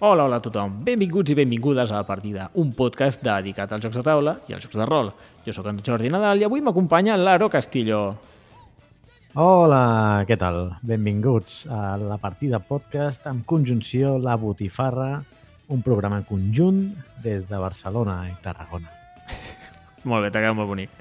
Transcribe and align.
Hola, 0.00 0.28
hola 0.28 0.36
a 0.38 0.42
tothom. 0.42 0.76
Benvinguts 0.86 1.32
i 1.32 1.34
benvingudes 1.34 1.90
a 1.90 1.96
La 1.96 2.04
Partida, 2.06 2.44
un 2.62 2.68
podcast 2.70 3.18
dedicat 3.18 3.72
als 3.74 3.82
jocs 3.82 3.96
de 3.98 4.04
taula 4.06 4.36
i 4.46 4.54
als 4.54 4.62
jocs 4.62 4.76
de 4.78 4.84
rol. 4.86 5.08
Jo 5.42 5.54
sóc 5.56 5.66
en 5.66 5.80
Jordi 5.82 6.12
Nadal 6.14 6.38
i 6.38 6.46
avui 6.46 6.62
m'acompanya 6.62 7.16
l'Aro 7.18 7.48
Castillo. 7.50 8.02
Hola, 9.34 10.22
què 10.28 10.36
tal? 10.38 10.60
Benvinguts 10.86 11.64
a 11.66 11.96
La 11.98 12.20
Partida 12.22 12.60
Podcast 12.62 13.26
amb 13.26 13.42
conjunció 13.42 14.20
La 14.22 14.36
Botifarra, 14.38 15.16
un 15.66 15.82
programa 15.82 16.22
conjunt 16.30 16.78
des 17.26 17.50
de 17.50 17.58
Barcelona 17.58 18.20
i 18.30 18.38
Tarragona. 18.46 18.97
Molt 20.06 20.22
bé, 20.22 20.30
t'ha 20.30 20.40
quedat 20.40 20.54
molt 20.54 20.70
bonic. 20.70 20.92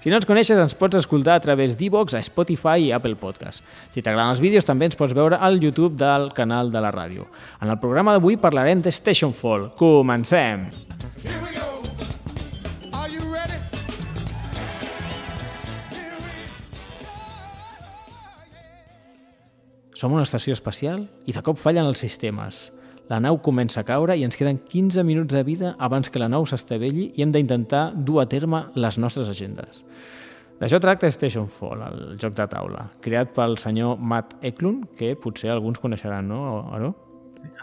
Si 0.00 0.08
no 0.08 0.16
ens 0.16 0.26
coneixes, 0.28 0.58
ens 0.58 0.74
pots 0.78 0.96
escoltar 0.96 1.36
a 1.36 1.42
través 1.44 1.76
d'Evox, 1.76 2.16
a 2.16 2.22
Spotify 2.24 2.86
i 2.86 2.92
Apple 2.96 3.18
Podcast. 3.20 3.64
Si 3.92 4.00
t'agraden 4.00 4.32
els 4.32 4.40
vídeos, 4.40 4.64
també 4.64 4.88
ens 4.88 4.96
pots 4.96 5.12
veure 5.16 5.36
al 5.36 5.60
YouTube 5.60 5.98
del 6.00 6.30
canal 6.36 6.72
de 6.72 6.80
la 6.80 6.92
ràdio. 6.94 7.28
En 7.60 7.68
el 7.68 7.80
programa 7.82 8.16
d'avui 8.16 8.40
parlarem 8.40 8.80
de 8.80 8.94
Station 8.94 9.36
Fall. 9.36 9.68
Comencem! 9.76 10.70
Som 19.98 20.12
una 20.14 20.22
estació 20.22 20.54
espacial 20.54 21.08
i 21.26 21.34
de 21.34 21.42
cop 21.42 21.58
fallen 21.58 21.88
els 21.90 21.98
sistemes. 21.98 22.68
La 23.08 23.22
nau 23.24 23.38
comença 23.40 23.80
a 23.80 23.86
caure 23.88 24.12
i 24.20 24.24
ens 24.26 24.36
queden 24.36 24.58
15 24.68 25.00
minuts 25.08 25.32
de 25.32 25.40
vida 25.40 25.72
abans 25.80 26.10
que 26.12 26.20
la 26.20 26.28
nau 26.28 26.44
s'estavelli 26.44 27.06
i 27.16 27.24
hem 27.24 27.30
d'intentar 27.32 27.94
dur 27.96 28.20
a 28.20 28.26
terme 28.28 28.66
les 28.76 28.98
nostres 29.00 29.30
agendes. 29.32 29.80
D'això 30.60 30.80
tracta 30.82 31.08
Station 31.08 31.46
Fall, 31.48 31.86
el 31.86 32.18
joc 32.20 32.34
de 32.36 32.44
taula, 32.52 32.88
creat 33.00 33.32
pel 33.32 33.56
senyor 33.56 33.96
Matt 33.96 34.34
Eklund, 34.44 34.90
que 34.98 35.14
potser 35.16 35.54
alguns 35.54 35.80
coneixeran, 35.80 36.28
no, 36.28 36.66
Aro? 36.74 36.92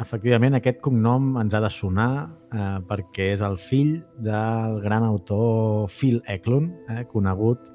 Efectivament, 0.02 0.56
aquest 0.58 0.80
cognom 0.82 1.36
ens 1.42 1.54
ha 1.54 1.62
de 1.62 1.70
sonar 1.70 2.10
eh, 2.50 2.80
perquè 2.90 3.30
és 3.36 3.44
el 3.46 3.60
fill 3.62 4.00
del 4.26 4.80
gran 4.82 5.06
autor 5.06 5.92
Phil 5.92 6.22
Eklund, 6.32 6.74
eh, 6.90 7.04
conegut 7.12 7.70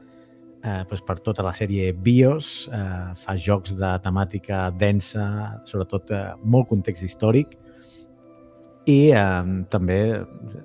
eh, 0.64 0.82
doncs 0.88 1.04
per 1.06 1.18
tota 1.24 1.44
la 1.44 1.52
sèrie 1.56 1.92
BIOS, 1.92 2.50
eh, 2.72 3.12
fa 3.20 3.36
jocs 3.36 3.76
de 3.78 3.92
temàtica 4.04 4.68
densa, 4.76 5.26
sobretot 5.68 6.12
eh, 6.16 6.24
molt 6.44 6.68
context 6.72 7.04
històric, 7.06 7.59
i 8.90 8.96
eh, 9.14 9.64
també, 9.72 9.98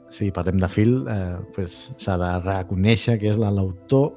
si 0.10 0.32
parlem 0.34 0.58
de 0.62 0.70
Phil, 0.72 0.96
eh, 1.08 1.38
doncs 1.56 1.78
s'ha 2.02 2.18
de 2.22 2.32
reconèixer 2.48 3.20
que 3.22 3.30
és 3.32 3.38
la- 3.42 3.52
l'autor 3.54 4.12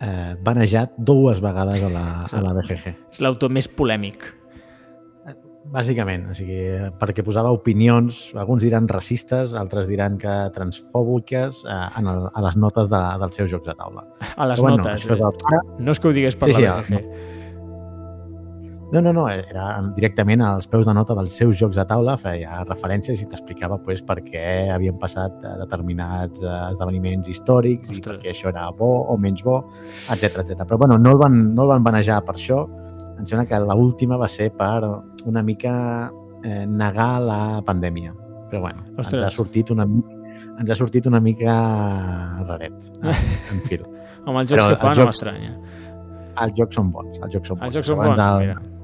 eh, 0.00 0.34
banejat 0.44 0.96
dues 0.98 1.40
vegades 1.44 1.82
a 1.84 1.92
la, 1.92 2.06
a 2.24 2.42
la 2.44 2.52
BGG. 2.56 2.92
És 3.12 3.20
l'autor 3.24 3.50
més 3.52 3.68
polèmic. 3.68 4.34
Bàsicament, 5.68 6.22
o 6.30 6.34
sigui, 6.36 6.62
perquè 6.96 7.20
posava 7.26 7.50
opinions, 7.52 8.30
alguns 8.40 8.62
diran 8.64 8.86
racistes, 8.88 9.52
altres 9.58 9.84
diran 9.90 10.14
que 10.16 10.32
transfòbiques 10.54 11.58
eh, 11.68 11.74
en 12.00 12.08
el, 12.08 12.22
a 12.32 12.44
les 12.46 12.56
notes 12.56 12.88
de, 12.88 13.00
dels 13.20 13.36
seus 13.36 13.50
jocs 13.52 13.68
de 13.68 13.74
taula. 13.76 14.06
A 14.38 14.46
les 14.48 14.62
Però 14.62 14.70
notes. 14.78 15.02
això 15.04 15.12
és 15.18 15.20
el 15.26 15.58
eh? 15.58 15.60
No 15.84 15.92
és 15.92 16.00
que 16.00 16.08
ho 16.08 16.14
digués 16.16 16.38
per 16.40 16.48
Sí, 16.48 16.54
sí, 16.56 16.62
la 16.64 16.78
el- 16.78 16.86
BGG. 16.86 17.36
No, 18.90 19.02
no, 19.04 19.12
no, 19.12 19.26
era 19.28 19.66
directament 19.92 20.40
als 20.40 20.64
peus 20.66 20.86
de 20.88 20.94
nota 20.96 21.12
dels 21.18 21.34
seus 21.36 21.58
jocs 21.60 21.76
de 21.76 21.84
taula, 21.84 22.14
feia 22.16 22.62
referències 22.64 23.20
i 23.20 23.26
t'explicava 23.28 23.76
pues, 23.84 24.00
per 24.00 24.16
què 24.24 24.44
havien 24.72 24.96
passat 24.98 25.34
eh, 25.44 25.50
determinats 25.60 26.40
eh, 26.40 26.52
esdeveniments 26.70 27.28
històrics 27.28 27.90
i 27.92 27.98
Ostres. 27.98 28.06
per 28.16 28.22
què 28.22 28.32
això 28.32 28.48
era 28.48 28.70
bo 28.78 28.88
o 29.12 29.18
menys 29.20 29.42
bo, 29.44 29.58
etc 30.08 30.40
etc. 30.40 30.62
Però 30.64 30.78
bueno, 30.80 30.96
no 30.96 31.12
el, 31.12 31.20
van, 31.20 31.36
no 31.54 31.66
el 31.66 31.72
van 31.74 31.84
banejar 31.84 32.22
per 32.24 32.38
això. 32.38 32.62
Em 33.18 33.26
sembla 33.28 33.44
que 33.50 33.58
l'última 33.60 34.16
va 34.16 34.28
ser 34.30 34.48
per 34.56 34.78
una 35.28 35.42
mica 35.44 35.74
eh, 36.42 36.64
negar 36.64 37.10
la 37.20 37.40
pandèmia. 37.66 38.14
Però 38.48 38.62
bueno, 38.64 38.86
Ostres. 38.96 39.18
ens 39.20 39.26
ha 39.28 39.30
sortit 39.36 39.68
una 39.74 39.84
mica 39.84 40.16
ens 40.58 40.70
ha 40.72 40.74
sortit 40.78 41.04
una 41.06 41.20
mica 41.20 41.52
raret, 42.48 42.88
eh, 43.04 43.12
en 43.52 43.60
fil. 43.68 43.84
Home, 44.24 44.40
els 44.40 44.50
jocs 44.50 44.62
Però 44.64 44.72
que 44.72 44.80
fa 44.80 44.88
no 44.88 44.94
jocs- 45.02 45.12
m'estranya. 45.12 45.52
Els 46.38 46.56
jocs 46.56 46.76
són 46.78 46.90
bons, 46.94 47.20
els 47.20 47.32
jocs 47.36 47.48
són 47.52 47.58
bons. 47.60 47.66
Els 47.68 47.76
jocs 47.76 47.88
són 47.92 48.00
Abans 48.00 48.16
bons, 48.16 48.26
el- 48.26 48.42
mira. 48.46 48.77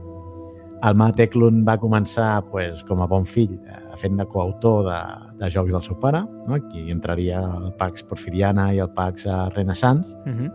El 0.85 0.95
Matt 1.01 1.21
Eklund 1.21 1.65
va 1.67 1.79
començar 1.81 2.43
pues, 2.51 2.83
com 2.85 3.01
a 3.01 3.07
bon 3.09 3.25
fill 3.25 3.55
eh, 3.57 3.81
fent 4.01 4.19
de 4.21 4.27
coautor 4.29 4.85
de, 4.89 4.99
de 5.41 5.49
jocs 5.51 5.73
del 5.73 5.83
seu 5.83 5.97
pare, 6.01 6.21
no? 6.47 6.55
aquí 6.59 6.91
entraria 6.93 7.41
el 7.41 7.73
Pax 7.79 8.05
Porfiriana 8.11 8.73
i 8.75 8.83
el 8.85 8.91
Pax 8.91 9.27
Renaissance, 9.57 10.15
Uh 10.27 10.33
-huh. 10.33 10.51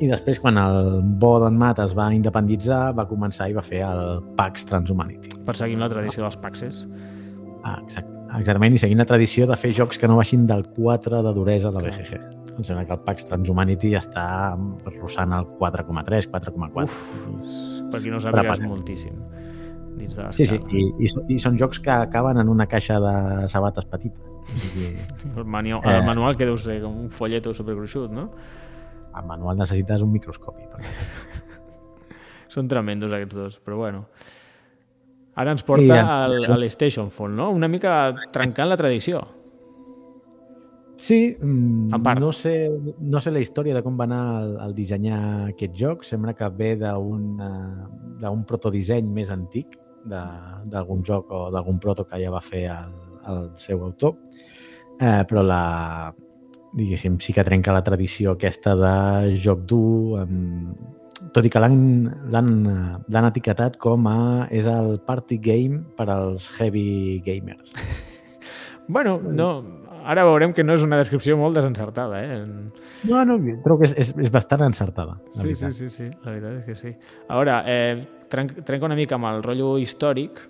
i 0.00 0.06
després 0.06 0.38
quan 0.38 0.58
el 0.58 1.00
bo 1.02 1.40
d'en 1.40 1.56
Matt 1.58 1.78
es 1.78 1.94
va 1.96 2.12
independitzar 2.14 2.94
va 2.94 3.08
començar 3.08 3.48
i 3.50 3.52
va 3.52 3.62
fer 3.62 3.80
el 3.82 4.22
Pax 4.36 4.64
Transhumanity. 4.66 5.28
Perseguint 5.44 5.80
la 5.80 5.88
tradició 5.88 6.22
dels 6.22 6.36
Paxes. 6.36 6.86
Ah, 7.64 7.80
exacte, 7.82 8.12
exactament, 8.38 8.74
i 8.74 8.78
seguint 8.78 8.98
la 8.98 9.04
tradició 9.04 9.46
de 9.46 9.56
fer 9.56 9.72
jocs 9.72 9.98
que 9.98 10.06
no 10.08 10.16
baixin 10.16 10.46
del 10.46 10.62
4 10.76 11.22
de 11.22 11.32
duresa 11.34 11.68
a 11.68 11.72
la 11.72 11.80
BGG. 11.80 12.20
Em 12.58 12.64
sembla 12.64 12.84
que 12.86 12.92
el 12.92 13.00
Pax 13.00 13.24
Transhumanity 13.24 13.94
està 13.94 14.56
rossant 15.00 15.32
el 15.32 15.44
4,3, 15.58 16.28
4,4. 16.30 16.84
Uf, 16.84 17.90
per 17.90 18.00
qui 18.00 18.10
no 18.10 18.18
sàpiga, 18.22 18.52
és 18.52 18.60
moltíssim. 18.60 19.18
Dins 19.98 20.14
de 20.16 20.26
Sí, 20.32 20.46
sí, 20.46 20.56
l'escala. 20.58 20.78
i, 20.78 21.06
i, 21.06 21.34
i 21.34 21.38
són 21.42 21.58
jocs 21.60 21.80
que 21.84 21.90
acaben 21.90 22.38
en 22.40 22.48
una 22.48 22.66
caixa 22.70 22.98
de 23.02 23.48
sabates 23.52 23.84
petita. 23.90 24.20
O 24.24 25.38
El, 25.42 25.44
manual, 25.44 25.82
Eh. 25.84 25.96
el 25.98 26.04
manual 26.06 26.36
que 26.38 26.46
deu 26.48 26.56
ser 26.56 26.80
com 26.82 26.96
un 27.06 27.10
folleto 27.10 27.52
supergruixut, 27.54 28.10
no? 28.14 28.30
al 29.18 29.24
manual 29.26 29.56
necessites 29.58 30.02
un 30.04 30.12
microscopi. 30.12 30.62
Perquè... 30.70 30.92
Són 32.54 32.68
tremendos 32.70 33.12
aquests 33.12 33.34
dos, 33.34 33.56
però 33.64 33.76
bueno. 33.80 34.04
Ara 35.38 35.52
ens 35.54 35.62
porta 35.66 35.96
eh, 35.96 35.98
al, 36.02 36.36
a 36.50 36.56
l'Station 36.58 37.10
Fall, 37.14 37.34
no? 37.36 37.50
Una 37.54 37.68
mica 37.68 38.12
trencant 38.32 38.68
la 38.70 38.76
tradició. 38.78 39.20
Sí, 40.98 41.36
mm, 41.40 41.94
En 41.94 42.02
part. 42.02 42.18
no 42.20 42.32
sé, 42.32 42.54
no 42.98 43.20
sé 43.22 43.30
la 43.30 43.38
història 43.38 43.74
de 43.76 43.82
com 43.86 43.94
va 43.98 44.06
anar 44.08 44.22
el, 44.42 44.54
el 44.64 44.72
dissenyar 44.74 45.20
aquest 45.52 45.76
joc. 45.78 46.02
Sembla 46.04 46.34
que 46.34 46.48
ve 46.50 46.72
d'un 46.80 47.38
eh, 47.38 48.32
protodisseny 48.48 49.06
més 49.06 49.30
antic 49.30 49.76
d'algun 50.04 51.02
joc 51.04 51.32
o 51.32 51.48
d'algun 51.50 51.78
proto 51.82 52.04
que 52.06 52.20
ja 52.22 52.30
va 52.30 52.40
fer 52.44 52.66
el, 52.72 52.94
el 53.28 53.50
seu 53.56 53.82
autor. 53.84 54.16
Eh, 54.98 55.22
però 55.28 55.42
la, 55.46 56.12
diguéssim, 56.74 57.18
sí 57.22 57.32
que 57.32 57.44
trenca 57.46 57.74
la 57.74 57.84
tradició 57.86 58.34
aquesta 58.34 58.74
de 58.78 59.36
joc 59.38 59.64
dur, 59.68 60.20
amb, 60.22 60.74
tot 61.34 61.46
i 61.46 61.50
que 61.50 61.60
eh, 61.62 61.70
l'han 62.34 63.28
etiquetat 63.30 63.78
com 63.82 64.06
a 64.10 64.18
és 64.54 64.66
el 64.70 64.98
party 65.06 65.38
game 65.42 65.82
per 65.96 66.08
als 66.14 66.50
heavy 66.58 67.22
gamers. 67.26 67.74
Bueno, 68.90 69.20
no, 69.20 69.62
ara 70.04 70.24
veurem 70.26 70.52
que 70.54 70.64
no 70.64 70.74
és 70.76 70.84
una 70.84 70.98
descripció 71.00 71.36
molt 71.38 71.56
desencertada, 71.56 72.20
eh? 72.22 72.38
No, 73.08 73.24
no, 73.24 73.38
trobo 73.64 73.82
que 73.82 73.90
és, 73.90 73.96
és, 73.98 74.12
és 74.26 74.30
bastant 74.34 74.62
encertada. 74.66 75.18
la 75.34 75.42
Sí, 75.42 75.54
sí, 75.54 75.64
veritat. 75.64 75.72
sí, 75.78 75.90
sí, 75.90 76.06
la 76.24 76.32
veritat 76.32 76.58
és 76.60 76.64
que 76.64 76.74
sí. 76.78 76.94
Ara, 77.28 77.62
eh, 77.66 78.06
trenc, 78.28 78.62
trenca 78.64 78.86
una 78.86 78.98
mica 78.98 79.16
amb 79.18 79.30
el 79.30 79.42
rotllo 79.42 79.76
històric, 79.78 80.40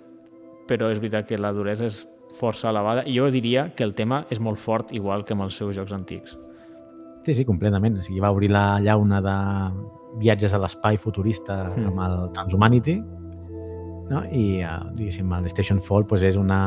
però 0.69 0.91
és 0.93 1.01
veritat 1.01 1.27
que 1.27 1.37
la 1.37 1.53
duresa 1.55 1.87
és 1.89 2.03
força 2.37 2.69
elevada 2.69 3.03
i 3.09 3.15
jo 3.17 3.29
diria 3.33 3.71
que 3.75 3.83
el 3.83 3.95
tema 3.97 4.23
és 4.29 4.39
molt 4.39 4.59
fort, 4.61 4.93
igual 4.93 5.25
que 5.25 5.33
amb 5.33 5.47
els 5.47 5.57
seus 5.57 5.75
jocs 5.75 5.93
antics. 5.95 6.37
Sí, 7.25 7.33
sí, 7.35 7.45
completament. 7.45 7.97
O 7.99 8.03
sigui, 8.05 8.21
va 8.23 8.31
obrir 8.31 8.51
la 8.53 8.79
llauna 8.79 9.19
de 9.21 9.37
viatges 10.19 10.53
a 10.53 10.59
l'espai 10.61 10.97
futurista 10.97 11.63
mm. 11.75 11.89
amb 11.89 12.03
el 12.05 12.29
Transhumanity 12.33 12.99
no? 14.09 14.23
i, 14.33 14.61
uh, 14.65 14.89
diguéssim, 14.97 15.29
el 15.37 15.47
Station 15.51 15.79
Fall 15.81 16.05
pues, 16.09 16.23
és 16.25 16.37
una 16.39 16.59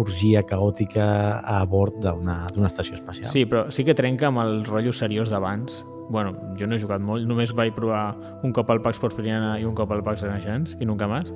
orgia 0.00 0.44
caòtica 0.46 1.06
a 1.40 1.62
bord 1.68 2.00
d'una 2.04 2.68
estació 2.68 2.98
espacial. 2.98 3.30
Sí, 3.32 3.46
però 3.48 3.66
sí 3.74 3.86
que 3.86 3.96
trenca 3.96 4.28
amb 4.30 4.42
el 4.44 4.62
rotllo 4.68 4.92
seriós 4.92 5.32
d'abans. 5.32 5.84
Bueno, 6.12 6.34
jo 6.58 6.68
no 6.68 6.76
he 6.76 6.82
jugat 6.82 7.00
molt, 7.00 7.24
només 7.26 7.54
vaig 7.56 7.72
provar 7.76 8.12
un 8.44 8.52
cop 8.52 8.68
al 8.70 8.82
Pax 8.84 9.00
Porfiriana 9.00 9.54
i 9.60 9.64
un 9.64 9.74
cop 9.76 9.92
al 9.94 10.04
Pax 10.04 10.26
Renaissance, 10.26 10.76
i 10.80 10.88
nunca 10.88 11.08
més. 11.08 11.32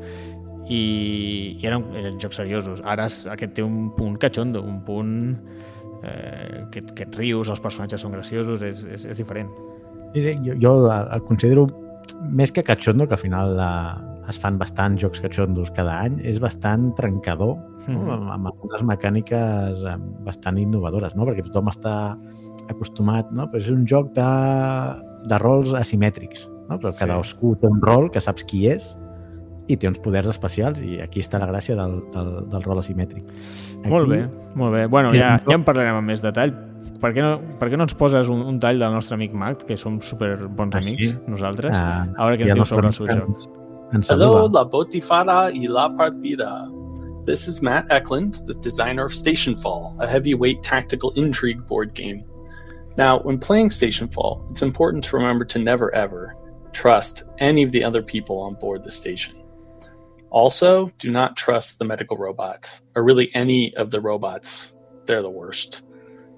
I, 0.68 0.82
i 1.56 1.64
eren, 1.64 1.86
eren 1.96 2.20
jocs 2.20 2.36
seriosos. 2.42 2.84
Ara 2.84 3.08
aquest 3.08 3.56
té 3.56 3.64
un 3.64 3.88
punt 3.96 4.18
cachondo, 4.20 4.60
un 4.60 4.82
punt 4.84 5.16
eh, 6.04 6.66
que, 6.70 6.84
que 6.92 7.08
et 7.08 7.16
rius, 7.16 7.48
els 7.48 7.64
personatges 7.64 8.04
són 8.04 8.12
graciosos, 8.12 8.60
és, 8.60 8.84
és, 8.84 9.08
és 9.08 9.16
diferent. 9.16 9.48
Sí, 10.12 10.20
sí, 10.24 10.36
jo, 10.44 10.56
jo 10.60 10.74
el 10.92 11.24
considero 11.24 11.66
més 12.28 12.52
que 12.52 12.64
cachondo, 12.64 13.06
que 13.06 13.14
al 13.14 13.20
final 13.22 13.56
la, 13.56 13.70
es 14.28 14.38
fan 14.40 14.58
bastants 14.60 15.00
jocs 15.02 15.20
cachondos 15.24 15.70
cada 15.76 15.98
any, 16.04 16.18
és 16.26 16.40
bastant 16.42 16.90
trencador 16.98 17.56
no? 17.88 17.98
Mhm. 17.98 18.10
amb, 18.16 18.30
amb 18.36 18.50
algunes 18.52 18.84
mecàniques 18.84 19.82
eh, 19.86 19.96
bastant 20.26 20.58
innovadores, 20.60 21.16
no? 21.16 21.26
perquè 21.28 21.46
tothom 21.46 21.70
està 21.72 21.94
acostumat, 22.68 23.30
no? 23.32 23.46
Però 23.48 23.62
és 23.62 23.70
un 23.72 23.86
joc 23.88 24.12
de, 24.16 24.28
de 25.30 25.38
rols 25.40 25.72
asimètrics, 25.78 26.48
no? 26.68 26.76
però 26.78 26.92
Sí. 26.92 27.04
cadascú 27.06 27.54
té 27.60 27.66
un 27.70 27.80
rol 27.80 28.10
que 28.10 28.20
saps 28.20 28.44
qui 28.44 28.66
és 28.68 28.94
i 29.68 29.76
té 29.76 29.88
uns 29.88 29.98
poders 30.00 30.28
especials 30.28 30.80
i 30.80 30.98
aquí 31.04 31.20
està 31.20 31.38
la 31.40 31.48
gràcia 31.50 31.76
del, 31.76 31.98
del, 32.12 32.30
del 32.48 32.62
rol 32.64 32.80
asimètric. 32.80 33.24
Aquí, 33.24 33.90
Molt 33.92 34.08
bé, 34.08 34.22
molt 34.56 34.72
bé. 34.74 34.86
Bueno, 34.86 35.12
ja, 35.14 35.36
ja 35.44 35.54
en 35.54 35.64
parlarem 35.64 35.98
amb 36.00 36.08
més 36.08 36.22
detall. 36.24 36.54
Per 37.00 37.12
què 37.14 37.22
no, 37.22 37.40
per 37.60 37.68
què 37.70 37.76
no 37.78 37.84
ens 37.84 37.94
poses 37.94 38.28
un, 38.28 38.40
un 38.42 38.58
tall 38.58 38.78
del 38.78 38.92
nostre 38.92 39.14
amic 39.14 39.32
Mac, 39.32 39.64
que 39.66 39.76
som 39.76 40.00
super 40.02 40.36
bons 40.48 40.74
Ah, 40.76 40.82
sí? 40.82 41.12
nosaltres? 41.28 41.76
eh, 41.78 41.82
A 41.82 42.26
veure 42.26 42.38
què 42.38 42.48
ens 42.48 42.54
diu 42.54 42.64
sobre 42.64 42.86
el 42.88 42.92
seu 42.92 43.06
joc. 43.06 43.28
ens- 43.28 43.48
Ens 43.94 44.10
Hello, 44.10 44.48
la 44.48 44.64
Botifara 44.64 45.50
y 45.50 45.66
la 45.68 45.88
partida. 45.94 46.68
this 47.24 47.46
is 47.46 47.60
Matt 47.62 47.86
Eklund, 47.90 48.44
the 48.46 48.54
designer 48.54 49.04
of 49.04 49.12
Stationfall, 49.12 49.94
a 50.00 50.06
heavyweight 50.06 50.62
tactical 50.62 51.12
intrigue 51.16 51.64
board 51.66 51.92
game. 51.94 52.24
Now, 52.96 53.20
when 53.22 53.38
playing 53.38 53.68
Stationfall, 53.70 54.40
it's 54.50 54.62
important 54.62 55.04
to 55.04 55.16
remember 55.16 55.44
to 55.46 55.58
never 55.58 55.94
ever 55.94 56.34
trust 56.72 57.24
any 57.38 57.62
of 57.62 57.70
the 57.70 57.84
other 57.84 58.02
people 58.02 58.36
on 58.40 58.54
board 58.60 58.82
the 58.82 58.90
station. 58.90 59.34
Also, 60.30 60.90
do 60.98 61.10
not 61.10 61.36
trust 61.36 61.78
the 61.78 61.84
medical 61.84 62.16
robot, 62.16 62.80
or 62.94 63.02
really 63.04 63.30
any 63.34 63.74
of 63.76 63.90
the 63.90 64.00
robots. 64.00 64.78
They're 65.06 65.22
the 65.22 65.30
worst. 65.30 65.82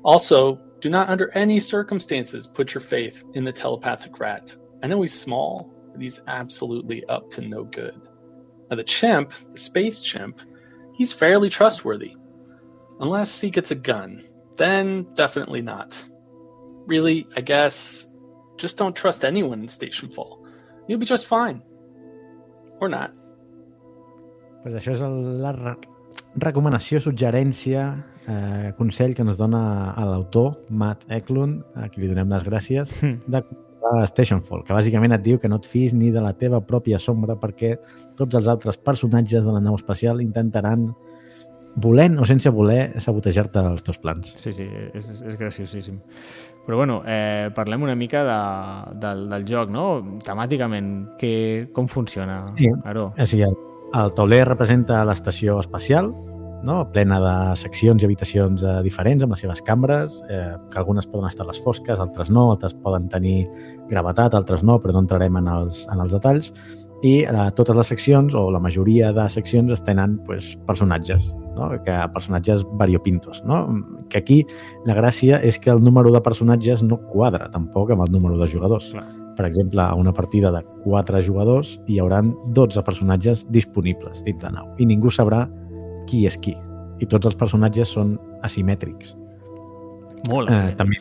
Also, 0.03 0.61
do 0.81 0.89
not 0.89 1.09
under 1.09 1.31
any 1.37 1.61
circumstances 1.61 2.47
put 2.47 2.75
your 2.75 2.81
faith 2.81 3.23
in 3.35 3.45
the 3.45 3.53
telepathic 3.53 4.19
rat. 4.19 4.55
I 4.83 4.87
know 4.87 5.03
he's 5.03 5.19
small, 5.19 5.73
but 5.93 6.01
he's 6.01 6.21
absolutely 6.27 7.05
up 7.07 7.31
to 7.31 7.43
no 7.43 7.65
good. 7.65 8.01
Now, 8.71 8.77
the 8.77 8.85
chimp, 8.85 9.33
the 9.51 9.59
space 9.59 10.01
chimp, 10.01 10.41
he's 10.95 11.13
fairly 11.13 11.51
trustworthy. 11.51 12.17
Unless 13.01 13.41
he 13.41 13.51
gets 13.51 13.71
a 13.71 13.75
gun, 13.75 14.23
then 14.57 15.07
definitely 15.15 15.63
not. 15.63 16.03
Really, 16.87 17.27
I 17.37 17.41
guess, 17.41 18.07
just 18.57 18.77
don't 18.77 18.95
trust 18.95 19.25
anyone 19.25 19.61
in 19.61 19.69
Station 19.69 20.11
Fall. 20.11 20.47
You'll 20.87 20.99
be 20.99 21.07
just 21.07 21.27
fine. 21.27 21.63
Or 22.81 22.89
not. 22.89 23.13
Pues 24.63 24.75
això 24.77 24.93
és 24.93 25.01
la 25.01 25.55
re 25.57 25.73
recomanació, 26.45 27.01
suggerència, 27.01 27.85
eh, 28.29 28.71
consell 28.79 29.15
que 29.15 29.25
ens 29.25 29.39
dona 29.41 29.95
l'autor, 29.97 30.55
Matt 30.71 31.07
Eklund, 31.11 31.63
a 31.77 31.89
qui 31.89 32.03
li 32.03 32.11
donem 32.11 32.31
les 32.33 32.45
gràcies, 32.47 32.97
de 33.33 33.43
comprar 33.43 34.07
Stationfall, 34.11 34.65
que 34.67 34.77
bàsicament 34.77 35.17
et 35.17 35.23
diu 35.25 35.39
que 35.41 35.49
no 35.49 35.61
et 35.61 35.69
fiïs 35.69 35.95
ni 35.97 36.11
de 36.15 36.23
la 36.23 36.33
teva 36.37 36.61
pròpia 36.61 37.01
sombra 37.01 37.37
perquè 37.41 37.77
tots 38.19 38.37
els 38.37 38.49
altres 38.49 38.79
personatges 38.79 39.47
de 39.47 39.55
la 39.55 39.63
nau 39.65 39.79
espacial 39.79 40.21
intentaran, 40.21 40.91
volent 41.81 42.19
o 42.19 42.27
sense 42.27 42.51
voler, 42.51 43.01
sabotejar-te 43.01 43.63
els 43.63 43.85
teus 43.87 43.99
plans. 44.03 44.33
Sí, 44.37 44.53
sí, 44.53 44.67
és, 44.67 45.11
és 45.23 45.37
graciosíssim. 45.39 46.01
Però 46.67 46.77
bueno, 46.77 47.01
eh, 47.07 47.49
parlem 47.55 47.87
una 47.87 47.95
mica 47.95 48.25
de, 48.27 48.41
del, 49.01 49.25
del 49.31 49.47
joc, 49.49 49.71
no? 49.73 49.85
Temàticament, 50.27 50.91
que, 51.19 51.71
com 51.75 51.89
funciona, 51.89 52.43
Sí. 52.59 52.69
O 53.23 53.27
sigui, 53.27 53.47
el, 53.47 53.57
el 54.03 54.13
tauler 54.19 54.43
representa 54.49 55.05
l'estació 55.07 55.61
espacial, 55.63 56.11
no? 56.63 56.83
plena 56.93 57.19
de 57.23 57.35
seccions 57.57 58.03
i 58.03 58.09
habitacions 58.09 58.65
eh, 58.65 58.77
diferents 58.87 59.25
amb 59.25 59.35
les 59.35 59.45
seves 59.45 59.63
cambres, 59.67 60.21
eh, 60.29 60.55
que 60.71 60.81
algunes 60.81 61.09
poden 61.11 61.29
estar 61.29 61.47
les 61.49 61.61
fosques, 61.63 62.01
altres 62.01 62.31
no, 62.31 62.51
altres 62.55 62.75
poden 62.85 63.09
tenir 63.13 63.45
gravetat, 63.91 64.35
altres 64.35 64.65
no, 64.67 64.79
però 64.81 64.97
no 64.97 65.05
entrarem 65.05 65.41
en 65.41 65.51
els, 65.51 65.85
en 65.93 66.03
els 66.05 66.17
detalls. 66.17 66.53
I 67.07 67.15
eh, 67.25 67.47
totes 67.57 67.77
les 67.77 67.93
seccions, 67.95 68.35
o 68.37 68.51
la 68.53 68.61
majoria 68.61 69.13
de 69.17 69.29
seccions, 69.33 69.73
es 69.73 69.85
tenen 69.87 70.19
pues, 70.27 70.53
personatges, 70.69 71.31
no? 71.57 71.71
que 71.85 71.97
personatges 72.13 72.67
variopintos. 72.81 73.41
No? 73.49 73.63
Que 74.13 74.21
aquí 74.21 74.43
la 74.89 74.99
gràcia 74.99 75.41
és 75.41 75.59
que 75.59 75.73
el 75.73 75.81
número 75.85 76.13
de 76.13 76.21
personatges 76.21 76.85
no 76.85 77.01
quadra 77.09 77.49
tampoc 77.55 77.95
amb 77.95 78.05
el 78.05 78.13
número 78.13 78.37
de 78.41 78.51
jugadors. 78.53 78.93
Clar. 78.93 79.09
Per 79.41 79.47
exemple, 79.47 79.81
a 79.81 79.95
una 79.95 80.13
partida 80.13 80.51
de 80.53 80.61
4 80.85 81.23
jugadors 81.25 81.79
hi 81.89 81.97
hauran 82.03 82.35
12 82.53 82.83
personatges 82.85 83.47
disponibles 83.49 84.21
dins 84.27 84.43
la 84.45 84.51
nau 84.53 84.67
i 84.77 84.85
ningú 84.85 85.09
sabrà 85.09 85.47
qui 86.11 86.25
és 86.27 86.37
qui. 86.43 86.57
I 87.01 87.07
tots 87.09 87.31
els 87.31 87.39
personatges 87.39 87.95
són 87.95 88.17
asimètrics. 88.45 89.15
Molt 90.29 90.51
Eh, 90.51 90.53
asimètrics. 90.53 90.77
també. 90.77 90.97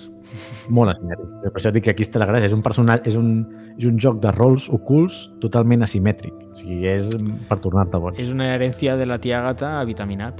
Molt 0.69 0.93
asimètrics. 0.93 1.31
Per 1.43 1.59
això 1.59 1.71
dic 1.75 1.83
que 1.83 1.91
aquí 1.91 2.03
està 2.05 2.19
la 2.21 2.27
gràcia. 2.29 2.45
És 2.47 2.53
un, 2.55 2.61
personatge, 2.63 3.09
és 3.09 3.17
un, 3.19 3.31
és 3.77 3.85
un 3.89 3.97
joc 3.99 4.21
de 4.23 4.31
rols 4.31 4.69
ocults 4.71 5.17
totalment 5.41 5.83
asimètric. 5.83 6.33
O 6.53 6.55
sigui, 6.55 6.85
és 6.87 7.09
per 7.49 7.59
tornar-te 7.59 7.97
boig. 7.99 8.19
És 8.21 8.31
una 8.31 8.47
herència 8.55 8.95
de 8.95 9.05
la 9.09 9.17
tia 9.19 9.41
gata 9.41 9.73
vitaminat. 9.83 10.39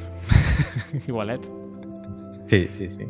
Igualet. 1.10 1.44
Sí, 2.48 2.68
sí, 2.72 2.88
sí. 2.90 3.06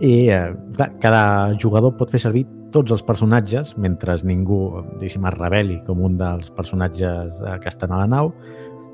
I 0.00 0.30
eh, 0.32 0.54
clar, 0.78 0.88
cada 1.02 1.22
jugador 1.60 1.92
pot 1.98 2.10
fer 2.10 2.18
servir 2.22 2.46
tots 2.72 2.92
els 2.94 3.02
personatges 3.02 3.74
mentre 3.76 4.14
ningú, 4.24 4.70
diguéssim, 4.94 5.26
es 5.26 5.34
reveli 5.36 5.80
com 5.84 6.00
un 6.06 6.16
dels 6.16 6.50
personatges 6.56 7.42
eh, 7.42 7.58
que 7.60 7.68
estan 7.68 7.92
a 7.92 7.98
la 7.98 8.06
nau. 8.08 8.32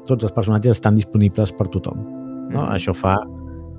Tots 0.07 0.29
els 0.29 0.35
personatges 0.35 0.79
estan 0.79 0.97
disponibles 0.99 1.53
per 1.57 1.69
tothom. 1.69 2.05
No? 2.53 2.63
Mhm. 2.63 2.73
Això 2.77 2.95
fa 2.95 3.15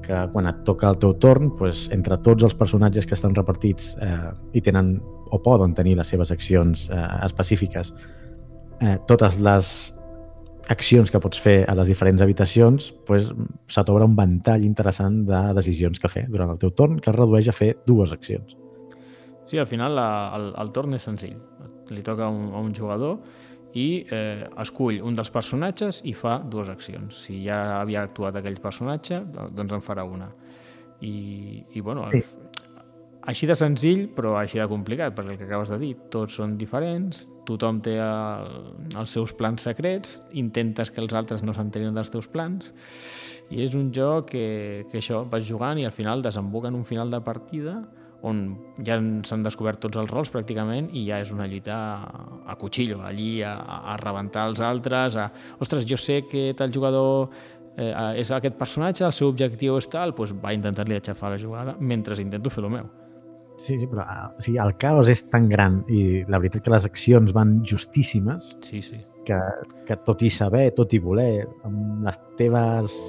que 0.08 0.30
quan 0.32 0.48
et 0.48 0.64
toca 0.64 0.90
el 0.90 0.98
teu 1.02 1.14
torn, 1.20 1.52
pues, 1.56 1.90
entre 1.92 2.18
tots 2.24 2.44
els 2.44 2.56
personatges 2.56 3.06
que 3.06 3.16
estan 3.18 3.36
repartits 3.36 3.96
eh, 4.02 4.32
i 4.54 4.62
tenen 4.62 5.02
o 5.32 5.42
poden 5.44 5.74
tenir 5.74 5.98
les 5.98 6.08
seves 6.08 6.32
accions 6.32 6.90
eh, 6.90 7.08
específiques, 7.26 7.94
eh, 8.80 8.98
totes 9.08 9.42
les 9.44 9.72
accions 10.70 11.12
que 11.12 11.20
pots 11.24 11.40
fer 11.40 11.58
a 11.68 11.76
les 11.76 11.88
diferents 11.88 12.22
habitacions, 12.22 12.92
pues, 13.08 13.32
se 13.68 13.84
t'obre 13.84 14.08
un 14.08 14.16
ventall 14.16 14.66
interessant 14.68 15.24
de 15.28 15.42
decisions 15.56 16.00
que 16.00 16.12
fer 16.12 16.26
durant 16.32 16.52
el 16.52 16.60
teu 16.62 16.72
torn, 16.72 17.00
que 17.00 17.12
es 17.12 17.16
redueix 17.16 17.48
a 17.48 17.56
fer 17.56 17.74
dues 17.88 18.12
accions. 18.16 18.56
Sí, 19.48 19.58
al 19.58 19.68
final 19.68 19.96
la, 19.96 20.08
el, 20.36 20.50
el 20.60 20.72
torn 20.76 20.98
és 20.98 21.06
senzill. 21.08 21.38
Li 21.88 22.04
toca 22.04 22.28
a 22.28 22.32
un, 22.32 22.50
a 22.52 22.60
un 22.60 22.74
jugador 22.76 23.22
i 23.74 24.06
eh, 24.10 24.48
escull 24.64 25.02
un 25.04 25.16
dels 25.16 25.30
personatges 25.34 26.02
i 26.08 26.14
fa 26.14 26.38
dues 26.40 26.70
accions. 26.70 27.18
Si 27.28 27.44
ja 27.46 27.82
havia 27.82 28.04
actuat 28.08 28.36
aquell 28.40 28.60
personatge, 28.64 29.20
do- 29.34 29.50
doncs 29.54 29.74
en 29.74 29.82
farà 29.86 30.06
una. 30.08 30.30
I, 31.02 31.64
i 31.76 31.82
bueno, 31.82 32.06
Sí. 32.10 32.24
així 33.28 33.46
de 33.46 33.56
senzill, 33.60 34.08
però 34.16 34.38
així 34.40 34.58
de 34.58 34.68
complicat, 34.72 35.14
perquè 35.14 35.34
el 35.36 35.38
que 35.38 35.44
acabes 35.44 35.70
de 35.70 35.78
dir, 35.78 35.96
tots 36.10 36.34
són 36.40 36.56
diferents, 36.58 37.26
tothom 37.46 37.82
té 37.84 37.98
el, 38.00 38.48
els 38.98 39.12
seus 39.12 39.34
plans 39.34 39.62
secrets, 39.68 40.22
intentes 40.32 40.90
que 40.92 41.02
els 41.04 41.14
altres 41.14 41.44
no 41.44 41.54
s'entenin 41.54 41.94
dels 41.94 42.10
teus 42.10 42.28
plans, 42.28 42.74
i 43.52 43.62
és 43.64 43.76
un 43.76 43.92
joc 43.96 44.32
que, 44.32 44.86
que 44.92 44.98
això, 45.00 45.22
vas 45.30 45.46
jugant 45.48 45.78
i 45.80 45.86
al 45.86 45.92
final 45.96 46.22
desemboca 46.24 46.68
en 46.72 46.76
un 46.76 46.84
final 46.88 47.12
de 47.12 47.22
partida 47.22 47.82
on 48.28 48.42
ja 48.86 49.00
s'han 49.28 49.46
descobert 49.46 49.82
tots 49.84 50.00
els 50.00 50.12
rols 50.12 50.32
pràcticament 50.34 50.92
i 50.94 51.06
ja 51.08 51.22
és 51.24 51.32
una 51.34 51.48
lluita 51.50 51.78
a, 51.78 52.24
a 52.52 52.58
cuchillo, 52.60 53.02
allí 53.08 53.42
a, 53.46 53.56
a 53.94 53.98
rebentar 54.02 54.48
els 54.52 54.62
altres, 54.64 55.18
a, 55.18 55.30
ostres, 55.64 55.88
jo 55.90 56.00
sé 56.02 56.24
que 56.30 56.52
tal 56.58 56.74
jugador 56.74 57.30
eh, 57.78 58.22
és 58.22 58.32
aquest 58.34 58.58
personatge, 58.60 59.06
el 59.08 59.16
seu 59.16 59.32
objectiu 59.32 59.78
és 59.80 59.90
tal, 59.92 60.16
doncs 60.18 60.36
va 60.44 60.56
intentar-li 60.58 60.98
aixafar 61.00 61.34
la 61.34 61.42
jugada 61.42 61.78
mentre 61.80 62.18
intento 62.22 62.54
fer 62.54 62.66
el 62.66 62.74
meu. 62.78 62.88
Sí, 63.58 63.80
sí, 63.80 63.88
però 63.90 64.04
ah, 64.06 64.28
o 64.38 64.42
sigui, 64.44 64.60
el 64.62 64.76
caos 64.78 65.10
és 65.10 65.24
tan 65.34 65.48
gran 65.50 65.80
i 65.90 66.22
la 66.30 66.38
veritat 66.38 66.62
que 66.62 66.70
les 66.70 66.86
accions 66.86 67.32
van 67.34 67.56
justíssimes 67.66 68.52
Sí, 68.62 68.84
sí. 68.86 69.00
que, 69.26 69.38
que 69.88 69.98
tot 70.06 70.22
i 70.22 70.30
saber, 70.30 70.68
tot 70.78 70.94
i 70.94 71.00
voler, 71.02 71.48
amb 71.66 72.06
les 72.06 72.20
teves, 72.38 73.00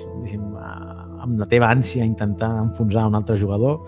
ah, 0.56 1.04
amb 1.26 1.42
la 1.42 1.48
teva 1.52 1.68
ànsia 1.68 2.06
intentar 2.08 2.48
enfonsar 2.62 3.04
un 3.10 3.18
altre 3.20 3.36
jugador, 3.36 3.82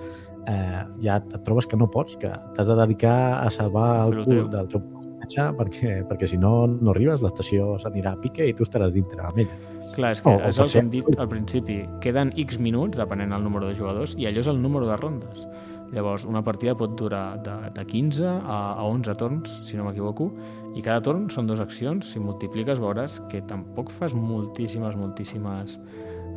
eh, 0.47 0.85
ja 1.03 1.17
et 1.21 1.43
trobes 1.45 1.67
que 1.67 1.77
no 1.77 1.89
pots, 1.91 2.17
que 2.17 2.31
t'has 2.55 2.67
de 2.69 2.77
dedicar 2.77 3.45
a 3.45 3.51
salvar 3.51 4.07
el 4.07 4.15
cul 4.21 4.25
teu. 4.25 4.49
del 4.49 4.69
teu 4.69 4.81
personatge 4.81 5.49
perquè, 5.59 5.93
perquè 6.09 6.27
si 6.27 6.39
no, 6.39 6.67
no 6.67 6.91
arribes, 6.91 7.23
l'estació 7.23 7.77
s'anirà 7.79 8.13
a 8.15 8.21
pique 8.21 8.47
i 8.49 8.55
tu 8.55 8.65
estaràs 8.65 8.93
dintre 8.95 9.21
amb 9.23 9.39
ella. 9.39 9.59
Clar, 9.95 10.13
és 10.13 10.21
que 10.23 10.31
O- 10.31 10.41
és 10.49 10.59
el 10.59 10.69
que 10.71 10.79
hem 10.79 10.91
dit 10.91 11.05
al 11.19 11.29
principi. 11.29 11.85
Queden 12.01 12.33
X 12.37 12.59
minuts, 12.61 12.97
depenent 12.97 13.33
del 13.33 13.43
número 13.43 13.67
de 13.67 13.75
jugadors, 13.75 14.15
i 14.17 14.27
allò 14.27 14.39
és 14.39 14.47
el 14.49 14.61
número 14.63 14.87
de 14.87 14.97
rondes. 14.97 15.47
Llavors, 15.93 16.25
una 16.25 16.45
partida 16.45 16.77
pot 16.77 16.93
durar 16.97 17.43
de, 17.43 17.71
de 17.75 17.85
15 17.85 18.25
a, 18.25 18.75
a 18.79 18.85
11 18.85 19.15
torns, 19.19 19.61
si 19.67 19.77
no 19.77 19.85
m'equivoco, 19.85 20.31
i 20.77 20.83
cada 20.83 21.03
torn 21.03 21.29
són 21.29 21.49
dues 21.49 21.59
accions. 21.59 22.07
Si 22.13 22.21
multipliques 22.23 22.79
veuràs 22.79 23.19
que 23.29 23.43
tampoc 23.43 23.91
fas 23.91 24.15
moltíssimes, 24.15 24.95
moltíssimes 24.95 25.81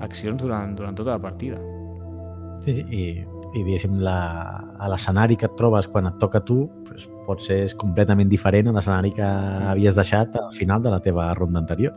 accions 0.01 0.41
durant, 0.41 0.73
durant 0.75 0.95
tota 0.97 1.11
la 1.11 1.19
partida. 1.21 1.59
Sí, 2.63 2.73
sí, 2.73 2.85
i, 2.89 3.03
i 3.53 3.61
diguéssim, 3.61 3.99
l'escenari 4.01 5.37
que 5.37 5.47
et 5.49 5.57
trobes 5.59 5.87
quan 5.91 6.09
et 6.09 6.17
toca 6.21 6.41
a 6.41 6.45
tu 6.45 6.65
pues, 6.87 7.05
pot 7.27 7.41
ser 7.41 7.61
completament 7.79 8.29
diferent 8.31 8.69
a 8.69 8.75
l'escenari 8.75 9.13
que 9.13 9.29
havies 9.69 9.97
deixat 9.99 10.35
al 10.41 10.53
final 10.57 10.81
de 10.83 10.93
la 10.93 10.99
teva 11.03 11.31
ronda 11.37 11.61
anterior. 11.61 11.93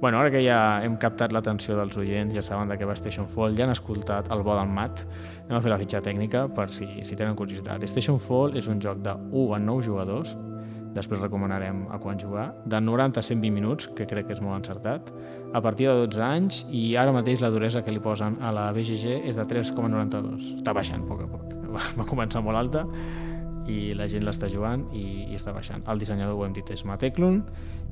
Bueno, 0.00 0.20
ara 0.20 0.30
que 0.30 0.44
ja 0.44 0.78
hem 0.86 0.94
captat 1.02 1.32
l'atenció 1.34 1.74
dels 1.74 1.96
oients, 1.98 2.30
ja 2.34 2.42
saben 2.42 2.70
de 2.70 2.76
què 2.78 2.86
va 2.86 2.94
Station 2.94 3.26
Fall, 3.26 3.56
ja 3.58 3.64
han 3.66 3.74
escoltat 3.74 4.28
el 4.34 4.44
bo 4.46 4.54
del 4.54 4.70
mat, 4.70 5.02
anem 5.48 5.56
a 5.58 5.62
fer 5.64 5.72
la 5.72 5.78
fitxa 5.80 6.02
tècnica 6.04 6.44
per 6.54 6.68
si, 6.70 6.86
si 7.02 7.18
tenen 7.18 7.34
curiositat. 7.38 7.82
Station 7.90 8.20
Fall 8.22 8.54
és 8.60 8.70
un 8.70 8.78
joc 8.82 9.02
de 9.02 9.16
1 9.32 9.56
a 9.56 9.58
9 9.58 9.86
jugadors, 9.88 10.36
després 10.94 11.20
recomanarem 11.20 11.84
a 11.92 11.98
quan 12.02 12.18
jugar, 12.20 12.48
de 12.64 12.80
90 12.80 13.20
a 13.20 13.22
120 13.22 13.54
minuts, 13.54 13.88
que 13.94 14.06
crec 14.06 14.26
que 14.26 14.34
és 14.36 14.40
molt 14.42 14.56
encertat, 14.56 15.12
a 15.54 15.60
partir 15.64 15.88
de 15.88 15.94
12 16.06 16.22
anys, 16.24 16.64
i 16.70 16.96
ara 16.96 17.12
mateix 17.12 17.40
la 17.44 17.50
duresa 17.50 17.82
que 17.84 17.92
li 17.94 18.00
posen 18.00 18.38
a 18.42 18.52
la 18.52 18.68
BGG 18.72 19.22
és 19.28 19.36
de 19.36 19.44
3,92. 19.46 20.56
Està 20.58 20.74
baixant 20.76 21.04
a 21.04 21.08
poc 21.08 21.24
a 21.24 21.30
poc. 21.30 21.56
Va, 21.98 22.04
començar 22.08 22.42
molt 22.42 22.56
alta, 22.58 22.84
i 23.68 23.92
la 23.92 24.06
gent 24.08 24.24
l'està 24.24 24.48
jugant 24.48 24.86
i, 24.96 25.26
i 25.28 25.36
està 25.36 25.52
baixant. 25.52 25.82
El 25.92 25.98
dissenyador, 26.00 26.38
ho 26.38 26.46
hem 26.46 26.54
dit, 26.56 26.70
és 26.72 26.86
Matt 26.88 27.04
Eklund 27.04 27.50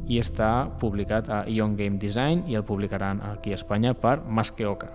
i 0.09 0.17
està 0.23 0.71
publicat 0.81 1.29
a 1.29 1.43
Ion 1.53 1.75
Game 1.77 1.99
Design 2.01 2.47
i 2.49 2.57
el 2.57 2.65
publicaran 2.65 3.21
aquí 3.21 3.53
a 3.53 3.59
Espanya 3.61 3.93
per 3.93 4.23
Masqueoka. 4.25 4.89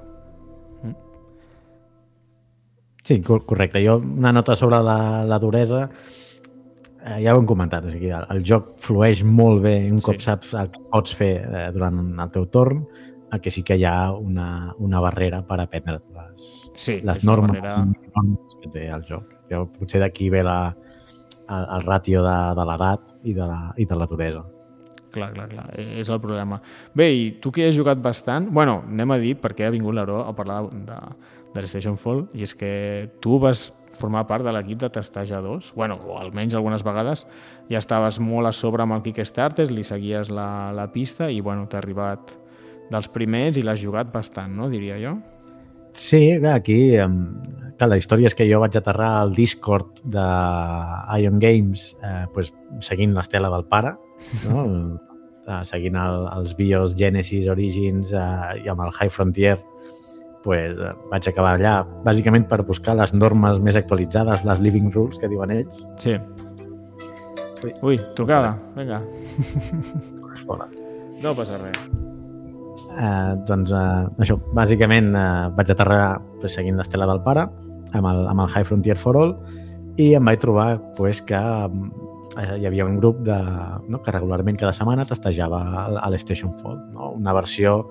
Sí, 3.04 3.22
cor- 3.22 3.46
correcte. 3.46 3.84
Jo 3.86 3.98
una 3.98 4.32
nota 4.32 4.56
sobre 4.56 4.82
la, 4.82 5.24
la 5.26 5.40
duresa 5.40 5.90
ja 7.24 7.34
ho 7.36 7.40
hem 7.42 7.46
comentat, 7.50 7.86
o 7.86 7.92
sigui, 7.92 8.12
el, 8.14 8.26
el 8.30 8.44
joc 8.46 8.76
flueix 8.82 9.24
molt 9.26 9.62
bé 9.64 9.76
un 9.92 10.00
cop 10.04 10.20
Sí. 10.20 10.26
saps 10.30 10.54
el 10.54 10.70
que 10.72 10.82
pots 10.92 11.16
fer 11.18 11.32
eh, 11.48 11.66
durant 11.74 11.98
el 12.20 12.32
teu 12.32 12.46
torn, 12.48 12.84
el 13.32 13.40
que 13.42 13.50
sí 13.52 13.64
que 13.64 13.78
hi 13.80 13.86
ha 13.88 14.12
una, 14.12 14.74
una 14.84 15.00
barrera 15.00 15.42
per 15.48 15.60
aprendre 15.64 16.00
les, 16.14 16.48
Sí, 16.76 17.00
les 17.04 17.24
normes, 17.24 17.52
barrera- 17.62 17.78
normes 17.86 18.56
que 18.62 18.70
té 18.70 18.88
el 18.92 19.04
joc. 19.08 19.34
Jo, 19.50 19.66
potser 19.80 20.00
d'aquí 20.04 20.30
ve 20.30 20.44
la, 20.44 20.76
el, 21.50 21.66
el 21.78 21.86
ràtio 21.88 22.22
de, 22.24 22.36
de 22.60 22.66
l'edat 22.70 23.14
i, 23.24 23.34
de 23.34 23.46
la, 23.48 23.62
i 23.78 23.86
de 23.86 23.96
la 24.00 24.06
duresa. 24.08 24.44
Clar, 25.12 25.34
clar, 25.36 25.50
clar, 25.52 25.66
eh, 25.76 26.00
és 26.00 26.08
el 26.10 26.22
problema. 26.24 26.62
Bé, 26.96 27.10
i 27.12 27.26
tu 27.44 27.52
que 27.52 27.66
has 27.68 27.76
jugat 27.76 28.00
bastant, 28.00 28.48
bueno, 28.56 28.82
anem 28.88 29.12
a 29.12 29.18
dir 29.20 29.34
perquè 29.42 29.66
ha 29.68 29.72
vingut 29.74 29.94
l'Aro 29.98 30.22
a 30.24 30.32
parlar 30.36 30.62
de, 30.72 31.00
de 31.56 31.62
l'Station 31.66 31.98
Fall, 32.00 32.28
i 32.34 32.44
és 32.48 32.54
que 32.56 33.10
tu 33.20 33.36
vas 33.40 33.74
formar 33.98 34.26
part 34.30 34.46
de 34.46 34.54
l'equip 34.56 34.80
de 34.82 34.90
Testaja 34.94 35.42
2, 35.44 35.74
bueno, 35.76 35.98
o 36.08 36.18
almenys 36.20 36.56
algunes 36.56 36.84
vegades 36.88 37.26
ja 37.70 37.80
estaves 37.80 38.20
molt 38.24 38.50
a 38.50 38.54
sobre 38.56 38.86
amb 38.86 38.96
el 38.98 39.04
Kickstarter, 39.06 39.70
li 39.72 39.84
seguies 39.88 40.32
la, 40.32 40.72
la 40.76 40.88
pista 40.94 41.30
i, 41.32 41.42
bueno, 41.42 41.68
t'ha 41.68 41.82
arribat 41.82 42.34
dels 42.92 43.08
primers 43.12 43.60
i 43.60 43.66
l'has 43.66 43.82
jugat 43.82 44.12
bastant, 44.14 44.56
no?, 44.56 44.70
diria 44.72 45.00
jo. 45.02 45.18
Sí, 45.94 46.40
aquí... 46.48 46.82
Clar, 47.82 47.88
la 47.90 47.98
història 47.98 48.30
és 48.30 48.36
que 48.38 48.46
jo 48.46 48.60
vaig 48.62 48.76
aterrar 48.78 49.08
al 49.24 49.32
Discord 49.34 50.04
de 50.14 50.26
Ion 51.18 51.40
Games 51.42 51.96
eh, 52.06 52.28
pues, 52.30 52.52
seguint 52.86 53.16
l'estela 53.16 53.50
del 53.50 53.66
pare, 53.72 53.96
no? 54.48 54.68
Eh, 55.42 55.64
seguint 55.66 55.96
el, 55.98 56.28
els 56.36 56.52
BIOS, 56.54 56.92
Genesis, 56.94 57.48
Origins 57.50 58.12
eh, 58.14 58.60
i 58.62 58.68
amb 58.70 58.84
el 58.86 58.92
High 58.94 59.10
Frontier 59.10 59.56
pues, 60.44 60.76
eh, 60.76 60.94
vaig 61.12 61.28
acabar 61.30 61.56
allà 61.58 61.80
bàsicament 62.06 62.48
per 62.50 62.62
buscar 62.68 62.96
les 62.98 63.14
normes 63.14 63.60
més 63.64 63.78
actualitzades, 63.80 64.46
les 64.48 64.62
living 64.62 64.92
rules 64.94 65.20
que 65.22 65.30
diuen 65.32 65.54
ells. 65.58 65.86
Sí. 66.02 66.18
Ui. 67.64 67.74
Ui, 67.86 68.00
trucada, 68.18 68.56
vinga. 68.76 69.02
Fora. 70.48 70.68
No 71.22 71.36
passa 71.38 71.60
res. 71.62 71.78
Eh, 72.92 73.34
doncs 73.48 73.72
eh, 73.72 74.24
això, 74.26 74.36
bàsicament 74.58 75.14
eh, 75.16 75.50
vaig 75.56 75.70
aterrar 75.72 76.20
pues, 76.42 76.58
seguint 76.58 76.80
l'estela 76.80 77.08
del 77.08 77.22
pare 77.24 77.46
amb 77.96 78.08
el, 78.10 78.26
amb 78.28 78.44
el 78.44 78.50
High 78.50 78.68
Frontier 78.68 78.98
for 79.00 79.20
All 79.20 79.36
i 80.02 80.12
em 80.18 80.28
vaig 80.28 80.42
trobar 80.44 80.74
pues, 80.98 81.22
que 81.24 81.40
eh, 81.40 82.58
hi 82.58 82.68
havia 82.68 82.88
un 82.88 82.98
grup 83.00 83.22
de, 83.28 83.38
no, 83.88 84.02
que 84.04 84.16
regularment 84.16 84.60
cada 84.60 84.74
setmana 84.76 85.06
testejava 85.08 85.62
a 86.02 86.12
l'Station 86.12 86.52
Fall, 86.60 86.82
no? 86.92 87.14
una 87.16 87.36
versió 87.38 87.86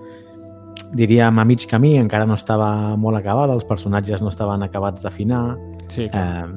diríem 0.92 1.38
a 1.38 1.44
mig 1.44 1.66
camí, 1.70 1.96
encara 1.98 2.26
no 2.26 2.34
estava 2.34 2.96
molt 2.96 3.16
acabada, 3.18 3.54
els 3.54 3.64
personatges 3.64 4.22
no 4.22 4.28
estaven 4.28 4.62
acabats 4.62 5.02
d'afinar, 5.02 5.56
Sí, 5.88 6.08
clar. 6.08 6.48
eh, 6.48 6.52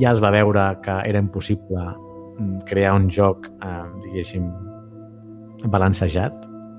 ja 0.00 0.10
es 0.12 0.20
va 0.22 0.30
veure 0.30 0.78
que 0.82 0.90
era 1.08 1.18
impossible 1.18 1.84
mm, 2.38 2.58
crear 2.66 2.94
un 2.94 3.08
joc, 3.10 3.46
eh, 3.62 3.84
diguéssim, 4.02 4.50
balancejat, 5.70 6.32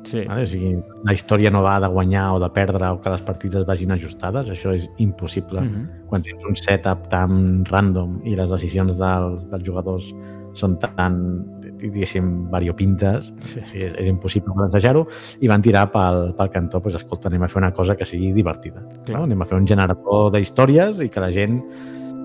sí. 0.06 0.22
Vale? 0.28 0.44
O 0.44 0.48
sigui, 0.48 0.76
la 1.04 1.14
història 1.14 1.50
no 1.50 1.64
va 1.66 1.80
de 1.82 1.88
guanyar 1.90 2.28
o 2.36 2.40
de 2.40 2.50
perdre 2.54 2.90
o 2.94 3.00
que 3.02 3.10
les 3.10 3.22
partides 3.26 3.66
vagin 3.66 3.92
ajustades, 3.96 4.50
això 4.54 4.74
és 4.76 4.90
impossible. 4.98 5.62
Mm 5.62 5.66
Mhm. 5.66 5.88
Quan 6.10 6.22
tens 6.22 6.44
un 6.46 6.56
setup 6.56 7.08
tan 7.10 7.66
random 7.66 8.22
i 8.24 8.36
les 8.36 8.50
decisions 8.52 8.98
dels, 9.00 9.50
dels 9.50 9.64
jugadors 9.66 10.14
són 10.54 10.78
tan, 10.80 11.44
diguéssim, 11.92 12.50
variopintes, 12.52 13.32
Sí. 13.38 13.60
és, 13.74 13.94
és 13.94 14.08
impossible 14.08 14.54
balancejar-ho, 14.56 15.06
i 15.42 15.48
van 15.48 15.62
tirar 15.62 15.90
pel, 15.92 16.34
pel 16.38 16.50
cantó, 16.54 16.80
doncs, 16.80 16.96
escolta, 17.02 17.30
anem 17.30 17.44
a 17.44 17.48
fer 17.48 17.62
una 17.62 17.72
cosa 17.72 17.96
que 17.96 18.06
sigui 18.06 18.32
divertida. 18.34 18.84
Clar. 19.06 19.20
No? 19.20 19.24
Anem 19.26 19.42
a 19.42 19.46
fer 19.46 19.58
un 19.58 19.68
generador 19.68 20.32
d'històries 20.34 21.02
i 21.06 21.10
que 21.10 21.24
la 21.24 21.32
gent 21.32 21.62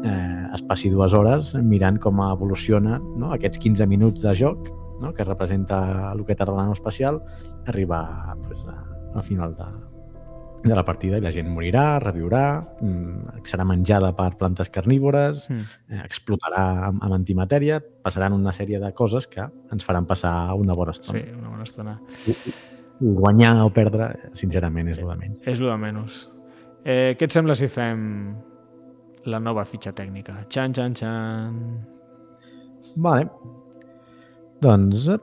eh, 0.04 0.46
es 0.54 0.62
passi 0.62 0.90
dues 0.90 1.14
hores 1.14 1.54
mirant 1.54 1.98
com 2.00 2.20
evoluciona 2.24 2.98
no? 2.98 3.32
aquests 3.34 3.58
15 3.58 3.86
minuts 3.86 4.22
de 4.22 4.34
joc 4.34 4.70
no? 5.00 5.12
que 5.12 5.24
representa 5.24 6.12
el 6.12 6.24
que 6.24 6.34
tarda 6.34 6.56
la 6.56 6.66
nau 6.68 6.72
espacial 6.76 7.20
arribar 7.66 8.36
pues, 8.46 8.64
a, 8.66 8.76
al 9.14 9.22
final 9.22 9.54
de, 9.56 9.68
de 10.62 10.74
la 10.76 10.84
partida 10.84 11.16
i 11.16 11.22
la 11.24 11.30
gent 11.32 11.48
morirà, 11.48 11.98
reviurà, 12.02 12.60
mm, 12.80 13.40
serà 13.48 13.64
menjada 13.64 14.10
per 14.16 14.36
plantes 14.36 14.68
carnívores, 14.68 15.48
Mm. 15.48 15.60
eh, 15.88 16.02
explotarà 16.04 16.86
amb, 16.88 17.02
amb 17.02 17.14
antimatèria, 17.14 17.80
passaran 18.02 18.32
una 18.34 18.52
sèrie 18.52 18.78
de 18.78 18.92
coses 18.92 19.26
que 19.26 19.40
ens 19.72 19.84
faran 19.84 20.06
passar 20.06 20.52
una 20.54 20.74
bona 20.74 20.92
estona. 20.92 21.18
Sí, 21.18 21.30
una 21.38 21.48
bona 21.48 21.62
estona. 21.62 22.00
I 22.26 23.14
guanyar 23.14 23.62
o 23.64 23.70
perdre, 23.72 24.30
sincerament, 24.34 24.88
és 24.88 24.98
el 24.98 25.08
de 25.08 25.16
menys. 25.16 25.38
És 25.46 25.58
el 25.60 25.66
de 25.66 25.76
menys. 25.78 26.28
Eh, 26.84 27.16
què 27.18 27.22
et 27.24 27.32
sembla 27.32 27.54
si 27.54 27.68
fem 27.68 28.34
la 29.24 29.38
nova 29.40 29.64
fitxa 29.64 29.92
tècnica? 29.92 30.46
Xan, 30.48 30.74
xan, 30.74 30.94
xan. 30.94 31.86
Vale. 32.96 33.30
Doncs... 34.60 35.08
eh, 35.08 35.18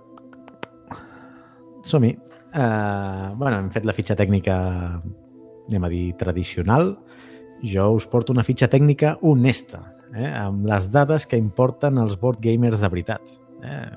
Som-hi. 1.83 2.17
Uh, 2.57 3.35
bueno, 3.37 3.59
hem 3.59 3.69
fet 3.69 3.85
la 3.85 3.93
fitxa 3.93 4.15
tècnica, 4.15 4.55
anem 5.67 5.83
a 5.83 5.91
dir, 5.91 6.05
tradicional. 6.19 6.95
Jo 7.63 7.89
us 7.95 8.05
porto 8.07 8.33
una 8.33 8.45
fitxa 8.45 8.69
tècnica 8.71 9.17
honesta, 9.25 9.81
eh, 10.13 10.29
amb 10.29 10.67
les 10.69 10.87
dades 10.91 11.25
que 11.27 11.39
importen 11.39 11.97
als 11.97 12.19
board 12.19 12.39
gamers 12.41 12.81
de 12.81 12.89
veritat. 12.93 13.37
Eh? 13.63 13.89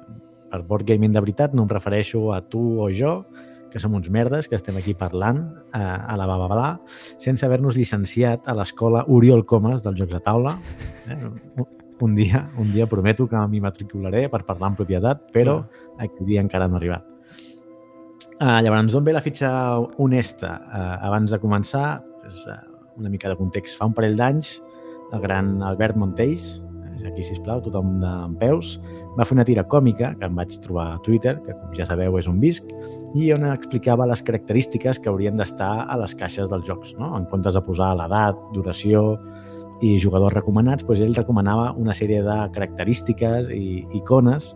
Per 0.51 0.63
board 0.67 0.89
gaming 0.89 1.13
de 1.15 1.23
veritat 1.23 1.55
no 1.55 1.63
em 1.63 1.71
refereixo 1.71 2.33
a 2.35 2.41
tu 2.43 2.81
o 2.83 2.89
jo, 2.91 3.21
que 3.71 3.79
som 3.79 3.95
uns 3.95 4.11
merdes, 4.11 4.49
que 4.49 4.57
estem 4.59 4.77
aquí 4.77 4.97
parlant 4.99 5.45
eh, 5.73 5.79
a 5.79 6.17
la 6.19 6.27
bababala, 6.27 6.81
sense 7.23 7.47
haver-nos 7.47 7.79
llicenciat 7.79 8.49
a 8.51 8.57
l'escola 8.59 9.05
Oriol 9.07 9.47
Comas 9.47 9.85
dels 9.87 10.01
Jocs 10.01 10.17
de 10.17 10.21
Taula. 10.25 10.57
Eh? 11.07 11.21
Un 12.01 12.15
dia, 12.17 12.47
un 12.57 12.73
dia 12.73 12.89
prometo 12.89 13.29
que 13.29 13.41
m'hi 13.47 13.61
matricularé 13.61 14.25
per 14.33 14.47
parlar 14.49 14.73
en 14.73 14.77
propietat, 14.79 15.27
però 15.35 15.61
aquell 16.01 16.27
dia 16.27 16.41
encara 16.41 16.67
no 16.67 16.79
ha 16.79 16.81
arribat. 16.81 17.20
Uh, 18.41 18.57
llavors, 18.65 18.95
d'on 18.95 19.05
ve 19.05 19.13
la 19.13 19.21
fitxa 19.21 19.51
honesta? 20.01 20.55
Uh, 20.73 20.95
abans 21.11 21.29
de 21.29 21.39
començar, 21.43 22.01
pues, 22.23 22.47
uh, 22.49 22.57
una 22.97 23.11
mica 23.13 23.29
de 23.29 23.37
context. 23.37 23.77
Fa 23.77 23.91
un 23.91 23.93
parell 23.93 24.17
d'anys, 24.17 24.55
el 25.13 25.21
gran 25.21 25.59
Albert 25.61 25.99
Montells, 26.01 26.55
aquí, 27.05 27.21
sisplau, 27.25 27.61
tothom 27.61 27.99
de 28.01 28.13
peus, 28.41 28.79
va 29.19 29.27
fer 29.29 29.37
una 29.37 29.45
tira 29.45 29.67
còmica 29.69 30.15
que 30.17 30.25
em 30.25 30.41
vaig 30.41 30.57
trobar 30.65 30.87
a 30.95 31.03
Twitter, 31.05 31.35
que 31.45 31.53
com 31.53 31.75
ja 31.77 31.85
sabeu 31.89 32.17
és 32.17 32.31
un 32.33 32.41
visc, 32.41 32.73
i 33.13 33.29
on 33.37 33.45
explicava 33.51 34.09
les 34.09 34.25
característiques 34.25 35.01
que 35.01 35.13
haurien 35.13 35.37
d'estar 35.37 35.85
a 35.85 36.01
les 36.01 36.17
caixes 36.17 36.49
dels 36.49 36.65
jocs. 36.65 36.95
No? 36.97 37.13
En 37.19 37.29
comptes 37.29 37.57
de 37.57 37.65
posar 37.67 37.93
l'edat, 38.01 38.41
duració 38.57 39.19
i 39.85 39.99
jugadors 40.01 40.37
recomanats, 40.37 40.89
doncs 40.89 41.05
ell 41.05 41.17
recomanava 41.17 41.75
una 41.77 41.93
sèrie 41.97 42.25
de 42.25 42.41
característiques 42.57 43.53
i 43.53 43.85
icones 44.01 44.55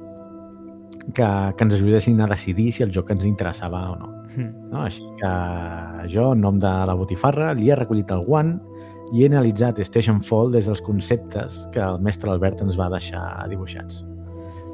que, 1.13 1.27
que 1.57 1.65
ens 1.65 1.75
ajudessin 1.75 2.21
a 2.21 2.29
decidir 2.31 2.71
si 2.73 2.85
el 2.85 2.93
joc 2.95 3.11
ens 3.13 3.25
interessava 3.29 3.91
o 3.93 3.97
no. 3.99 4.11
Mm. 4.37 4.71
no? 4.71 4.83
Així 4.87 5.05
que 5.21 5.35
jo, 6.13 6.31
en 6.33 6.41
nom 6.41 6.59
de 6.61 6.71
la 6.89 6.97
botifarra, 6.97 7.53
li 7.55 7.71
he 7.71 7.77
recollit 7.77 8.11
el 8.15 8.25
guant 8.25 8.57
i 9.13 9.23
he 9.23 9.29
analitzat 9.29 9.83
Station 9.85 10.23
Fall 10.25 10.55
des 10.55 10.67
dels 10.71 10.83
conceptes 10.83 11.61
que 11.75 11.83
el 11.83 12.01
mestre 12.03 12.33
Albert 12.33 12.65
ens 12.65 12.79
va 12.79 12.89
deixar 12.93 13.23
dibuixats. 13.51 14.03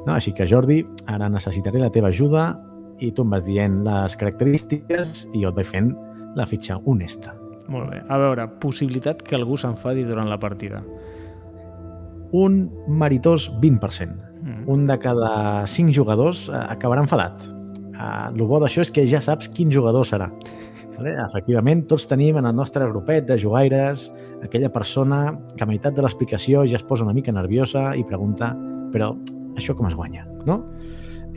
No? 0.05 0.15
Així 0.15 0.33
que, 0.33 0.47
Jordi, 0.47 0.81
ara 1.11 1.29
necessitaré 1.29 1.81
la 1.81 1.91
teva 1.93 2.09
ajuda 2.09 2.53
i 3.01 3.11
tu 3.11 3.25
em 3.25 3.33
vas 3.33 3.45
dient 3.45 3.81
les 3.85 4.17
característiques 4.17 5.25
i 5.33 5.43
jo 5.43 5.51
et 5.51 5.57
vaig 5.57 5.67
fent 5.67 5.93
la 6.37 6.47
fitxa 6.47 6.79
honesta. 6.85 7.35
Molt 7.71 7.91
bé. 7.91 8.01
A 8.09 8.17
veure, 8.19 8.47
possibilitat 8.61 9.21
que 9.23 9.37
algú 9.37 9.57
s'enfadi 9.59 10.03
durant 10.07 10.29
la 10.29 10.39
partida. 10.39 10.81
Un 12.31 12.63
meritós 12.87 13.49
20%. 13.61 14.30
Un 14.69 14.85
de 14.87 14.97
cada 15.01 15.67
cinc 15.67 15.93
jugadors 15.95 16.47
eh, 16.49 16.57
acabarà 16.75 17.03
enfadat. 17.05 17.45
Uh, 17.91 18.31
el 18.31 18.43
bo 18.49 18.59
d'això 18.61 18.81
és 18.85 18.91
que 18.93 19.05
ja 19.09 19.21
saps 19.21 19.49
quin 19.53 19.71
jugador 19.73 20.05
serà. 20.07 20.29
Vale? 20.95 21.15
Efectivament, 21.25 21.85
tots 21.89 22.07
tenim 22.09 22.37
en 22.41 22.49
el 22.49 22.55
nostre 22.55 22.85
grupet 22.89 23.27
de 23.29 23.37
jugaires 23.41 24.09
aquella 24.41 24.71
persona 24.73 25.37
que 25.55 25.63
a 25.63 25.69
meitat 25.69 25.95
de 25.97 26.03
l'explicació 26.05 26.65
ja 26.65 26.79
es 26.79 26.85
posa 26.85 27.05
una 27.05 27.13
mica 27.13 27.33
nerviosa 27.33 27.91
i 27.97 28.05
pregunta 28.07 28.51
però 28.91 29.11
això 29.57 29.75
com 29.77 29.87
es 29.89 29.95
guanya? 29.97 30.25
No? 30.47 30.61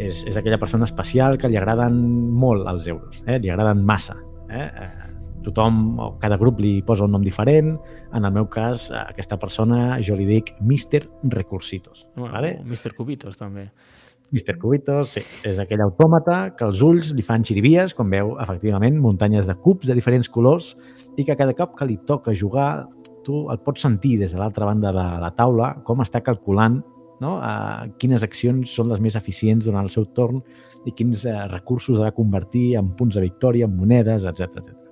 És, 0.01 0.25
és 0.27 0.37
aquella 0.37 0.59
persona 0.59 0.89
especial 0.89 1.39
que 1.39 1.51
li 1.51 1.59
agraden 1.61 2.01
molt 2.35 2.67
els 2.71 2.89
euros, 2.91 3.21
eh? 3.27 3.39
li 3.39 3.53
agraden 3.53 3.85
massa. 3.87 4.17
Eh? 4.51 4.67
Eh, 5.45 5.51
tothom 5.51 5.99
o 6.01 6.19
cada 6.19 6.37
grup 6.37 6.61
li 6.61 6.83
posa 6.83 7.05
un 7.05 7.13
nom 7.13 7.23
diferent. 7.23 7.77
En 8.15 8.25
el 8.25 8.33
meu 8.33 8.49
cas, 8.49 8.91
a 8.91 9.11
aquesta 9.11 9.39
persona 9.39 10.01
jo 10.03 10.17
li 10.17 10.25
dic 10.25 10.55
Mr. 10.61 11.05
Recursitos. 11.25 12.07
Bueno, 12.17 12.33
vale? 12.33 12.61
Mr. 12.65 12.95
Cubitos, 12.97 13.37
també. 13.37 13.71
Mr. 14.33 14.59
Cubitos, 14.59 15.11
sí, 15.15 15.23
és 15.47 15.61
aquell 15.61 15.83
autòmata 15.85 16.57
que 16.57 16.65
els 16.65 16.81
ulls 16.83 17.13
li 17.15 17.23
fan 17.23 17.45
xirivies, 17.45 17.95
com 17.95 18.11
veu, 18.11 18.35
efectivament, 18.41 18.97
muntanyes 18.99 19.47
de 19.47 19.55
cubs 19.55 19.87
de 19.87 19.95
diferents 19.95 20.29
colors 20.29 20.73
i 21.17 21.25
que 21.25 21.37
cada 21.37 21.55
cop 21.55 21.77
que 21.79 21.87
li 21.87 21.99
toca 22.09 22.35
jugar 22.35 22.89
tu 23.25 23.45
el 23.53 23.61
pots 23.63 23.85
sentir 23.85 24.17
des 24.19 24.33
de 24.33 24.41
l'altra 24.41 24.67
banda 24.67 24.91
de 24.93 25.05
la 25.23 25.31
taula 25.37 25.75
com 25.85 26.03
està 26.03 26.21
calculant 26.25 26.81
no? 27.21 27.37
Uh, 27.39 27.95
quines 28.01 28.25
accions 28.27 28.69
són 28.69 28.91
les 28.91 29.01
més 29.01 29.17
eficients 29.17 29.65
durant 29.65 29.85
el 29.87 29.93
seu 29.93 30.09
torn 30.17 30.43
i 30.85 30.93
quins 30.93 31.25
uh, 31.25 31.45
recursos 31.53 32.01
ha 32.01 32.11
de 32.11 32.17
convertir 32.17 32.75
en 32.81 32.91
punts 32.99 33.15
de 33.15 33.23
victòria, 33.25 33.71
en 33.71 33.77
monedes, 33.79 34.27
etc 34.29 34.51
etc. 34.51 34.84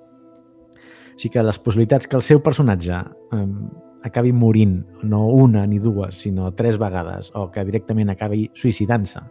Així 1.13 1.29
que 1.29 1.43
les 1.43 1.59
possibilitats 1.61 2.07
que 2.09 2.17
el 2.17 2.25
seu 2.25 2.41
personatge 2.43 2.99
um, 3.31 3.69
acabi 4.03 4.33
morint 4.35 4.81
no 5.07 5.27
una 5.31 5.65
ni 5.69 5.79
dues, 5.79 6.17
sinó 6.25 6.51
tres 6.57 6.77
vegades, 6.81 7.31
o 7.35 7.49
que 7.51 7.63
directament 7.65 8.11
acabi 8.11 8.49
suïcidant-se 8.57 9.21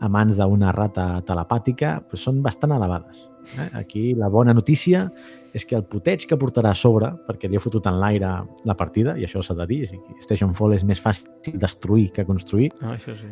a 0.00 0.08
mans 0.08 0.38
d'una 0.38 0.70
rata 0.72 1.08
telepàtica 1.26 1.96
pues, 2.08 2.22
són 2.22 2.38
bastant 2.42 2.72
elevades. 2.76 3.24
Eh? 3.58 3.68
Aquí 3.80 4.04
la 4.14 4.28
bona 4.30 4.54
notícia 4.54 5.08
és 5.56 5.64
que 5.66 5.74
el 5.74 5.82
puteig 5.90 6.26
que 6.28 6.38
portarà 6.38 6.70
a 6.70 6.78
sobre, 6.78 7.10
perquè 7.26 7.48
li 7.50 7.58
ha 7.58 7.62
fotut 7.62 7.86
en 7.90 7.98
l'aire 7.98 8.30
la 8.68 8.76
partida, 8.78 9.16
i 9.18 9.26
això 9.26 9.42
s'ha 9.42 9.56
de 9.58 9.66
dir, 9.66 9.80
que 9.90 10.22
Station 10.22 10.54
Fall 10.54 10.76
és 10.76 10.84
més 10.86 11.00
fàcil 11.02 11.58
destruir 11.58 12.10
que 12.14 12.26
construir, 12.28 12.70
Ah, 12.80 12.94
això 12.94 13.16
sí. 13.16 13.26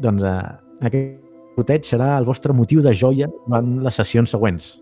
doncs 0.00 0.24
eh, 0.24 0.38
aquest 0.88 1.18
puteig 1.56 1.84
serà 1.84 2.16
el 2.18 2.24
vostre 2.24 2.54
motiu 2.56 2.80
de 2.80 2.92
joia 2.96 3.28
durant 3.46 3.82
les 3.84 3.94
sessions 3.94 4.30
següents, 4.32 4.72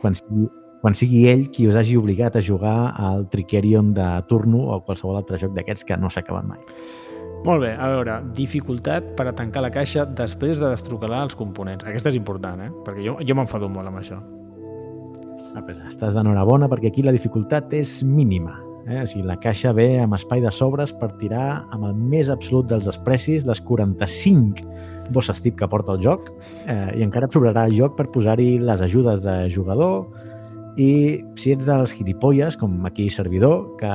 quan 0.00 0.14
sigui, 0.14 0.48
quan 0.84 0.92
sigui 0.92 1.22
ell 1.30 1.46
qui 1.48 1.64
us 1.64 1.78
hagi 1.80 1.94
obligat 1.96 2.34
a 2.36 2.42
jugar 2.44 2.92
al 3.00 3.22
Tricerion 3.32 3.94
de 3.96 4.04
turno 4.28 4.66
o 4.74 4.82
qualsevol 4.84 5.16
altre 5.16 5.38
joc 5.40 5.54
d'aquests 5.56 5.86
que 5.88 5.96
no 5.96 6.10
s'acaben 6.12 6.50
mai. 6.50 6.58
Molt 7.44 7.62
bé, 7.62 7.70
a 7.72 7.88
veure, 7.88 8.18
dificultat 8.36 9.06
per 9.16 9.24
a 9.30 9.32
tancar 9.36 9.62
la 9.64 9.70
caixa 9.72 10.04
després 10.04 10.60
de 10.60 10.68
destrucalar 10.68 11.22
els 11.24 11.36
components. 11.40 11.86
Aquesta 11.88 12.12
és 12.12 12.18
important, 12.18 12.60
eh? 12.60 12.68
Perquè 12.84 13.04
jo, 13.04 13.14
jo 13.16 13.36
m'enfado 13.36 13.70
molt 13.72 13.88
amb 13.88 14.02
això. 14.02 14.18
Ah, 15.54 15.62
pues 15.64 15.80
estàs 15.88 16.18
d'enhorabona 16.18 16.68
perquè 16.68 16.90
aquí 16.92 17.04
la 17.06 17.14
dificultat 17.16 17.72
és 17.80 18.02
mínima. 18.04 18.58
Eh? 18.84 19.00
O 19.06 19.08
sigui, 19.08 19.24
la 19.24 19.38
caixa 19.40 19.72
ve 19.72 19.86
amb 20.02 20.18
espai 20.18 20.44
de 20.44 20.52
sobres 20.52 20.92
per 21.00 21.14
tirar 21.16 21.62
amb 21.72 21.88
el 21.88 21.96
més 21.96 22.28
absolut 22.28 22.68
dels 22.68 22.84
desprecis 22.90 23.48
les 23.48 23.64
45 23.64 24.60
bosses 25.16 25.40
tip 25.40 25.56
que 25.56 25.68
porta 25.68 25.96
el 25.96 26.04
joc 26.04 26.28
eh, 26.68 26.92
i 26.98 27.04
encara 27.04 27.28
et 27.28 27.32
sobrarà 27.32 27.64
el 27.68 27.76
joc 27.76 27.96
per 27.96 28.10
posar-hi 28.12 28.58
les 28.60 28.84
ajudes 28.84 29.24
de 29.24 29.38
jugador 29.52 30.10
i 30.76 31.22
si 31.38 31.52
ets 31.54 31.66
dels 31.68 31.94
gilipolles, 31.94 32.58
com 32.58 32.82
aquí 32.88 33.08
servidor, 33.12 33.68
que 33.78 33.92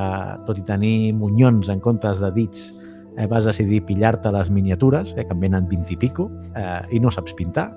tot 0.47 0.59
i 0.59 0.65
tenir 0.67 1.13
munyons 1.17 1.71
en 1.71 1.81
comptes 1.83 2.21
de 2.23 2.31
dits 2.35 2.69
eh, 3.17 3.27
vas 3.27 3.45
decidir 3.45 3.83
pillar-te 3.87 4.31
les 4.31 4.49
miniatures, 4.49 5.13
eh, 5.17 5.25
que 5.25 5.35
en 5.35 5.43
venen 5.43 5.67
20 5.67 5.93
i 5.93 5.99
pico, 5.99 6.29
eh, 6.55 6.81
i 6.95 7.03
no 7.03 7.11
saps 7.11 7.35
pintar, 7.35 7.69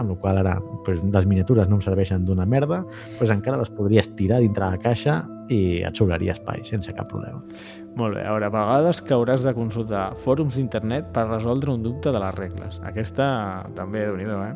amb 0.00 0.12
la 0.12 0.16
qual 0.16 0.38
ara 0.40 0.54
pues, 0.84 1.00
les 1.02 1.26
miniatures 1.28 1.68
no 1.68 1.76
em 1.78 1.84
serveixen 1.84 2.24
d'una 2.24 2.46
merda, 2.48 2.82
pues 3.18 3.32
encara 3.32 3.58
les 3.60 3.70
podries 3.74 4.08
tirar 4.16 4.40
dintre 4.40 4.68
la 4.70 4.80
caixa 4.80 5.20
i 5.50 5.82
et 5.84 5.96
sobraria 5.98 6.32
espai 6.36 6.62
sense 6.68 6.92
cap 6.96 7.10
problema. 7.10 7.40
Molt 7.98 8.16
bé, 8.16 8.24
a 8.24 8.34
veure, 8.34 8.48
a 8.48 8.54
vegades 8.54 9.02
que 9.04 9.16
hauràs 9.16 9.44
de 9.44 9.54
consultar 9.56 10.10
fòrums 10.20 10.56
d'internet 10.56 11.10
per 11.16 11.26
resoldre 11.28 11.74
un 11.74 11.82
dubte 11.84 12.12
de 12.14 12.22
les 12.22 12.36
regles. 12.38 12.80
Aquesta 12.86 13.26
també, 13.76 14.06
déu 14.06 14.20
nhi 14.20 14.28
eh? 14.30 14.52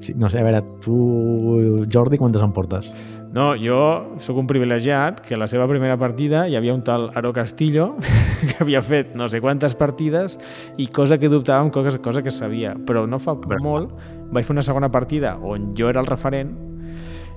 Sí, 0.00 0.14
no 0.16 0.30
sé, 0.32 0.40
a 0.40 0.44
veure, 0.46 0.62
tu, 0.80 1.86
Jordi, 1.92 2.16
quantes 2.16 2.42
en 2.42 2.54
portes? 2.56 2.88
No, 3.30 3.52
jo 3.54 3.78
sóc 4.18 4.40
un 4.40 4.48
privilegiat 4.50 5.20
que 5.22 5.36
la 5.38 5.46
seva 5.46 5.68
primera 5.70 5.94
partida 6.00 6.48
hi 6.50 6.56
havia 6.58 6.74
un 6.74 6.82
tal 6.82 7.06
Aro 7.14 7.30
Castillo 7.32 7.92
que 8.48 8.56
havia 8.64 8.82
fet 8.82 9.12
no 9.14 9.28
sé 9.30 9.38
quantes 9.44 9.76
partides 9.78 10.34
i 10.82 10.88
cosa 10.90 11.18
que 11.18 11.30
dubtàvem, 11.30 11.70
cosa, 11.70 12.00
cosa 12.02 12.24
que 12.26 12.34
sabia. 12.34 12.74
Però 12.74 13.06
no 13.06 13.22
fa 13.22 13.36
molt 13.62 13.94
vaig 14.34 14.46
fer 14.46 14.56
una 14.56 14.66
segona 14.66 14.90
partida 14.90 15.36
on 15.38 15.70
jo 15.78 15.88
era 15.92 16.02
el 16.02 16.10
referent 16.10 16.56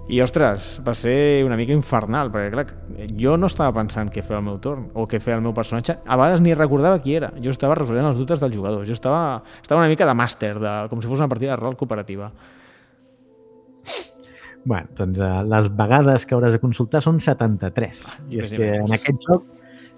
i, 0.04 0.18
ostres, 0.20 0.82
va 0.84 0.92
ser 0.98 1.46
una 1.48 1.56
mica 1.56 1.72
infernal, 1.72 2.28
perquè, 2.32 2.50
clar, 2.52 2.66
jo 3.16 3.38
no 3.40 3.48
estava 3.48 3.72
pensant 3.78 4.10
què 4.12 4.20
fer 4.26 4.36
al 4.36 4.44
meu 4.44 4.58
torn 4.60 4.90
o 5.00 5.06
què 5.08 5.22
fer 5.24 5.38
al 5.38 5.46
meu 5.46 5.54
personatge. 5.56 5.96
A 6.04 6.18
vegades 6.20 6.44
ni 6.44 6.58
recordava 6.58 7.00
qui 7.00 7.16
era. 7.16 7.30
Jo 7.40 7.54
estava 7.54 7.78
resolent 7.80 8.10
els 8.10 8.20
dubtes 8.20 8.44
del 8.44 8.52
jugador. 8.52 8.84
Jo 8.90 8.98
estava, 8.98 9.40
estava 9.62 9.80
una 9.80 9.88
mica 9.88 10.10
de 10.10 10.18
màster, 10.18 10.58
de, 10.60 10.74
com 10.92 11.00
si 11.00 11.08
fos 11.08 11.24
una 11.24 11.32
partida 11.32 11.54
de 11.54 11.62
rol 11.62 11.80
cooperativa. 11.80 12.34
Bueno, 14.66 14.88
doncs 14.96 15.20
eh, 15.20 15.32
les 15.52 15.68
vegades 15.76 16.26
que 16.26 16.36
hauràs 16.38 16.56
de 16.56 16.62
consultar 16.62 17.02
són 17.04 17.20
73. 17.22 18.04
I 18.32 18.44
és 18.44 18.54
que 18.56 18.70
en 18.80 18.96
aquest 18.96 19.26
joc 19.28 19.48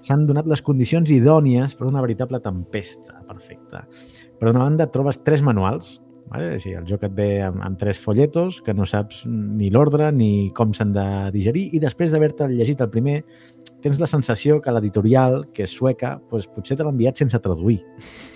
s'han 0.06 0.26
donat 0.30 0.48
les 0.50 0.62
condicions 0.66 1.10
idònies 1.14 1.78
per 1.78 1.88
una 1.90 2.02
veritable 2.02 2.42
tempesta 2.42 3.22
perfecta. 3.28 3.86
Per 4.40 4.50
una 4.52 4.66
banda, 4.66 4.90
trobes 4.94 5.22
tres 5.26 5.46
manuals. 5.46 6.00
Vale? 6.26 6.56
Sigui, 6.58 6.74
el 6.80 6.88
joc 6.90 7.04
et 7.06 7.14
ve 7.14 7.30
amb, 7.46 7.60
amb 7.62 7.78
tres 7.78 8.00
folletos 8.02 8.58
que 8.66 8.74
no 8.74 8.88
saps 8.90 9.22
ni 9.30 9.70
l'ordre 9.70 10.10
ni 10.12 10.50
com 10.58 10.72
s'han 10.74 10.94
de 10.96 11.06
digerir 11.36 11.68
i 11.78 11.82
després 11.84 12.12
d'haver-te 12.12 12.48
llegit 12.50 12.82
el 12.82 12.90
primer 12.90 13.20
tens 13.86 14.02
la 14.02 14.10
sensació 14.10 14.58
que 14.64 14.74
l'editorial, 14.74 15.44
que 15.54 15.68
és 15.68 15.74
sueca, 15.78 16.16
doncs 16.32 16.48
potser 16.50 16.78
te 16.78 16.86
l'ha 16.86 16.94
enviat 16.94 17.22
sense 17.22 17.38
traduir. 17.42 17.78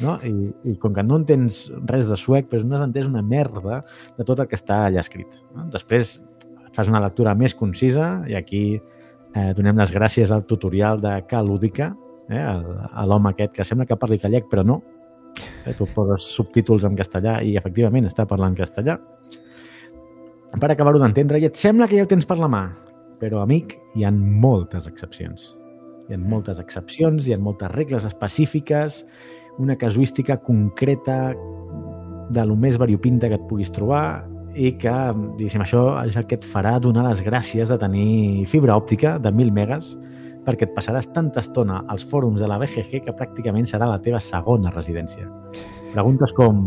No? 0.03 0.19
I, 0.25 0.51
I 0.69 0.75
com 0.81 0.93
que 0.93 1.03
no 1.05 1.17
entens 1.17 1.63
res 1.89 2.11
de 2.11 2.17
suec, 2.19 2.49
doncs 2.51 2.67
no 2.69 2.77
has 2.77 2.85
entès 2.85 3.07
una 3.09 3.23
merda 3.25 3.81
de 4.17 4.27
tot 4.27 4.43
el 4.43 4.49
que 4.49 4.59
està 4.59 4.83
allà 4.85 5.01
escrit. 5.01 5.39
No? 5.55 5.65
Després 5.73 6.19
et 6.67 6.75
fas 6.77 6.91
una 6.91 7.01
lectura 7.01 7.33
més 7.37 7.55
concisa 7.57 8.19
i 8.29 8.37
aquí 8.37 8.63
eh, 8.77 9.49
donem 9.57 9.79
les 9.81 9.93
gràcies 9.95 10.29
al 10.35 10.45
tutorial 10.49 11.01
de 11.01 11.15
Calúdica, 11.29 11.89
eh, 12.29 12.43
a, 12.45 13.05
l'home 13.09 13.33
aquest 13.33 13.55
que 13.57 13.65
sembla 13.65 13.87
que 13.89 13.97
parli 13.97 14.19
gallec, 14.21 14.45
però 14.51 14.65
no. 14.65 14.81
Eh, 15.65 15.73
tu 15.77 15.87
poses 15.95 16.27
subtítols 16.35 16.85
en 16.85 16.97
castellà 16.99 17.39
i 17.41 17.55
efectivament 17.57 18.05
està 18.09 18.27
parlant 18.29 18.57
castellà. 18.57 18.99
Per 20.59 20.69
acabar-ho 20.69 21.01
d'entendre, 21.01 21.41
i 21.41 21.49
et 21.49 21.57
sembla 21.57 21.89
que 21.89 21.97
ja 21.97 22.05
ho 22.05 22.09
tens 22.09 22.25
per 22.29 22.37
la 22.37 22.49
mà, 22.49 22.63
però, 23.19 23.43
amic, 23.43 23.77
hi 23.95 24.05
han 24.07 24.19
moltes 24.41 24.87
excepcions. 24.89 25.53
Hi 26.09 26.15
han 26.15 26.25
moltes 26.29 26.59
excepcions, 26.61 27.27
hi 27.27 27.35
ha 27.35 27.39
moltes 27.39 27.71
regles 27.75 28.07
específiques, 28.07 29.03
una 29.59 29.75
casuística 29.77 30.39
concreta 30.41 31.35
de 32.29 32.45
lo 32.45 32.55
més 32.55 32.77
variopinta 32.79 33.27
que 33.27 33.37
et 33.37 33.47
puguis 33.49 33.71
trobar 33.75 34.23
i 34.55 34.71
que, 34.81 34.93
diguéssim, 35.37 35.61
això 35.63 35.83
és 36.05 36.17
el 36.17 36.25
que 36.29 36.39
et 36.39 36.47
farà 36.47 36.77
donar 36.81 37.05
les 37.07 37.21
gràcies 37.25 37.69
de 37.69 37.77
tenir 37.77 38.45
fibra 38.49 38.77
òptica 38.79 39.17
de 39.21 39.31
1.000 39.31 39.53
megas 39.53 39.93
perquè 40.45 40.65
et 40.65 40.75
passaràs 40.75 41.11
tanta 41.13 41.43
estona 41.43 41.83
als 41.91 42.05
fòrums 42.09 42.41
de 42.41 42.47
la 42.49 42.57
BGG 42.61 43.03
que 43.05 43.15
pràcticament 43.15 43.67
serà 43.69 43.89
la 43.89 43.99
teva 44.01 44.21
segona 44.23 44.73
residència. 44.73 45.27
Preguntes 45.93 46.33
com 46.37 46.63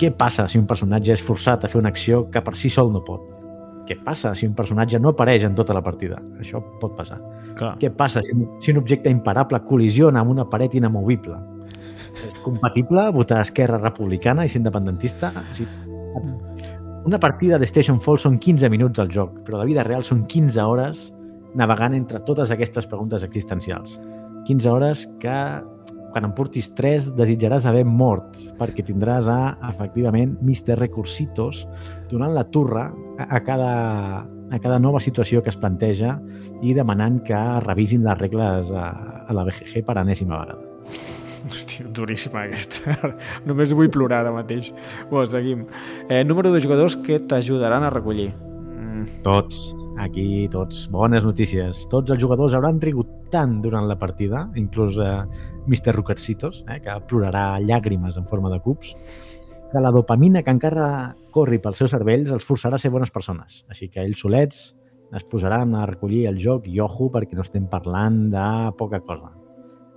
què 0.00 0.12
passa 0.16 0.46
si 0.48 0.60
un 0.60 0.68
personatge 0.68 1.16
és 1.16 1.24
forçat 1.24 1.64
a 1.64 1.72
fer 1.72 1.80
una 1.82 1.92
acció 1.92 2.26
que 2.30 2.44
per 2.44 2.54
si 2.56 2.72
sol 2.72 2.92
no 2.94 3.04
pot? 3.04 3.35
Què 3.86 3.98
passa 4.02 4.34
si 4.34 4.48
un 4.48 4.54
personatge 4.58 4.98
no 4.98 5.12
apareix 5.14 5.44
en 5.46 5.54
tota 5.58 5.74
la 5.76 5.82
partida? 5.84 6.18
Això 6.42 6.60
pot 6.80 6.96
passar. 6.98 7.20
Clar. 7.56 7.76
Què 7.80 7.90
passa 7.94 8.22
si, 8.26 8.34
si 8.60 8.74
un 8.74 8.80
objecte 8.82 9.12
imparable 9.12 9.62
col·lisiona 9.68 10.22
amb 10.22 10.34
una 10.34 10.46
paret 10.50 10.74
inamovible? 10.74 11.38
És 12.26 12.38
compatible 12.42 13.08
votar 13.14 13.40
a 13.40 13.46
Esquerra 13.46 13.78
Republicana 13.82 14.44
i 14.44 14.50
ser 14.50 14.62
independentista? 14.62 15.30
O 15.36 15.56
sigui, 15.56 15.86
una 17.06 17.20
partida 17.22 17.58
de 17.58 17.68
Station 17.68 18.00
Fall 18.02 18.18
són 18.18 18.40
15 18.42 18.70
minuts 18.72 18.98
al 18.98 19.12
joc, 19.14 19.38
però 19.46 19.60
la 19.60 19.68
vida 19.68 19.84
real 19.86 20.02
són 20.02 20.24
15 20.26 20.62
hores 20.66 21.04
navegant 21.56 21.94
entre 21.94 22.18
totes 22.26 22.50
aquestes 22.50 22.88
preguntes 22.90 23.22
existencials. 23.22 24.00
15 24.48 24.70
hores 24.72 25.04
que, 25.22 25.36
quan 26.16 26.24
en 26.24 26.32
portis 26.32 26.70
3, 26.72 27.10
desitjaràs 27.12 27.66
haver 27.68 27.82
mort, 27.84 28.38
perquè 28.56 28.80
tindràs 28.88 29.26
a, 29.28 29.58
efectivament, 29.68 30.30
Mr. 30.40 30.78
Recursitos 30.80 31.66
donant 32.08 32.32
la 32.32 32.46
turra 32.48 32.86
a, 33.18 33.26
a, 33.36 33.42
cada, 33.44 33.72
a 34.24 34.60
cada 34.64 34.78
nova 34.80 35.02
situació 35.04 35.42
que 35.44 35.52
es 35.52 35.60
planteja 35.60 36.14
i 36.64 36.72
demanant 36.72 37.20
que 37.26 37.42
revisin 37.66 38.08
les 38.08 38.16
regles 38.16 38.72
a, 38.72 38.86
a 39.28 39.36
la 39.36 39.44
BGG 39.44 39.84
per 39.84 39.98
enèsima 40.00 40.40
vegada. 40.40 40.56
Hòstia, 41.50 41.84
duríssima 41.92 42.46
aquesta. 42.46 42.96
Només 43.50 43.76
vull 43.76 43.92
plorar 43.92 44.24
ara 44.24 44.32
mateix. 44.32 44.72
Bé, 45.12 45.28
seguim. 45.28 45.68
Eh, 46.08 46.24
número 46.24 46.54
de 46.54 46.64
jugadors 46.64 46.96
que 46.96 47.20
t'ajudaran 47.20 47.84
a 47.84 47.92
recollir. 47.92 48.30
Mm, 48.72 49.20
Tots, 49.26 49.66
aquí 49.98 50.48
tots, 50.52 50.86
bones 50.92 51.24
notícies. 51.24 51.86
Tots 51.90 52.12
els 52.14 52.22
jugadors 52.22 52.54
hauran 52.54 52.80
rigut 52.82 53.08
tant 53.32 53.60
durant 53.62 53.86
la 53.88 53.98
partida, 53.98 54.46
inclús 54.56 54.98
eh, 55.02 55.24
Mr. 55.66 55.94
Ruckercitos, 55.96 56.62
eh, 56.68 56.80
que 56.84 56.96
plorarà 57.08 57.58
llàgrimes 57.62 58.18
en 58.18 58.26
forma 58.26 58.52
de 58.52 58.60
cubs, 58.64 58.92
que 59.72 59.82
la 59.82 59.92
dopamina 59.92 60.42
que 60.42 60.54
encara 60.54 61.14
corri 61.34 61.58
pels 61.62 61.82
seus 61.82 61.92
cervells 61.94 62.30
els 62.32 62.46
forçarà 62.46 62.78
a 62.78 62.82
ser 62.82 62.92
bones 62.94 63.10
persones. 63.10 63.64
Així 63.72 63.88
que 63.90 64.04
ells 64.04 64.22
solets 64.22 64.68
es 65.16 65.24
posaran 65.26 65.74
a 65.74 65.86
recollir 65.86 66.26
el 66.30 66.38
joc 66.42 66.66
i 66.70 66.80
ojo 66.82 67.10
perquè 67.14 67.36
no 67.38 67.44
estem 67.46 67.66
parlant 67.70 68.26
de 68.34 68.46
poca 68.78 69.00
cosa. 69.00 69.32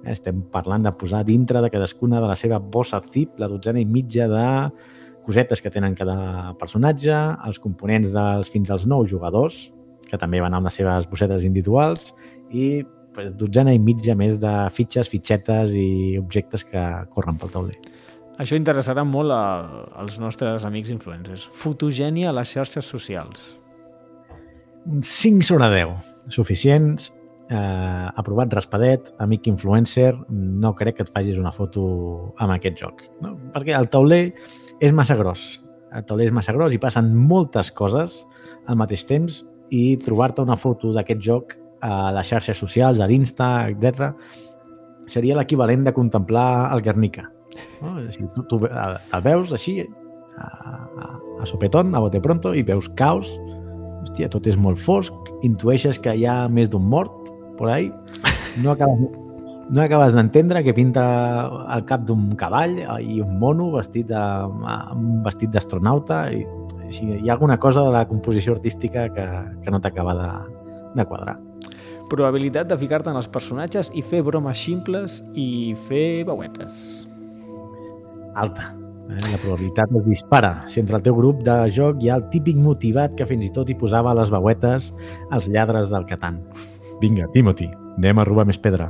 Eh, 0.03 0.13
Estem 0.13 0.45
parlant 0.53 0.85
de 0.85 0.95
posar 0.95 1.25
dintre 1.27 1.61
de 1.61 1.69
cadascuna 1.69 2.21
de 2.21 2.29
la 2.29 2.37
seva 2.39 2.59
bossa 2.59 3.01
zip 3.11 3.39
la 3.39 3.49
dotzena 3.51 3.81
i 3.81 3.85
mitja 3.85 4.29
de 4.31 4.47
cosetes 5.25 5.61
que 5.61 5.69
tenen 5.69 5.93
cada 5.93 6.55
personatge, 6.57 7.13
els 7.45 7.59
components 7.61 8.13
dels 8.15 8.49
fins 8.49 8.71
als 8.71 8.87
nou 8.89 9.03
jugadors, 9.05 9.67
que 10.09 10.17
també 10.17 10.41
van 10.41 10.57
amb 10.57 10.69
les 10.69 10.79
seves 10.81 11.07
bossetes 11.09 11.45
individuals, 11.47 12.13
i 12.49 12.81
pues, 13.13 13.31
dotzena 13.37 13.73
i 13.75 13.79
mitja 13.79 14.15
més 14.17 14.39
de 14.41 14.53
fitxes, 14.73 15.09
fitxetes 15.11 15.75
i 15.77 16.17
objectes 16.19 16.65
que 16.67 16.83
corren 17.13 17.39
pel 17.39 17.53
tauler. 17.53 17.77
Això 18.39 18.55
interessarà 18.55 19.03
molt 19.03 19.35
a, 19.35 19.43
als 19.99 20.15
nostres 20.23 20.63
amics 20.67 20.91
influencers. 20.93 21.49
Fotogènia 21.51 22.29
a 22.31 22.35
les 22.37 22.53
xarxes 22.55 22.87
socials. 22.87 23.53
5 24.87 25.43
sobre 25.43 25.67
10. 25.75 25.95
Suficients. 26.31 27.11
Eh, 27.49 28.07
aprovat 28.21 28.53
raspadet, 28.53 29.07
amic 29.17 29.47
influencer, 29.49 30.11
no 30.29 30.69
crec 30.77 30.99
que 30.99 31.05
et 31.07 31.09
facis 31.09 31.39
una 31.41 31.49
foto 31.51 31.81
amb 32.37 32.53
aquest 32.53 32.77
joc. 32.77 33.01
No? 33.25 33.33
Perquè 33.55 33.73
el 33.73 33.89
tauler 33.89 34.27
és 34.79 34.93
massa 34.93 35.17
gros. 35.17 35.57
El 35.89 36.05
tauler 36.05 36.27
és 36.29 36.35
massa 36.35 36.53
gros 36.53 36.75
i 36.75 36.79
passen 36.79 37.09
moltes 37.17 37.73
coses 37.73 38.21
al 38.69 38.77
mateix 38.77 39.03
temps 39.09 39.41
i 39.75 39.97
trobar-te 40.03 40.43
una 40.45 40.57
foto 40.57 40.93
d'aquest 40.95 41.21
joc 41.21 41.55
a 41.81 42.11
les 42.15 42.27
xarxes 42.27 42.57
socials, 42.57 42.99
a 42.99 43.07
l'Insta, 43.07 43.69
etc., 43.69 44.11
seria 45.09 45.37
l'equivalent 45.37 45.85
de 45.87 45.93
contemplar 45.93 46.71
el 46.73 46.83
Guernica. 46.85 47.29
No? 47.81 47.95
Si 48.13 48.25
tu, 48.35 48.43
tu 48.49 48.59
el 48.67 49.23
veus 49.25 49.53
així, 49.55 49.79
a, 50.37 50.49
a, 50.49 51.07
a 51.41 51.47
sopetón, 51.49 51.95
a 51.95 52.03
bote 52.03 52.21
pronto, 52.21 52.53
i 52.53 52.63
veus 52.67 52.91
caos, 52.99 53.31
hòstia, 54.03 54.29
tot 54.31 54.47
és 54.47 54.57
molt 54.59 54.79
fosc, 54.81 55.13
intueixes 55.47 55.99
que 56.01 56.13
hi 56.15 56.27
ha 56.29 56.43
més 56.51 56.69
d'un 56.69 56.85
mort 56.89 57.33
por 57.57 57.71
ahí, 57.73 57.89
no 58.63 58.75
acabes, 58.75 59.09
no 59.69 59.81
acabes 59.83 60.15
d'entendre 60.15 60.63
que 60.65 60.73
pinta 60.73 61.03
el 61.75 61.83
cap 61.89 62.05
d'un 62.07 62.31
cavall 62.39 62.77
i 63.03 63.19
un 63.21 63.37
mono 63.41 63.69
vestit 63.75 64.07
de, 64.09 64.21
un 64.95 65.19
vestit 65.25 65.51
d'astronauta 65.53 66.23
i 66.33 66.45
així, 66.89 67.05
hi 67.19 67.29
ha 67.29 67.35
alguna 67.37 67.59
cosa 67.61 67.85
de 67.85 67.93
la 67.93 68.07
composició 68.09 68.57
artística 68.57 69.07
que, 69.13 69.27
que 69.63 69.71
no 69.71 69.79
t'acaba 69.81 70.15
de, 70.17 70.31
de 70.97 71.05
quadrar. 71.05 71.37
Probabilitat 72.09 72.71
de 72.71 72.77
ficar-te 72.81 73.11
en 73.11 73.19
els 73.19 73.29
personatges 73.29 73.91
i 73.93 74.01
fer 74.01 74.23
bromes 74.25 74.57
ximples 74.57 75.19
i 75.37 75.75
fer 75.87 76.25
veuetes. 76.25 76.75
Alta. 78.33 78.71
Eh? 79.09 79.21
La 79.29 79.37
probabilitat 79.41 79.93
es 79.99 80.05
dispara. 80.07 80.51
Si 80.69 80.81
entre 80.81 80.97
el 80.97 81.05
teu 81.05 81.17
grup 81.17 81.43
de 81.45 81.57
joc 81.73 82.01
hi 82.01 82.09
ha 82.09 82.17
el 82.17 82.25
típic 82.33 82.57
motivat 82.57 83.15
que 83.17 83.29
fins 83.29 83.45
i 83.45 83.53
tot 83.53 83.69
hi 83.69 83.77
posava 83.77 84.15
les 84.17 84.33
veuetes 84.33 84.91
als 85.29 85.49
lladres 85.53 85.89
del 85.93 86.07
Catan. 86.09 86.41
Vinga, 87.01 87.29
Timothy, 87.33 87.69
anem 87.97 88.19
a 88.19 88.27
robar 88.27 88.47
més 88.49 88.59
pedra. 88.61 88.89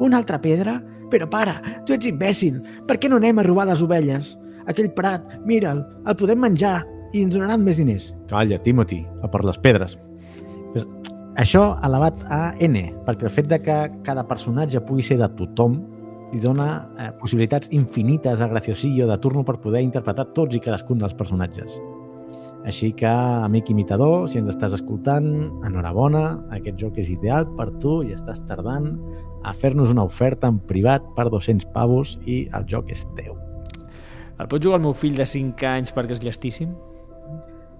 Una 0.00 0.22
altra 0.22 0.38
pedra? 0.42 0.78
Però 1.10 1.28
para, 1.30 1.60
tu 1.86 1.94
ets 1.94 2.08
imbècil. 2.08 2.58
Per 2.86 2.98
què 2.98 3.10
no 3.10 3.20
anem 3.20 3.38
a 3.38 3.46
robar 3.46 3.68
les 3.68 3.82
ovelles? 3.82 4.34
Aquell 4.66 4.90
prat, 4.94 5.36
mira'l, 5.46 5.84
el 6.06 6.16
podem 6.18 6.40
menjar 6.42 6.80
i 7.12 7.24
ens 7.24 7.34
donaran 7.34 7.64
més 7.64 7.80
diners. 7.80 8.12
Calla, 8.30 8.58
Timothy, 8.62 9.02
a 9.22 9.30
per 9.30 9.44
les 9.46 9.58
pedres. 9.62 9.98
Pues, 10.72 10.86
això 11.36 11.66
elevat 11.84 12.22
a 12.32 12.40
N, 12.64 12.86
perquè 13.06 13.28
el 13.28 13.34
fet 13.34 13.50
de 13.50 13.60
que 13.62 13.76
cada 14.06 14.24
personatge 14.28 14.80
pugui 14.88 15.04
ser 15.04 15.20
de 15.20 15.28
tothom 15.36 15.78
li 16.32 16.40
dona 16.42 16.70
eh, 16.98 17.10
possibilitats 17.20 17.70
infinites 17.76 18.40
a 18.40 18.48
Graciosillo 18.50 19.06
de 19.06 19.18
turno 19.22 19.44
per 19.46 19.60
poder 19.62 19.84
interpretar 19.84 20.30
tots 20.34 20.56
i 20.56 20.62
cadascun 20.64 20.98
dels 20.98 21.14
personatges. 21.14 21.76
Així 22.66 22.90
que, 22.98 23.06
amic 23.06 23.68
imitador, 23.70 24.24
si 24.26 24.40
ens 24.40 24.50
estàs 24.50 24.74
escoltant, 24.74 25.28
enhorabona, 25.68 26.24
aquest 26.56 26.80
joc 26.82 26.98
és 26.98 27.12
ideal 27.14 27.46
per 27.54 27.68
tu 27.82 28.00
i 28.02 28.10
estàs 28.16 28.40
tardant 28.48 28.88
a 29.46 29.52
fer-nos 29.54 29.92
una 29.92 30.02
oferta 30.08 30.50
en 30.50 30.58
privat 30.66 31.04
per 31.14 31.28
200 31.30 31.68
pavos 31.76 32.16
i 32.26 32.46
el 32.58 32.66
joc 32.66 32.90
és 32.90 33.06
teu. 33.14 33.36
El 34.36 34.50
pot 34.50 34.60
jugar 34.60 34.80
el 34.80 34.88
meu 34.88 34.96
fill 34.98 35.14
de 35.16 35.28
5 35.30 35.68
anys 35.70 35.94
perquè 35.94 36.16
és 36.18 36.24
llestíssim? 36.24 36.74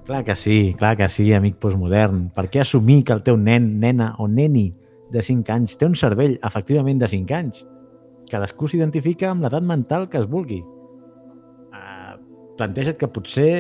Clar 0.07 0.23
que 0.23 0.37
sí, 0.37 0.73
clar 0.79 0.97
que 0.97 1.09
sí, 1.09 1.33
amic 1.35 1.57
postmodern. 1.59 2.29
Per 2.31 2.45
què 2.47 2.61
assumir 2.63 3.01
que 3.05 3.15
el 3.17 3.25
teu 3.27 3.35
nen, 3.37 3.73
nena 3.83 4.13
o 4.23 4.29
neni 4.31 4.69
de 5.11 5.23
5 5.23 5.51
anys 5.51 5.75
té 5.81 5.89
un 5.89 5.97
cervell 5.99 6.37
efectivament 6.47 7.01
de 7.03 7.09
5 7.11 7.35
anys? 7.35 7.65
Cadascú 8.31 8.71
s'identifica 8.71 9.33
amb 9.33 9.43
l'edat 9.43 9.67
mental 9.67 10.07
que 10.13 10.23
es 10.23 10.29
vulgui. 10.31 10.61
Uh, 11.75 12.15
planteja't 12.55 13.03
que 13.03 13.11
potser 13.11 13.51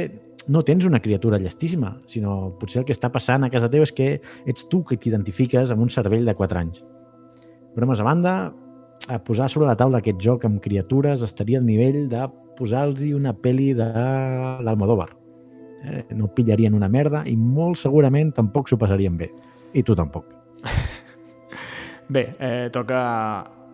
no 0.46 0.62
tens 0.62 0.87
una 0.87 1.02
criatura 1.02 1.42
llestíssima, 1.42 1.96
sinó 2.06 2.54
potser 2.61 2.85
el 2.85 2.87
que 2.87 2.94
està 2.94 3.11
passant 3.11 3.42
a 3.42 3.50
casa 3.50 3.72
teva 3.72 3.82
és 3.82 3.96
que 3.98 4.12
ets 4.46 4.70
tu 4.70 4.85
que 4.87 5.02
t'identifiques 5.02 5.74
amb 5.74 5.82
un 5.82 5.90
cervell 5.90 6.30
de 6.30 6.38
4 6.38 6.62
anys. 6.62 6.87
Bromes 7.74 7.98
a 7.98 8.06
banda, 8.06 8.38
a 9.11 9.18
posar 9.18 9.50
sobre 9.50 9.66
la 9.66 9.74
taula 9.74 9.98
aquest 9.98 10.22
joc 10.22 10.46
amb 10.46 10.62
criatures 10.62 11.26
estaria 11.26 11.59
al 11.59 11.66
nivell 11.66 12.04
de 12.06 12.22
posar-los 12.54 13.02
una 13.18 13.35
pel·li 13.35 13.72
de 13.74 13.90
l'Almodóvar. 14.62 15.26
Eh, 15.85 16.07
no 16.17 16.31
pillarien 16.33 16.75
una 16.75 16.89
merda 16.89 17.23
i 17.29 17.37
molt 17.37 17.79
segurament 17.81 18.33
tampoc 18.35 18.71
s'ho 18.71 18.79
passarien 18.81 19.17
bé. 19.19 19.31
I 19.77 19.83
tu 19.85 19.95
tampoc. 19.99 20.33
Bé, 22.09 22.23
eh, 22.39 22.69
toca 22.73 22.99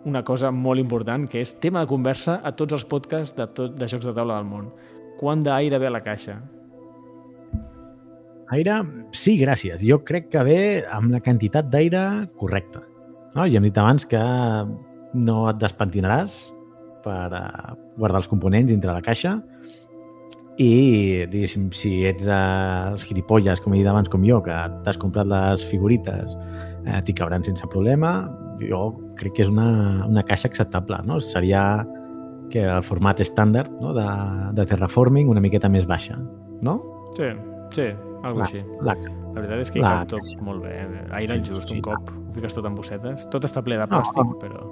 una 0.09 0.23
cosa 0.25 0.51
molt 0.51 0.81
important, 0.81 1.29
que 1.29 1.43
és 1.45 1.53
tema 1.61 1.83
de 1.85 1.91
conversa 1.91 2.39
a 2.43 2.55
tots 2.57 2.75
els 2.79 2.87
podcasts 2.89 3.37
de, 3.37 3.47
tot, 3.55 3.77
de 3.77 3.89
jocs 3.89 4.09
de 4.09 4.15
taula 4.17 4.39
del 4.41 4.49
món. 4.49 4.71
Quant 5.21 5.43
d'aire 5.45 5.79
ve 5.79 5.91
a 5.91 5.93
la 5.93 6.01
caixa? 6.03 6.39
Aire, 8.53 8.81
sí, 9.17 9.37
gràcies. 9.41 9.85
Jo 9.85 10.01
crec 10.05 10.27
que 10.33 10.43
ve 10.45 10.63
amb 10.93 11.13
la 11.15 11.21
quantitat 11.25 11.69
d'aire 11.73 12.03
correcta. 12.41 12.83
No? 13.37 13.47
Ja 13.47 13.61
hem 13.61 13.69
dit 13.69 13.79
abans 13.79 14.09
que 14.09 14.21
no 15.13 15.37
et 15.49 15.61
despentinaràs 15.61 16.41
per 17.05 17.29
uh, 17.37 17.73
guardar 17.99 18.21
els 18.23 18.29
components 18.31 18.73
dintre 18.73 18.93
la 18.93 19.05
caixa 19.05 19.39
i, 20.63 21.27
diguéssim, 21.33 21.69
si 21.77 21.91
ets 22.09 22.29
els 22.31 23.05
gilipolles, 23.09 23.61
com 23.63 23.75
he 23.75 23.81
dit 23.81 23.89
abans, 23.91 24.09
com 24.13 24.23
jo, 24.27 24.39
que 24.45 24.55
t'has 24.87 24.99
comprat 25.01 25.27
les 25.31 25.65
figurites, 25.69 26.37
eh, 26.87 27.01
t'hi 27.07 27.15
cabran 27.19 27.45
sense 27.47 27.67
problema, 27.73 28.13
jo 28.63 28.93
crec 29.19 29.35
que 29.39 29.43
és 29.47 29.51
una, 29.51 29.67
una 30.07 30.23
caixa 30.27 30.49
acceptable, 30.51 31.01
no? 31.09 31.19
Seria 31.25 31.65
que 32.53 32.63
el 32.69 32.83
format 32.85 33.21
estàndard 33.25 33.71
no? 33.81 33.95
de, 33.97 34.07
de 34.59 34.65
terraforming 34.69 35.29
una 35.33 35.41
miqueta 35.41 35.71
més 35.73 35.87
baixa, 35.89 36.19
no? 36.63 36.79
Sí, 37.17 37.31
sí, 37.75 37.89
algo 38.23 38.43
La- 38.43 38.47
així. 38.47 38.63
La, 38.85 38.97
La 39.33 39.41
veritat 39.41 39.63
és 39.65 39.71
que 39.73 39.79
hi 39.81 39.83
cap 39.83 40.09
tot 40.11 40.21
caixa. 40.21 40.43
molt 40.45 40.61
bé. 40.63 40.75
eh? 40.77 41.05
Aire 41.17 41.39
al 41.39 41.45
just, 41.47 41.71
un 41.73 41.81
cop 41.81 42.11
ho 42.13 42.33
fiques 42.35 42.53
tot 42.53 42.67
en 42.69 42.75
bossetes. 42.77 43.25
Tot 43.33 43.47
està 43.49 43.63
ple 43.65 43.79
de 43.81 43.87
No, 43.89 44.03
plàstic, 44.03 44.35
però... 44.43 44.67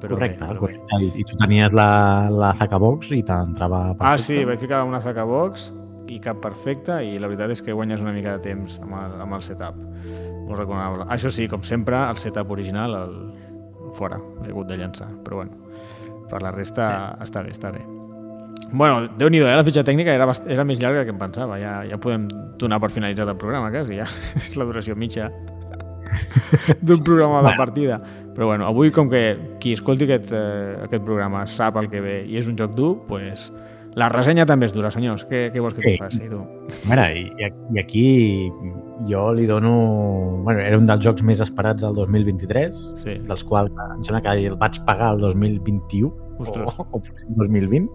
però 0.00 0.16
correcte, 0.16 0.42
bé, 0.42 0.50
però 0.50 0.54
bé. 0.54 0.60
correcte. 0.60 0.98
I, 1.00 1.10
I 1.22 1.24
tu 1.28 1.38
tenies 1.40 1.74
la, 1.76 1.88
la 2.32 2.52
Zacabox 2.58 3.14
i 3.14 3.22
t'entrava 3.26 3.80
perfecte. 3.94 4.10
Ah, 4.10 4.18
sí, 4.20 4.42
vaig 4.48 4.62
ficar 4.62 4.84
una 4.88 5.00
Zaka 5.04 5.24
Box 5.28 5.70
i 6.12 6.20
cap 6.22 6.40
perfecte 6.44 6.98
i 7.06 7.16
la 7.18 7.30
veritat 7.30 7.54
és 7.54 7.62
que 7.64 7.74
guanyes 7.76 8.04
una 8.04 8.12
mica 8.16 8.36
de 8.36 8.44
temps 8.44 8.78
amb 8.82 8.96
el, 9.00 9.18
amb 9.24 9.38
el 9.38 9.44
setup. 9.46 9.78
Molt 10.44 10.58
recomanable. 10.60 11.08
Això 11.14 11.32
sí, 11.32 11.48
com 11.48 11.64
sempre, 11.64 11.98
el 12.10 12.20
setup 12.20 12.52
original 12.52 12.96
el... 13.00 13.18
fora, 13.94 14.18
l'he 14.42 14.50
hagut 14.50 14.68
de 14.68 14.78
llançar, 14.80 15.08
però 15.24 15.42
bueno, 15.42 15.54
per 16.30 16.42
la 16.42 16.50
resta 16.54 16.88
està 17.22 17.44
bé, 17.44 17.52
està 17.54 17.70
bé. 17.72 17.84
Bueno, 18.74 19.08
déu 19.18 19.30
nhi 19.30 19.38
eh? 19.38 19.54
la 19.54 19.64
fitxa 19.66 19.84
tècnica 19.86 20.14
era, 20.16 20.26
bast... 20.26 20.46
era 20.50 20.64
més 20.66 20.80
llarga 20.82 21.04
que 21.06 21.12
em 21.14 21.20
pensava. 21.20 21.58
Ja, 21.62 21.76
ja 21.86 21.98
podem 22.00 22.26
donar 22.58 22.80
per 22.82 22.90
finalitzat 22.90 23.30
el 23.30 23.38
programa, 23.38 23.70
quasi. 23.70 23.98
Ja 24.00 24.08
és 24.40 24.54
la 24.58 24.66
duració 24.68 24.96
mitja 24.98 25.30
d'un 26.82 27.02
programa 27.04 27.42
de 27.48 27.56
partida. 27.56 28.00
Però 28.34 28.48
bueno, 28.50 28.66
avui, 28.66 28.90
com 28.90 29.08
que 29.10 29.36
qui 29.62 29.72
escolti 29.76 30.08
aquest, 30.08 30.32
eh, 30.34 30.80
aquest 30.88 31.04
programa 31.04 31.44
sap 31.46 31.76
el 31.78 31.86
que 31.90 32.00
ve 32.02 32.16
i 32.26 32.36
és 32.40 32.48
un 32.50 32.56
joc 32.58 32.74
dur, 32.74 32.96
pues, 33.06 33.52
la 33.94 34.08
ressenya 34.10 34.42
també 34.44 34.66
és 34.66 34.72
dura, 34.74 34.90
senyors. 34.90 35.22
Què, 35.30 35.52
què 35.54 35.60
vols 35.62 35.76
que 35.76 35.82
Sí. 35.84 35.92
t'hi 35.92 36.00
faci, 36.02 36.28
tu? 36.28 36.40
A 36.42 36.88
veure, 36.96 37.04
i, 37.20 37.28
i 37.38 37.78
aquí 37.78 38.50
jo 39.06 39.28
li 39.32 39.46
dono... 39.46 40.40
Bueno, 40.42 40.60
era 40.60 40.76
un 40.78 40.86
dels 40.88 41.04
jocs 41.04 41.22
més 41.22 41.40
esperats 41.40 41.82
del 41.86 41.94
2023, 41.94 42.82
Sí. 43.04 43.14
dels 43.22 43.44
quals 43.46 43.76
em 43.78 44.02
sembla 44.02 44.20
que 44.24 44.34
el 44.48 44.56
vaig 44.58 44.80
pagar 44.84 45.12
el 45.14 45.20
2021 45.22 46.10
Ostres. 46.42 46.74
o, 46.74 46.88
o 46.90 46.98
potser 46.98 47.28
el 47.28 47.36
2020, 47.38 47.86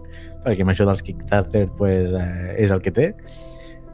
perquè 0.46 0.64
amb 0.64 0.72
això 0.72 0.86
dels 0.88 1.02
Kickstarter 1.04 1.66
pues, 1.76 2.08
eh, 2.16 2.54
és 2.64 2.72
el 2.72 2.80
que 2.80 2.90
té. 2.96 3.10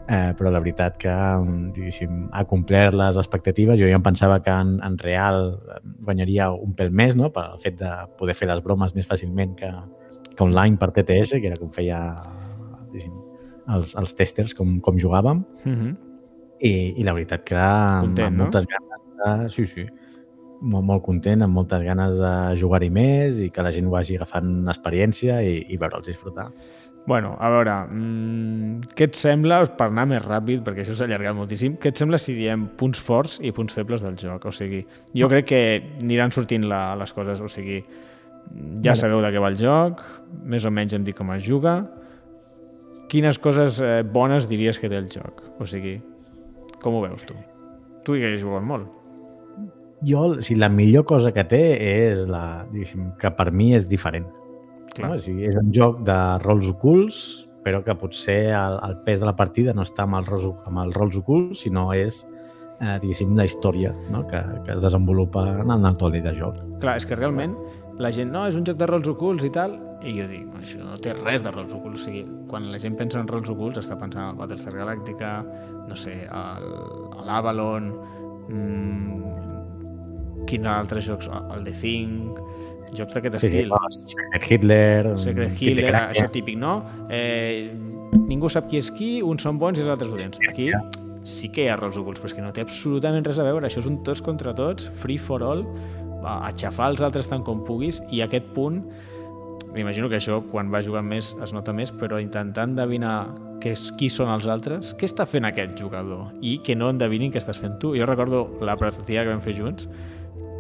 Eh, 0.06 0.32
però 0.38 0.52
la 0.54 0.60
veritat 0.62 0.94
que 1.02 1.10
mm, 1.10 2.30
ha 2.30 2.44
complert 2.46 2.94
les 2.94 3.16
expectatives. 3.18 3.78
Jo 3.80 3.88
ja 3.90 3.98
em 3.98 4.04
pensava 4.04 4.38
que 4.38 4.54
en, 4.54 4.76
en 4.86 4.98
real 5.02 5.56
guanyaria 6.06 6.52
un 6.54 6.76
pèl 6.78 6.92
més 6.94 7.16
no? 7.18 7.32
pel 7.34 7.58
fet 7.62 7.80
de 7.80 7.90
poder 8.18 8.36
fer 8.38 8.46
les 8.46 8.62
bromes 8.62 8.94
més 8.94 9.08
fàcilment 9.08 9.56
que, 9.58 9.72
que 10.30 10.44
online 10.44 10.78
per 10.78 10.92
TTS, 10.94 11.40
que 11.40 11.50
era 11.50 11.58
com 11.58 11.74
feia 11.74 12.00
els, 13.74 13.96
els 13.98 14.14
testers, 14.14 14.54
com, 14.54 14.78
com 14.80 14.98
jugàvem. 14.98 15.42
Uh 15.64 15.72
-huh. 15.72 15.94
I, 16.60 16.72
i 17.00 17.04
la 17.04 17.12
veritat 17.12 17.42
que 17.44 17.54
Content, 18.00 18.26
amb 18.26 18.36
no? 18.36 18.42
moltes 18.44 18.66
ganes 18.66 19.00
de... 19.18 19.50
Sí, 19.50 19.66
sí. 19.66 19.86
Molt, 20.60 20.84
molt 20.84 21.02
content, 21.02 21.42
amb 21.42 21.52
moltes 21.52 21.82
ganes 21.82 22.16
de 22.16 22.56
jugar-hi 22.56 22.88
més 22.90 23.38
i 23.38 23.50
que 23.50 23.62
la 23.62 23.70
gent 23.70 23.86
ho 23.86 23.96
hagi 23.96 24.16
agafant 24.16 24.68
experiència 24.68 25.42
i, 25.42 25.66
i 25.68 25.76
veure'ls 25.76 26.06
disfrutar. 26.06 26.52
Bueno, 27.06 27.36
a 27.38 27.48
veure, 27.54 27.74
mmm, 27.86 28.88
què 28.98 29.06
et 29.06 29.14
sembla, 29.14 29.60
per 29.78 29.86
anar 29.92 30.08
més 30.10 30.24
ràpid, 30.24 30.64
perquè 30.66 30.82
això 30.82 30.96
s'ha 30.98 31.06
allargat 31.06 31.36
moltíssim, 31.38 31.76
què 31.78 31.92
et 31.92 32.00
sembla 32.00 32.18
si 32.18 32.34
diem 32.34 32.64
punts 32.80 32.98
forts 32.98 33.36
i 33.46 33.52
punts 33.54 33.76
febles 33.76 34.02
del 34.02 34.16
joc? 34.18 34.48
O 34.50 34.52
sigui, 34.54 34.82
jo 35.14 35.28
crec 35.30 35.46
que 35.52 35.60
aniran 36.00 36.34
sortint 36.34 36.66
la, 36.66 36.96
les 36.98 37.14
coses, 37.14 37.38
o 37.38 37.46
sigui, 37.52 37.78
ja 38.82 38.90
Vale. 38.90 38.96
sabeu 38.98 39.22
de 39.22 39.30
què 39.30 39.42
va 39.42 39.52
el 39.54 39.58
joc, 39.60 40.02
més 40.50 40.66
o 40.66 40.72
menys 40.74 40.96
hem 40.98 41.06
dit 41.06 41.14
com 41.14 41.30
es 41.36 41.46
juga, 41.46 41.78
quines 43.08 43.38
coses 43.38 43.78
eh, 43.80 44.02
bones 44.02 44.48
diries 44.50 44.78
que 44.82 44.90
té 44.90 44.98
el 44.98 45.06
joc? 45.12 45.44
O 45.62 45.66
sigui, 45.70 46.00
com 46.82 46.98
ho 46.98 47.04
veus 47.04 47.22
tu? 47.26 47.38
Tu 48.06 48.18
hi 48.18 48.26
has 48.26 48.40
jugat 48.42 48.66
molt. 48.66 48.90
Jo, 50.02 50.26
o 50.26 50.42
sigui, 50.42 50.58
la 50.58 50.68
millor 50.74 51.06
cosa 51.06 51.30
que 51.32 51.46
té 51.46 51.62
és 51.78 52.26
la, 52.26 52.66
que 53.20 53.30
per 53.30 53.48
mi 53.54 53.72
és 53.78 53.86
diferent. 53.88 54.26
Clar. 54.96 55.10
No? 55.12 55.18
O 55.18 55.22
sigui, 55.22 55.46
és 55.48 55.58
un 55.60 55.72
joc 55.74 56.00
de 56.06 56.16
rols 56.44 56.70
ocults, 56.72 57.20
però 57.66 57.82
que 57.84 57.96
potser 57.98 58.54
el, 58.54 58.78
el 58.86 59.00
pes 59.06 59.20
de 59.22 59.26
la 59.28 59.34
partida 59.38 59.74
no 59.74 59.84
està 59.86 60.06
amb 60.06 60.20
els 60.20 60.28
rols, 60.30 60.46
amb 60.68 60.84
els 60.84 60.94
rols 60.96 61.16
ocults, 61.18 61.64
sinó 61.66 61.88
és, 61.94 62.20
eh, 62.78 62.96
diguéssim, 63.02 63.34
la 63.38 63.46
història 63.48 63.90
no? 64.12 64.22
que, 64.30 64.42
que 64.66 64.76
es 64.76 64.84
desenvolupa 64.84 65.48
en 65.64 65.74
el 65.74 65.98
toli 65.98 66.22
de 66.22 66.34
joc. 66.38 66.60
Clar, 66.84 66.96
és 67.00 67.08
que 67.08 67.18
realment 67.18 67.56
la 67.98 68.12
gent, 68.12 68.30
no, 68.32 68.44
és 68.46 68.56
un 68.58 68.64
joc 68.68 68.78
de 68.78 68.86
rols 68.88 69.08
ocults 69.08 69.46
i 69.48 69.50
tal, 69.52 69.74
i 70.06 70.12
jo 70.18 70.26
dic, 70.30 70.46
això 70.60 70.82
no 70.84 70.98
té 71.02 71.14
res 71.16 71.42
de 71.42 71.50
rols 71.54 71.72
ocults. 71.74 72.02
O 72.02 72.04
sigui, 72.04 72.24
quan 72.50 72.68
la 72.70 72.78
gent 72.82 72.96
pensa 72.98 73.20
en 73.22 73.28
rols 73.30 73.50
ocults 73.52 73.80
està 73.82 73.96
pensant 73.98 74.22
en 74.26 74.34
el 74.34 74.40
Battlestar 74.40 74.74
Galactica, 74.76 75.30
no 75.88 75.96
sé, 75.98 76.20
a 76.28 76.60
l'Avalon, 77.26 77.88
mmm, 78.50 80.44
quins 80.46 80.68
altres 80.70 81.08
jocs, 81.08 81.26
el 81.56 81.64
The 81.66 81.74
Thing, 81.80 82.36
jocs 82.94 83.14
d'aquest 83.16 83.40
Sí, 83.40 83.48
sí, 83.48 83.58
estil. 83.58 83.68
no, 83.68 83.80
Secret 83.90 84.50
Hitler... 84.50 85.18
Secret 85.18 85.60
Hitler, 85.62 85.94
això 85.94 86.28
típic, 86.30 86.58
no? 86.60 86.78
Eh, 87.10 87.72
ningú 88.28 88.48
sap 88.52 88.68
qui 88.70 88.78
és 88.78 88.90
qui, 88.94 89.10
uns 89.22 89.42
són 89.42 89.58
bons 89.58 89.78
i 89.78 89.82
els 89.82 89.90
altres 89.96 90.10
dolents. 90.12 90.38
Aquí 90.48 90.70
sí 91.26 91.48
que 91.50 91.64
hi 91.64 91.68
ha 91.72 91.76
rols 91.76 91.96
ocults, 91.98 92.20
però 92.22 92.30
és 92.30 92.36
que 92.38 92.42
no 92.44 92.52
té 92.54 92.62
absolutament 92.62 93.24
res 93.26 93.40
a 93.42 93.44
veure. 93.48 93.66
Això 93.66 93.82
és 93.82 93.88
un 93.90 94.02
tots 94.06 94.22
contra 94.22 94.54
tots, 94.54 94.86
free 95.02 95.18
for 95.18 95.42
all, 95.42 95.64
a 96.22 96.38
aixafar 96.48 96.92
els 96.92 97.02
altres 97.02 97.26
tant 97.30 97.42
com 97.46 97.64
puguis, 97.66 98.00
i 98.14 98.22
a 98.22 98.28
aquest 98.30 98.46
punt, 98.54 98.80
m'imagino 99.74 100.08
que 100.08 100.16
això, 100.20 100.38
quan 100.50 100.70
va 100.72 100.80
jugant 100.82 101.04
més, 101.06 101.34
es 101.42 101.52
nota 101.52 101.74
més, 101.76 101.90
però 101.92 102.20
intentar 102.22 102.64
endevinar 102.70 103.16
què 103.60 103.72
és, 103.74 103.90
qui 103.98 104.08
són 104.12 104.30
els 104.32 104.46
altres, 104.46 104.94
què 104.96 105.08
està 105.08 105.26
fent 105.28 105.44
aquest 105.48 105.74
jugador, 105.80 106.30
i 106.40 106.58
que 106.64 106.76
no 106.78 106.88
endevinin 106.92 107.32
què 107.34 107.42
estàs 107.42 107.58
fent 107.60 107.76
tu. 107.82 107.94
Jo 107.98 108.06
recordo 108.08 108.46
la 108.64 108.76
partida 108.80 109.24
que 109.24 109.32
vam 109.34 109.42
fer 109.44 109.54
junts, 109.58 109.88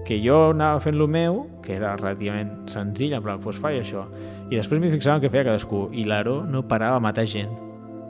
que 0.06 0.20
jo 0.22 0.52
anava 0.52 0.78
fent 0.80 0.96
lo 0.96 1.08
meu, 1.10 1.42
que 1.64 1.74
era 1.76 1.96
relativament 1.98 2.68
senzill, 2.70 3.16
en 3.16 3.24
plan, 3.24 3.40
doncs 3.42 3.58
faig 3.62 3.80
això. 3.80 4.04
I 4.50 4.54
després 4.54 4.80
m'hi 4.80 4.92
fixava 4.92 5.18
en 5.18 5.24
què 5.24 5.30
feia 5.32 5.44
cadascú, 5.48 5.88
i 5.92 6.04
l'Aro 6.06 6.40
no 6.46 6.62
parava 6.70 7.00
a 7.00 7.02
matar 7.02 7.26
gent. 7.26 7.50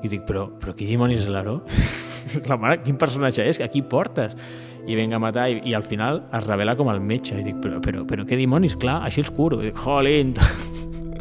I 0.05 0.11
dic, 0.13 0.27
però, 0.29 0.47
però 0.61 0.75
qui 0.77 0.87
dimonis 0.91 1.25
és 1.25 1.33
l'Aro? 1.33 1.63
la 2.51 2.59
mare, 2.61 2.83
quin 2.85 2.99
personatge 3.01 3.47
és? 3.49 3.61
A 3.65 3.71
qui 3.73 3.81
portes? 3.83 4.37
I 4.87 4.95
venga 4.95 5.17
a 5.17 5.23
matar, 5.23 5.49
i, 5.51 5.63
i 5.67 5.75
al 5.75 5.83
final 5.83 6.21
es 6.37 6.45
revela 6.47 6.77
com 6.79 6.93
el 6.93 7.01
metge. 7.01 7.41
I 7.41 7.47
dic, 7.49 7.57
però, 7.65 7.81
però, 7.83 8.05
però 8.07 8.29
què 8.29 8.37
dimonis? 8.39 8.77
Clar, 8.79 9.01
així 9.09 9.25
els 9.25 9.33
curo. 9.35 9.63
I 9.65 9.71
dic, 9.71 9.81
jolín, 9.83 10.35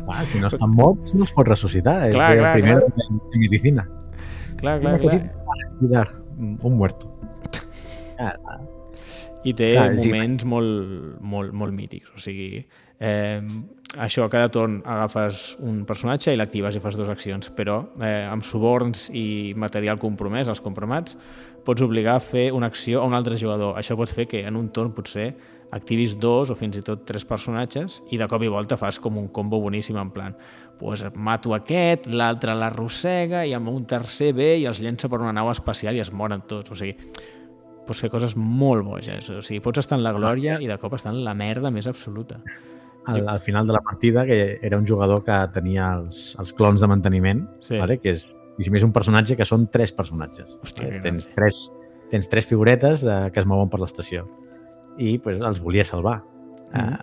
Ah, 0.08 0.22
si 0.30 0.38
no 0.38 0.46
estan 0.52 0.70
morts, 0.70 1.16
no 1.18 1.26
es 1.26 1.32
pot 1.34 1.48
ressuscitar. 1.50 1.96
És 2.08 2.14
Clar, 2.14 2.28
que 2.36 2.38
clar, 2.38 2.52
el 2.52 2.62
primer 2.62 2.76
de 2.86 3.40
medicina. 3.42 3.88
clar, 4.60 4.80
clar, 4.80 5.00
clar. 5.00 5.00
Necesito 5.00 5.56
resucitar 5.64 6.04
un 6.38 6.78
muerto. 6.78 7.10
Ah, 8.20 8.36
i 9.46 9.54
té 9.54 9.72
Clar, 9.76 9.88
Clar, 9.94 10.02
sí. 10.02 10.12
moments 10.12 10.46
molt, 10.50 11.16
molt, 11.22 11.54
molt 11.54 11.76
mítics. 11.76 12.12
O 12.16 12.22
sigui, 12.22 12.64
eh, 13.00 13.42
això, 14.02 14.28
cada 14.32 14.50
torn 14.54 14.80
agafes 14.82 15.56
un 15.64 15.84
personatge 15.86 16.34
i 16.34 16.40
l'actives 16.40 16.76
i 16.76 16.84
fas 16.84 16.98
dues 16.98 17.12
accions, 17.14 17.52
però 17.56 17.82
eh, 18.02 18.26
amb 18.26 18.46
suborns 18.46 19.10
i 19.14 19.54
material 19.56 20.02
compromès, 20.02 20.50
els 20.50 20.64
compromats, 20.66 21.18
pots 21.66 21.86
obligar 21.86 22.18
a 22.18 22.24
fer 22.24 22.52
una 22.54 22.70
acció 22.72 23.02
a 23.02 23.10
un 23.10 23.18
altre 23.18 23.38
jugador. 23.38 23.78
Això 23.78 23.98
pot 23.98 24.12
fer 24.12 24.28
que 24.30 24.46
en 24.46 24.58
un 24.58 24.72
torn 24.74 24.94
potser 24.98 25.34
activis 25.76 26.14
dos 26.22 26.52
o 26.54 26.56
fins 26.56 26.78
i 26.78 26.84
tot 26.86 27.02
tres 27.10 27.26
personatges 27.26 28.00
i 28.14 28.20
de 28.22 28.28
cop 28.30 28.44
i 28.46 28.52
volta 28.52 28.78
fas 28.78 29.00
com 29.02 29.18
un 29.18 29.28
combo 29.34 29.58
boníssim 29.60 29.98
en 29.98 30.12
plan 30.14 30.36
pues 30.78 31.04
mato 31.16 31.54
aquest, 31.56 32.08
l'altre 32.08 32.56
l'arrossega 32.56 33.46
i 33.48 33.54
amb 33.56 33.72
un 33.72 33.86
tercer 33.88 34.34
ve 34.36 34.56
i 34.60 34.66
els 34.70 34.82
llença 34.84 35.10
per 35.12 35.22
una 35.22 35.34
nau 35.36 35.50
espacial 35.52 35.96
i 35.96 36.04
es 36.04 36.12
moren 36.12 36.44
tots. 36.48 36.72
O 36.72 36.76
sigui, 36.76 36.98
pots 37.86 38.02
fer 38.02 38.10
coses 38.10 38.36
molt 38.36 38.86
boges. 38.86 39.30
O 39.30 39.42
sigui, 39.42 39.62
pots 39.64 39.80
estar 39.84 39.98
en 40.00 40.04
la 40.04 40.14
glòria 40.16 40.60
i 40.62 40.68
de 40.68 40.78
cop 40.82 40.94
estar 40.98 41.14
en 41.14 41.24
la 41.24 41.34
merda 41.38 41.72
més 41.72 41.88
absoluta. 41.88 42.40
al, 43.06 43.28
al 43.30 43.40
final 43.40 43.68
de 43.68 43.74
la 43.74 43.82
partida, 43.86 44.26
que 44.26 44.58
era 44.64 44.78
un 44.80 44.86
jugador 44.88 45.24
que 45.24 45.36
tenia 45.54 45.92
els, 46.00 46.36
els 46.42 46.52
clons 46.58 46.82
de 46.82 46.88
manteniment, 46.90 47.44
Sí. 47.62 47.78
vale? 47.78 48.00
que 48.00 48.10
és, 48.10 48.24
i 48.58 48.70
més 48.74 48.82
un 48.82 48.92
personatge 48.92 49.36
que 49.38 49.46
són 49.46 49.68
tres 49.70 49.92
personatges. 49.94 50.58
Hòstia, 50.64 50.88
Vale? 50.88 51.02
tens, 51.02 51.28
tres, 51.36 51.72
tens 52.10 52.28
tres 52.28 52.48
figuretes 52.50 53.04
eh, 53.06 53.30
que 53.32 53.40
es 53.40 53.46
mouen 53.46 53.70
per 53.70 53.80
l'estació 53.80 54.26
i 54.98 55.20
pues, 55.20 55.40
els 55.42 55.62
volia 55.62 55.84
salvar. 55.86 56.24
Mhm. 56.74 56.94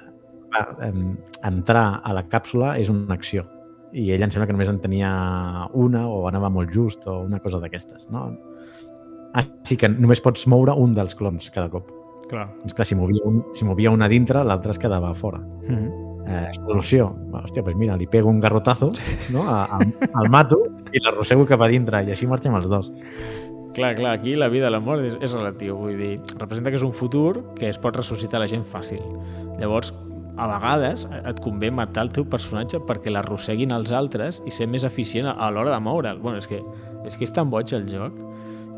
Eh, 0.53 0.89
em, 0.89 1.17
entrar 1.45 2.01
a 2.03 2.13
la 2.13 2.27
càpsula 2.29 2.75
és 2.81 2.91
una 2.91 3.15
acció 3.15 3.47
i 3.93 4.11
ell 4.13 4.23
em 4.25 4.31
sembla 4.33 4.47
que 4.49 4.53
només 4.57 4.69
en 4.69 4.81
tenia 4.81 5.69
una 5.73 6.07
o 6.09 6.27
anava 6.29 6.51
molt 6.51 6.73
just 6.73 7.07
o 7.07 7.21
una 7.23 7.39
cosa 7.39 7.61
d'aquestes. 7.61 8.09
No? 8.11 8.27
Sí 9.65 9.79
que 9.81 9.89
només 9.89 10.21
pots 10.21 10.47
moure 10.51 10.75
un 10.77 10.95
dels 10.97 11.15
clons 11.17 11.51
cada 11.55 11.71
cop. 11.73 11.91
Clar. 12.29 12.47
Doncs 12.63 12.75
clar, 12.77 12.87
si 12.89 12.97
movia 12.97 13.25
un, 13.29 13.43
si 13.57 13.65
movia 13.69 13.91
un 13.93 14.03
a 14.03 14.09
dintre, 14.09 14.45
l'altre 14.45 14.73
es 14.73 14.81
quedava 14.81 15.11
a 15.11 15.15
fora. 15.15 15.39
Mm 15.39 15.77
-hmm. 15.77 16.13
Eh, 16.27 16.51
solució. 16.55 17.15
Hòstia, 17.33 17.65
pues 17.65 17.77
mira, 17.77 17.97
li 17.97 18.07
pego 18.07 18.29
un 18.29 18.39
garrotazo 18.41 18.93
no? 19.31 19.43
a, 19.43 19.65
a, 19.65 19.79
al 20.15 20.29
mato 20.31 20.59
i 20.93 21.01
l'arrossego 21.03 21.45
cap 21.47 21.61
a 21.61 21.69
dintre 21.69 22.03
i 22.05 22.11
així 22.11 22.27
marxem 22.27 22.55
els 22.55 22.69
dos. 22.69 22.93
Clar, 23.75 23.95
clar, 23.97 24.13
aquí 24.19 24.35
la 24.35 24.49
vida 24.49 24.69
i 24.69 24.71
la 24.71 24.81
mort 24.81 25.03
és, 25.03 25.17
és 25.21 25.33
relatiu, 25.33 25.77
vull 25.77 25.97
dir, 25.97 26.21
representa 26.39 26.71
que 26.71 26.77
és 26.77 26.85
un 26.85 26.93
futur 26.93 27.55
que 27.57 27.69
es 27.69 27.79
pot 27.79 27.97
ressuscitar 27.97 28.41
la 28.43 28.47
gent 28.47 28.65
fàcil. 28.65 29.01
Llavors, 29.59 29.95
a 30.37 30.47
vegades 30.49 31.07
et 31.13 31.41
convé 31.45 31.71
matar 31.71 32.07
el 32.07 32.13
teu 32.13 32.25
personatge 32.29 32.81
perquè 32.89 33.13
l'arrosseguin 33.13 33.73
els 33.77 33.93
altres 33.93 34.43
i 34.49 34.53
ser 34.55 34.69
més 34.69 34.85
eficient 34.89 35.29
a, 35.29 35.37
a 35.37 35.51
l'hora 35.53 35.73
de 35.73 35.81
moure'l. 35.81 36.21
Bueno, 36.21 36.41
és 36.41 36.49
que, 36.49 36.61
és 37.09 37.17
que 37.17 37.27
és 37.29 37.33
tan 37.33 37.51
boig 37.53 37.73
el 37.77 37.89
joc. 37.89 38.17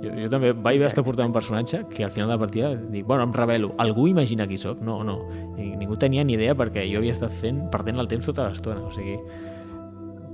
Jo, 0.05 0.13
jo 0.23 0.29
també 0.31 0.53
vaig 0.53 0.83
estar 0.85 1.03
portant 1.07 1.31
un 1.31 1.35
personatge 1.35 1.83
que 1.91 2.05
al 2.05 2.11
final 2.13 2.29
de 2.29 2.35
la 2.35 2.41
partida 2.43 2.75
dic, 2.77 3.07
bueno, 3.09 3.25
em 3.25 3.33
revelo, 3.33 3.73
algú 3.79 4.07
imagina 4.11 4.47
qui 4.47 4.59
sóc? 4.61 4.81
No, 4.85 5.03
no. 5.05 5.19
I 5.59 5.71
ningú 5.81 5.97
tenia 5.97 6.25
ni 6.25 6.35
idea 6.37 6.55
perquè 6.55 6.85
jo 6.91 6.99
havia 7.01 7.13
estat 7.17 7.33
fent, 7.33 7.65
perdent 7.73 7.99
el 8.03 8.09
temps 8.11 8.27
tota 8.27 8.49
l'estona. 8.51 8.83
O 8.85 8.93
sigui, 8.93 9.17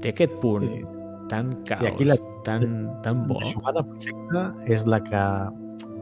té 0.02 0.12
aquest 0.14 0.35
punt 0.42 0.66
Sí, 0.66 0.80
sí. 0.80 0.98
tan 1.28 1.54
caos, 1.64 1.80
Sí, 1.80 1.87
aquí 1.87 2.04
la- 2.04 2.16
tan, 2.44 2.90
tan 3.02 3.26
bo. 3.28 3.38
La 3.40 3.50
jugada 3.52 3.83
perfecta 3.85 4.54
és 4.66 4.87
la 4.87 5.00
que 5.04 5.24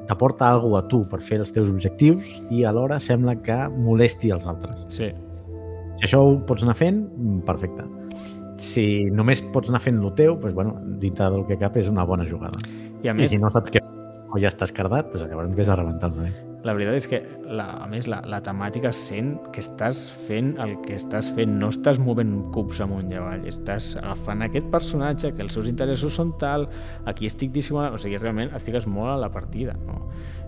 t'aporta 0.08 0.48
alguna 0.48 0.78
a 0.80 0.88
tu 0.88 1.02
per 1.08 1.20
fer 1.20 1.38
els 1.42 1.52
teus 1.52 1.68
objectius 1.68 2.24
i 2.50 2.62
alhora 2.64 2.98
sembla 2.98 3.36
que 3.42 3.56
molesti 3.68 4.30
els 4.30 4.46
altres. 4.46 4.86
Sí, 4.88 5.10
Si 5.98 6.04
això 6.06 6.20
ho 6.22 6.36
pots 6.46 6.62
anar 6.62 6.76
fent, 6.78 7.02
perfecte. 7.44 7.82
Si 8.56 9.04
només 9.10 9.40
pots 9.52 9.68
anar 9.68 9.80
fent 9.82 9.98
el 10.02 10.12
teu, 10.14 10.36
doncs, 10.38 10.54
bueno, 10.54 10.76
dintre 10.98 11.26
del 11.30 11.44
que 11.46 11.56
cap 11.58 11.76
és 11.76 11.88
una 11.90 12.04
bona 12.04 12.24
jugada. 12.24 12.56
I 13.02 13.08
a 13.08 13.14
I 13.14 13.18
més, 13.18 13.32
si 13.32 13.40
no 13.40 13.50
saps 13.52 13.72
què 13.74 13.82
o 14.28 14.38
ja 14.40 14.50
estàs 14.50 14.72
cardat, 14.76 15.08
doncs 15.12 15.24
llavors 15.30 15.56
vés 15.56 15.70
a 15.70 15.76
rebentar 15.78 16.10
els. 16.10 16.44
La 16.66 16.74
veritat 16.74 16.96
és 16.98 17.06
que, 17.06 17.20
la, 17.46 17.68
a 17.84 17.86
més, 17.88 18.08
la, 18.10 18.18
la 18.26 18.40
temàtica 18.44 18.90
sent 18.92 19.36
que 19.54 19.62
estàs 19.62 20.00
fent 20.26 20.56
el 20.60 20.74
que 20.82 20.96
estàs 20.98 21.28
fent, 21.36 21.52
no 21.60 21.68
estàs 21.70 22.00
movent 22.02 22.32
cubs 22.54 22.80
amunt 22.82 23.12
i 23.12 23.18
avall, 23.20 23.44
estàs 23.48 23.92
agafant 24.00 24.42
aquest 24.44 24.66
personatge 24.72 25.30
que 25.36 25.44
els 25.46 25.54
seus 25.54 25.70
interessos 25.70 26.18
són 26.18 26.34
tal, 26.42 26.66
aquí 27.08 27.30
estic 27.30 27.54
dissimulant, 27.54 27.94
o 27.94 28.00
sigui, 28.02 28.18
realment 28.18 28.50
et 28.50 28.64
fiques 28.66 28.88
molt 28.90 29.14
a 29.14 29.20
la 29.22 29.30
partida, 29.32 29.76
no, 29.86 30.00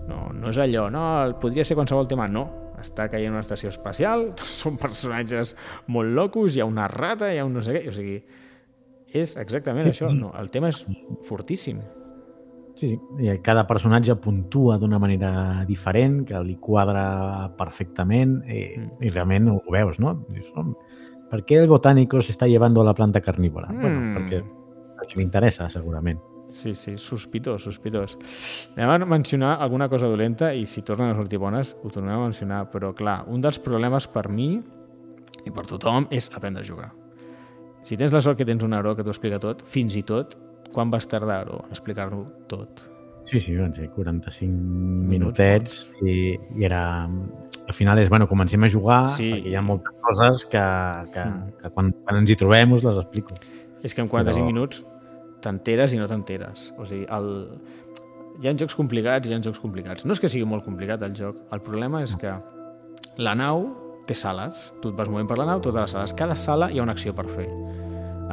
no, 0.09 0.25
no 0.35 0.51
és 0.51 0.59
allò, 0.61 0.89
no, 0.91 1.05
podria 1.41 1.63
ser 1.65 1.79
qualsevol 1.79 2.11
tema, 2.11 2.27
no, 2.27 2.43
està 2.81 3.07
caient 3.13 3.31
una 3.31 3.45
estació 3.45 3.71
espacial, 3.71 4.33
són 4.61 4.77
personatges 4.81 5.55
molt 5.87 6.11
locos, 6.17 6.57
hi 6.57 6.61
ha 6.61 6.67
una 6.69 6.89
rata, 6.91 7.31
hi 7.31 7.39
ha 7.39 7.47
un 7.47 7.55
no 7.55 7.63
sé 7.65 7.79
què, 7.79 7.87
o 7.87 7.95
sigui, 7.95 8.19
és 9.15 9.37
exactament 9.39 9.87
Sí. 9.87 9.95
això, 9.95 10.11
no, 10.11 10.35
el 10.39 10.51
tema 10.51 10.69
és 10.75 10.83
fortíssim. 11.27 11.79
Sí, 12.75 12.87
sí. 12.89 12.99
I 13.19 13.37
cada 13.43 13.65
personatge 13.67 14.15
puntua 14.15 14.77
d'una 14.77 14.97
manera 14.99 15.63
diferent, 15.67 16.23
que 16.25 16.39
li 16.43 16.55
quadra 16.57 17.51
perfectament 17.57 18.41
i, 18.47 18.63
Mm. 18.77 18.89
i 19.01 19.09
realment 19.09 19.49
ho 19.49 19.61
veus, 19.71 19.99
no? 19.99 20.25
Dius, 20.29 20.51
"Home, 20.55 20.75
¿Per 21.31 21.45
qué 21.45 21.59
el 21.59 21.67
botánico 21.69 22.19
se 22.19 22.33
está 22.33 22.45
llevando 22.45 22.81
a 22.81 22.83
la 22.83 22.93
planta 22.93 23.21
carnívora? 23.21 23.69
Mm. 23.71 23.79
Bueno, 23.81 24.19
perquè, 24.19 24.43
perquè 24.99 25.15
li 25.15 25.23
interessa, 25.23 25.69
segurament. 25.69 26.19
Sí, 26.49 26.73
sí, 26.75 26.97
sospitós, 26.97 27.63
sospitós. 27.63 28.17
Anem 28.75 28.89
a 28.89 29.05
mencionar 29.05 29.61
alguna 29.61 29.87
cosa 29.87 30.07
dolenta 30.07 30.53
i 30.53 30.65
si 30.65 30.81
tornen 30.81 31.11
a 31.11 31.15
sortir 31.15 31.39
bones 31.39 31.77
ho 31.81 31.89
tornem 31.89 32.17
a 32.19 32.23
mencionar, 32.25 32.69
però 32.69 32.93
clar, 32.93 33.23
un 33.29 33.39
dels 33.39 33.59
problemes 33.59 34.07
per 34.07 34.27
mi 34.27 34.61
i 35.45 35.51
per 35.51 35.65
tothom 35.65 36.07
és 36.11 36.29
aprendre 36.35 36.63
a 36.63 36.65
jugar. 36.67 36.91
Si 37.81 37.95
tens 37.95 38.11
la 38.11 38.19
sort 38.19 38.37
que 38.37 38.43
tens 38.45 38.61
un 38.63 38.73
Aro 38.73 38.93
que 38.93 39.01
t'ho 39.01 39.09
explica 39.11 39.39
tot, 39.39 39.61
fins 39.63 39.95
i 39.95 40.03
tot, 40.03 40.35
quan 40.73 40.91
vas 40.91 41.07
tardar 41.07 41.41
Aro 41.45 41.63
en 41.67 41.71
explicar-ho 41.75 42.25
tot? 42.47 42.81
Sí, 43.23 43.39
sí, 43.39 43.53
van 43.55 43.73
ser 43.75 43.89
45 43.93 44.49
Minuts, 44.51 45.09
minutets 45.11 45.89
i, 46.01 46.33
i 46.57 46.63
era... 46.65 47.05
Al 47.67 47.75
final 47.77 47.99
és, 48.01 48.09
bueno, 48.09 48.25
comencem 48.27 48.63
a 48.65 48.69
jugar 48.73 49.03
Sí. 49.05 49.27
perquè 49.31 49.51
hi 49.51 49.55
ha 49.55 49.61
moltes 49.61 49.93
coses 50.01 50.45
que, 50.49 50.63
que, 51.13 51.25
Mm. 51.25 51.51
que 51.61 51.69
quan, 51.69 51.91
quan 52.03 52.17
ens 52.23 52.31
hi 52.33 52.35
trobem 52.35 52.73
us 52.73 52.83
les 52.83 52.97
explico. 52.97 53.35
És 53.83 53.93
que 53.93 54.01
en 54.01 54.09
45 54.09 54.41
Però- 54.41 54.47
minuts 54.47 54.81
t'enteres 55.41 55.93
i 55.93 55.97
no 56.01 56.07
t'enteres. 56.09 56.71
O 56.79 56.85
sigui, 56.85 57.05
el... 57.09 57.29
hi 58.41 58.47
ha 58.49 58.55
jocs 58.57 58.73
complicats 58.75 59.29
i 59.29 59.31
hi 59.31 59.35
ha 59.37 59.41
jocs 59.41 59.59
complicats. 59.61 60.05
No 60.05 60.13
és 60.13 60.19
que 60.19 60.27
sigui 60.29 60.45
molt 60.49 60.65
complicat 60.65 61.01
el 61.05 61.13
joc, 61.15 61.37
el 61.53 61.61
problema 61.61 62.01
és 62.03 62.15
que 62.17 62.33
la 63.21 63.35
nau 63.37 63.69
té 64.07 64.13
sales. 64.17 64.71
Tu 64.81 64.89
et 64.89 64.95
vas 64.97 65.07
movent 65.09 65.27
per 65.29 65.37
la 65.37 65.45
nau, 65.45 65.61
totes 65.61 65.79
les 65.79 65.91
sales. 65.93 66.13
Cada 66.17 66.35
sala 66.35 66.71
hi 66.71 66.79
ha 66.79 66.83
una 66.83 66.93
acció 66.97 67.13
per 67.15 67.27
fer. 67.29 67.47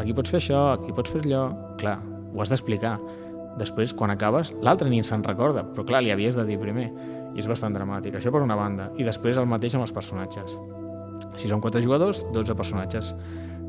Aquí 0.00 0.14
pots 0.16 0.30
fer 0.32 0.40
això, 0.40 0.72
aquí 0.78 0.92
pots 0.96 1.10
fer 1.12 1.20
allò... 1.26 1.50
Clar, 1.78 1.98
ho 2.34 2.42
has 2.42 2.52
d'explicar. 2.52 2.96
Després, 3.58 3.92
quan 3.96 4.12
acabes, 4.14 4.52
l'altre 4.62 4.90
ni 4.90 5.00
se'n 5.02 5.24
recorda, 5.26 5.64
però 5.74 5.84
clar, 5.86 6.02
li 6.04 6.12
havies 6.14 6.38
de 6.38 6.46
dir 6.46 6.60
primer. 6.62 6.88
I 7.34 7.42
és 7.42 7.48
bastant 7.50 7.74
dramàtic. 7.74 8.16
Això 8.18 8.32
per 8.34 8.42
una 8.44 8.56
banda. 8.58 8.88
I 8.98 9.06
després 9.06 9.38
el 9.38 9.48
mateix 9.50 9.74
amb 9.74 9.86
els 9.86 9.94
personatges. 9.94 10.54
Si 11.38 11.50
són 11.50 11.62
quatre 11.62 11.82
jugadors, 11.82 12.24
12 12.34 12.54
personatges. 12.58 13.12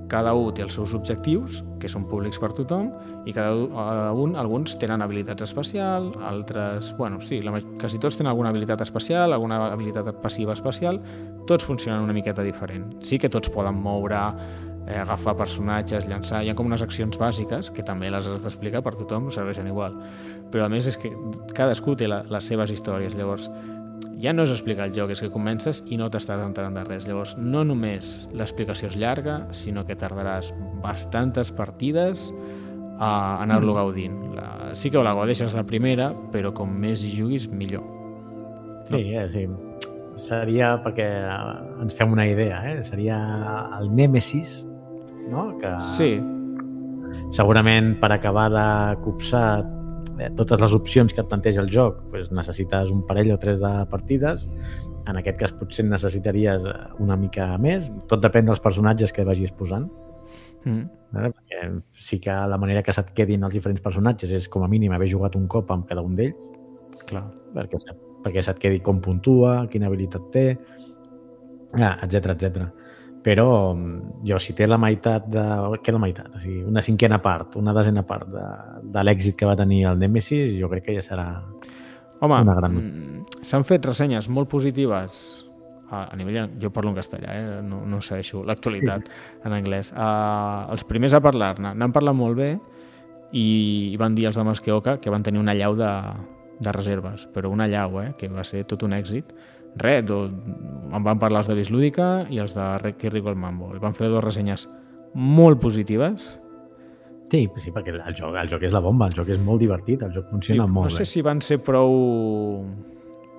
Cada 0.10 0.32
un 0.34 0.54
té 0.58 0.63
els 0.65 0.74
seus 0.74 0.95
objectius, 0.98 1.60
que 1.82 1.89
són 1.91 2.08
públics 2.10 2.39
per 2.41 2.50
tothom, 2.58 2.88
i 3.30 3.34
cada 3.34 3.54
un, 3.54 3.67
cada 3.76 4.13
un 4.17 4.34
alguns 4.41 4.74
tenen 4.82 5.04
habilitats 5.06 5.45
especials, 5.45 6.15
altres... 6.26 6.95
Bueno, 6.98 7.19
sí, 7.22 7.43
la, 7.45 7.54
quasi 7.82 8.02
tots 8.02 8.17
tenen 8.17 8.32
alguna 8.32 8.50
habilitat 8.50 8.82
especial, 8.82 9.36
alguna 9.36 9.67
habilitat 9.67 10.10
passiva 10.24 10.58
especial, 10.58 10.98
tots 11.45 11.67
funcionen 11.69 12.08
una 12.08 12.15
miqueta 12.17 12.45
diferent. 12.45 12.95
Sí 13.06 13.22
que 13.22 13.30
tots 13.30 13.54
poden 13.54 13.78
moure, 13.78 14.24
eh, 14.89 14.99
agafar 14.99 15.38
personatges, 15.38 16.10
llançar... 16.10 16.43
Hi 16.43 16.52
ha 16.52 16.58
com 16.58 16.67
unes 16.67 16.84
accions 16.84 17.19
bàsiques 17.21 17.71
que 17.71 17.86
també 17.86 18.10
les 18.12 18.28
has 18.28 18.43
d'explicar 18.43 18.82
per 18.86 18.97
tothom, 18.97 19.30
serveixen 19.34 19.69
igual. 19.69 19.95
Però 20.52 20.65
a 20.65 20.71
més 20.71 20.89
és 20.89 20.97
que 20.99 21.13
cadascú 21.56 21.95
té 21.95 22.10
la, 22.10 22.23
les 22.30 22.49
seves 22.49 22.73
històries, 22.73 23.15
llavors 23.15 23.49
ja 24.19 24.34
no 24.36 24.43
és 24.43 24.52
explicar 24.52 24.89
el 24.89 24.95
joc, 24.95 25.13
és 25.13 25.21
que 25.23 25.32
comences 25.32 25.84
i 25.88 25.97
no 25.99 26.10
t'estàs 26.12 26.41
enterant 26.43 26.75
de 26.75 26.84
res. 26.88 27.08
Llavors, 27.08 27.36
no 27.39 27.63
només 27.67 28.28
l'explicació 28.36 28.89
és 28.91 28.97
llarga, 28.99 29.41
sinó 29.56 29.86
que 29.88 29.95
tardaràs 29.99 30.52
bastantes 30.84 31.54
partides 31.56 32.30
a 32.99 33.39
anar-lo 33.43 33.78
gaudint. 33.78 34.17
La, 34.36 34.49
sí 34.75 34.91
que 34.91 34.99
la 35.04 35.15
gaudeixes 35.15 35.56
la 35.56 35.63
primera, 35.67 36.12
però 36.34 36.52
com 36.56 36.71
més 36.82 37.06
hi 37.06 37.13
juguis, 37.15 37.47
millor. 37.47 37.86
Sí, 38.89 39.06
eh, 39.15 39.28
sí. 39.32 39.47
Seria, 40.19 40.73
perquè 40.84 41.08
ens 41.80 41.95
fem 41.95 42.12
una 42.12 42.25
idea, 42.28 42.60
eh? 42.67 42.82
seria 42.84 43.15
el 43.78 43.88
Nemesis, 43.95 44.65
no? 45.29 45.51
que 45.61 45.77
Sí, 45.85 46.17
segurament 47.33 47.95
per 48.01 48.11
acabar 48.13 48.47
de 48.53 48.67
copsar 49.03 49.63
eh, 50.19 50.29
totes 50.37 50.61
les 50.61 50.75
opcions 50.75 51.13
que 51.13 51.23
et 51.23 51.29
planteja 51.29 51.63
el 51.63 51.71
joc 51.73 52.03
pues, 52.11 52.29
necessites 52.35 52.91
un 52.93 53.05
parell 53.07 53.33
o 53.33 53.39
tres 53.41 53.61
de 53.63 53.71
partides 53.91 54.47
en 55.09 55.17
aquest 55.17 55.39
cas 55.39 55.55
potser 55.57 55.85
necessitaries 55.87 56.65
eh, 56.69 56.75
una 57.03 57.17
mica 57.19 57.51
més 57.61 57.89
tot 58.11 58.21
depèn 58.23 58.49
dels 58.49 58.61
personatges 58.63 59.13
que 59.15 59.25
vagis 59.27 59.53
posant 59.57 59.87
mm. 60.65 60.83
eh? 61.23 61.31
perquè 61.31 61.63
sí 61.97 62.21
que 62.23 62.35
la 62.53 62.59
manera 62.61 62.83
que 62.85 62.95
se't 62.95 63.13
quedin 63.17 63.47
els 63.47 63.57
diferents 63.57 63.83
personatges 63.85 64.35
és 64.35 64.49
com 64.51 64.65
a 64.65 64.71
mínim 64.71 64.93
haver 64.95 65.09
jugat 65.11 65.37
un 65.39 65.47
cop 65.47 65.71
amb 65.73 65.87
cada 65.89 66.05
un 66.05 66.17
d'ells 66.17 66.49
clar. 67.09 67.25
perquè, 67.55 67.81
perquè 68.25 68.45
se't 68.45 68.61
quedi 68.61 68.83
com 68.85 68.99
puntua, 69.01 69.63
quina 69.71 69.89
habilitat 69.89 70.29
té, 70.33 70.45
etc 71.73 72.35
etc. 72.35 72.67
Però 73.23 73.73
mm, 73.73 74.21
jo, 74.27 74.39
si 74.39 74.55
té 74.55 74.67
la 74.67 74.79
meitat 74.79 75.27
de... 75.32 75.43
Què 75.84 75.93
la 75.95 75.99
meitat? 76.01 76.32
O 76.38 76.43
sigui, 76.43 76.63
una 76.67 76.84
cinquena 76.86 77.19
part, 77.23 77.58
una 77.60 77.73
desena 77.75 78.05
part 78.08 78.29
de, 78.32 78.45
de 78.95 79.03
l'èxit 79.03 79.36
que 79.39 79.49
va 79.49 79.58
tenir 79.60 79.84
el 79.89 79.99
Nemesis, 79.99 80.55
jo 80.60 80.71
crec 80.71 80.89
que 80.89 80.97
ja 80.99 81.03
serà... 81.05 81.27
Home, 82.19 82.36
Una 82.43 82.55
gran 82.58 82.73
mm, 82.75 83.43
s'han 83.47 83.63
fet 83.63 83.86
ressenyes 83.88 84.27
molt 84.32 84.49
positives 84.51 85.19
a, 85.89 86.05
a 86.12 86.15
nivell... 86.19 86.49
Jo 86.62 86.71
parlo 86.75 86.91
en 86.93 86.97
castellà, 86.99 87.36
eh? 87.36 87.62
no, 87.65 87.84
no 87.88 88.01
segueixo 88.05 88.43
l'actualitat 88.47 89.08
en 89.45 89.55
anglès. 89.55 89.93
Uh, 89.93 90.69
els 90.73 90.86
primers 90.88 91.15
a 91.15 91.23
parlar-ne 91.23 91.73
n'han 91.75 91.95
parlat 91.95 92.17
molt 92.17 92.39
bé 92.39 92.51
i, 93.32 93.45
i 93.93 93.97
van 93.99 94.15
dir 94.17 94.29
els 94.29 94.39
de 94.39 94.45
Masqueoka 94.47 94.97
que 95.03 95.13
van 95.13 95.25
tenir 95.25 95.41
una 95.41 95.55
llau 95.58 95.75
de, 95.79 95.91
de 96.60 96.75
reserves, 96.75 97.27
però 97.34 97.51
una 97.51 97.67
llau, 97.67 97.99
eh? 98.03 98.12
que 98.17 98.29
va 98.32 98.45
ser 98.47 98.65
tot 98.69 98.84
un 98.88 98.95
èxit. 98.97 99.34
Res, 99.77 100.03
do, 100.05 100.23
en 100.89 101.05
van 101.05 101.19
parlar 101.21 101.43
els 101.43 101.49
de 101.51 101.55
Bislúdica 101.58 102.10
i 102.34 102.41
els 102.41 102.55
de 102.58 102.67
Ricky 102.82 103.10
Rico 103.13 103.29
el 103.29 103.39
Mambo. 103.39 103.71
I 103.75 103.82
van 103.82 103.95
fer 103.97 104.10
dues 104.10 104.23
ressenyes 104.23 104.67
molt 105.13 105.62
positives. 105.62 106.32
Sí, 107.29 107.43
sí, 107.62 107.71
perquè 107.71 107.93
el 107.93 108.15
joc, 108.17 108.34
el 108.41 108.49
joc 108.49 108.63
és 108.65 108.73
la 108.73 108.82
bomba, 108.82 109.08
el 109.10 109.13
joc 109.13 109.29
és 109.36 109.41
molt 109.41 109.62
divertit, 109.62 110.01
el 110.01 110.15
joc 110.15 110.32
funciona 110.32 110.65
no 110.65 110.79
molt 110.79 110.95
sé 110.95 111.03
bé. 111.03 111.10
si 111.12 111.21
van 111.21 111.43
ser 111.45 111.60
prou 111.62 111.93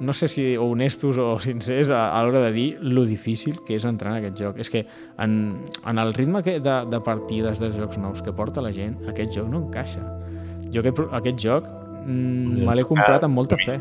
no 0.00 0.14
sé 0.14 0.28
si 0.28 0.56
honestos 0.56 1.18
o 1.18 1.34
sincers 1.42 1.90
a, 1.90 2.14
a 2.16 2.22
l'hora 2.24 2.40
de 2.46 2.52
dir 2.54 2.68
lo 2.80 3.04
difícil 3.04 3.58
que 3.66 3.74
és 3.76 3.84
entrar 3.84 4.14
en 4.14 4.22
aquest 4.22 4.38
joc. 4.40 4.60
És 4.62 4.70
que 4.72 4.86
en, 5.20 5.34
en 5.84 6.00
el 6.00 6.14
ritme 6.16 6.40
que 6.42 6.56
de, 6.58 6.76
de 6.88 7.00
partides 7.04 7.60
de 7.60 7.68
jocs 7.74 7.98
nous 8.00 8.22
que 8.24 8.32
porta 8.32 8.64
la 8.64 8.72
gent, 8.72 8.96
aquest 9.10 9.36
joc 9.36 9.50
no 9.52 9.60
encaixa. 9.66 10.00
Jo 10.72 10.80
aquest, 10.80 11.02
aquest 11.20 11.44
joc 11.44 11.68
mm, 12.04 12.66
me 12.66 12.76
l'he 12.76 12.86
comprat 12.88 13.24
amb 13.26 13.36
molta 13.36 13.58
fe. 13.60 13.78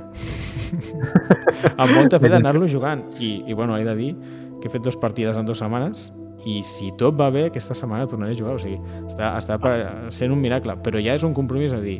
amb 1.81 1.91
molta 1.95 2.19
fe 2.21 2.31
d'anar-lo 2.31 2.67
jugant. 2.69 3.03
I, 3.19 3.43
I 3.47 3.57
bueno, 3.57 3.77
he 3.77 3.85
de 3.87 3.95
dir 3.97 4.13
que 4.59 4.67
he 4.67 4.73
fet 4.73 4.85
dues 4.85 4.97
partides 4.99 5.39
en 5.39 5.47
dues 5.47 5.61
setmanes 5.61 6.09
i 6.47 6.61
si 6.63 6.93
tot 6.99 7.17
va 7.19 7.27
bé, 7.33 7.47
aquesta 7.49 7.75
setmana 7.75 8.07
tornaré 8.07 8.35
a 8.35 8.39
jugar. 8.39 8.55
O 8.55 8.61
sigui, 8.61 8.79
està, 9.07 9.33
està 9.39 9.59
per, 9.61 9.75
sent 10.15 10.31
un 10.31 10.39
miracle. 10.39 10.77
Però 10.85 11.01
ja 11.03 11.17
és 11.17 11.25
un 11.27 11.35
compromís 11.37 11.75
a 11.75 11.81
dir 11.83 11.99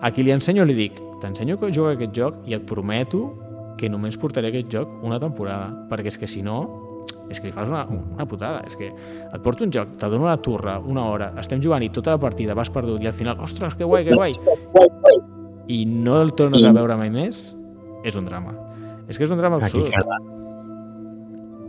a 0.00 0.10
qui 0.10 0.24
li 0.24 0.32
ensenyo 0.32 0.64
li 0.64 0.76
dic 0.76 0.96
t'ensenyo 1.20 1.58
que 1.60 1.68
jugar 1.76 1.92
aquest 1.94 2.14
joc 2.16 2.38
i 2.48 2.56
et 2.56 2.64
prometo 2.68 3.26
que 3.80 3.88
només 3.92 4.16
portaré 4.20 4.48
aquest 4.48 4.70
joc 4.72 4.92
una 5.04 5.18
temporada 5.20 5.68
perquè 5.90 6.08
és 6.08 6.16
que 6.20 6.28
si 6.28 6.40
no 6.44 6.62
és 7.30 7.38
que 7.38 7.46
li 7.46 7.54
fas 7.54 7.70
una, 7.70 7.84
una 7.86 8.26
putada 8.26 8.64
és 8.66 8.74
que 8.78 8.88
et 8.90 9.42
porto 9.44 9.62
un 9.64 9.70
joc, 9.74 9.94
te 10.00 10.10
dono 10.10 10.26
la 10.26 10.38
turra 10.42 10.78
una 10.82 11.06
hora, 11.06 11.30
estem 11.40 11.62
jugant 11.62 11.84
i 11.86 11.90
tota 11.94 12.16
la 12.16 12.22
partida 12.22 12.56
vas 12.58 12.72
perdut 12.74 13.02
i 13.02 13.10
al 13.10 13.14
final, 13.14 13.38
ostres, 13.40 13.76
que 13.78 13.86
guai, 13.86 14.04
que 14.08 14.18
guai. 14.18 14.34
I 15.70 15.84
no 15.86 16.18
el 16.20 16.34
tornes 16.34 16.66
a 16.66 16.74
veure 16.74 16.98
mai 16.98 17.12
més 17.14 17.52
és 18.02 18.16
un 18.18 18.26
drama. 18.26 18.56
És 19.06 19.18
que 19.18 19.26
és 19.26 19.30
un 19.30 19.38
drama 19.38 19.60
Aquí 19.62 19.78
absurd. 19.78 19.94
queda, 19.94 20.18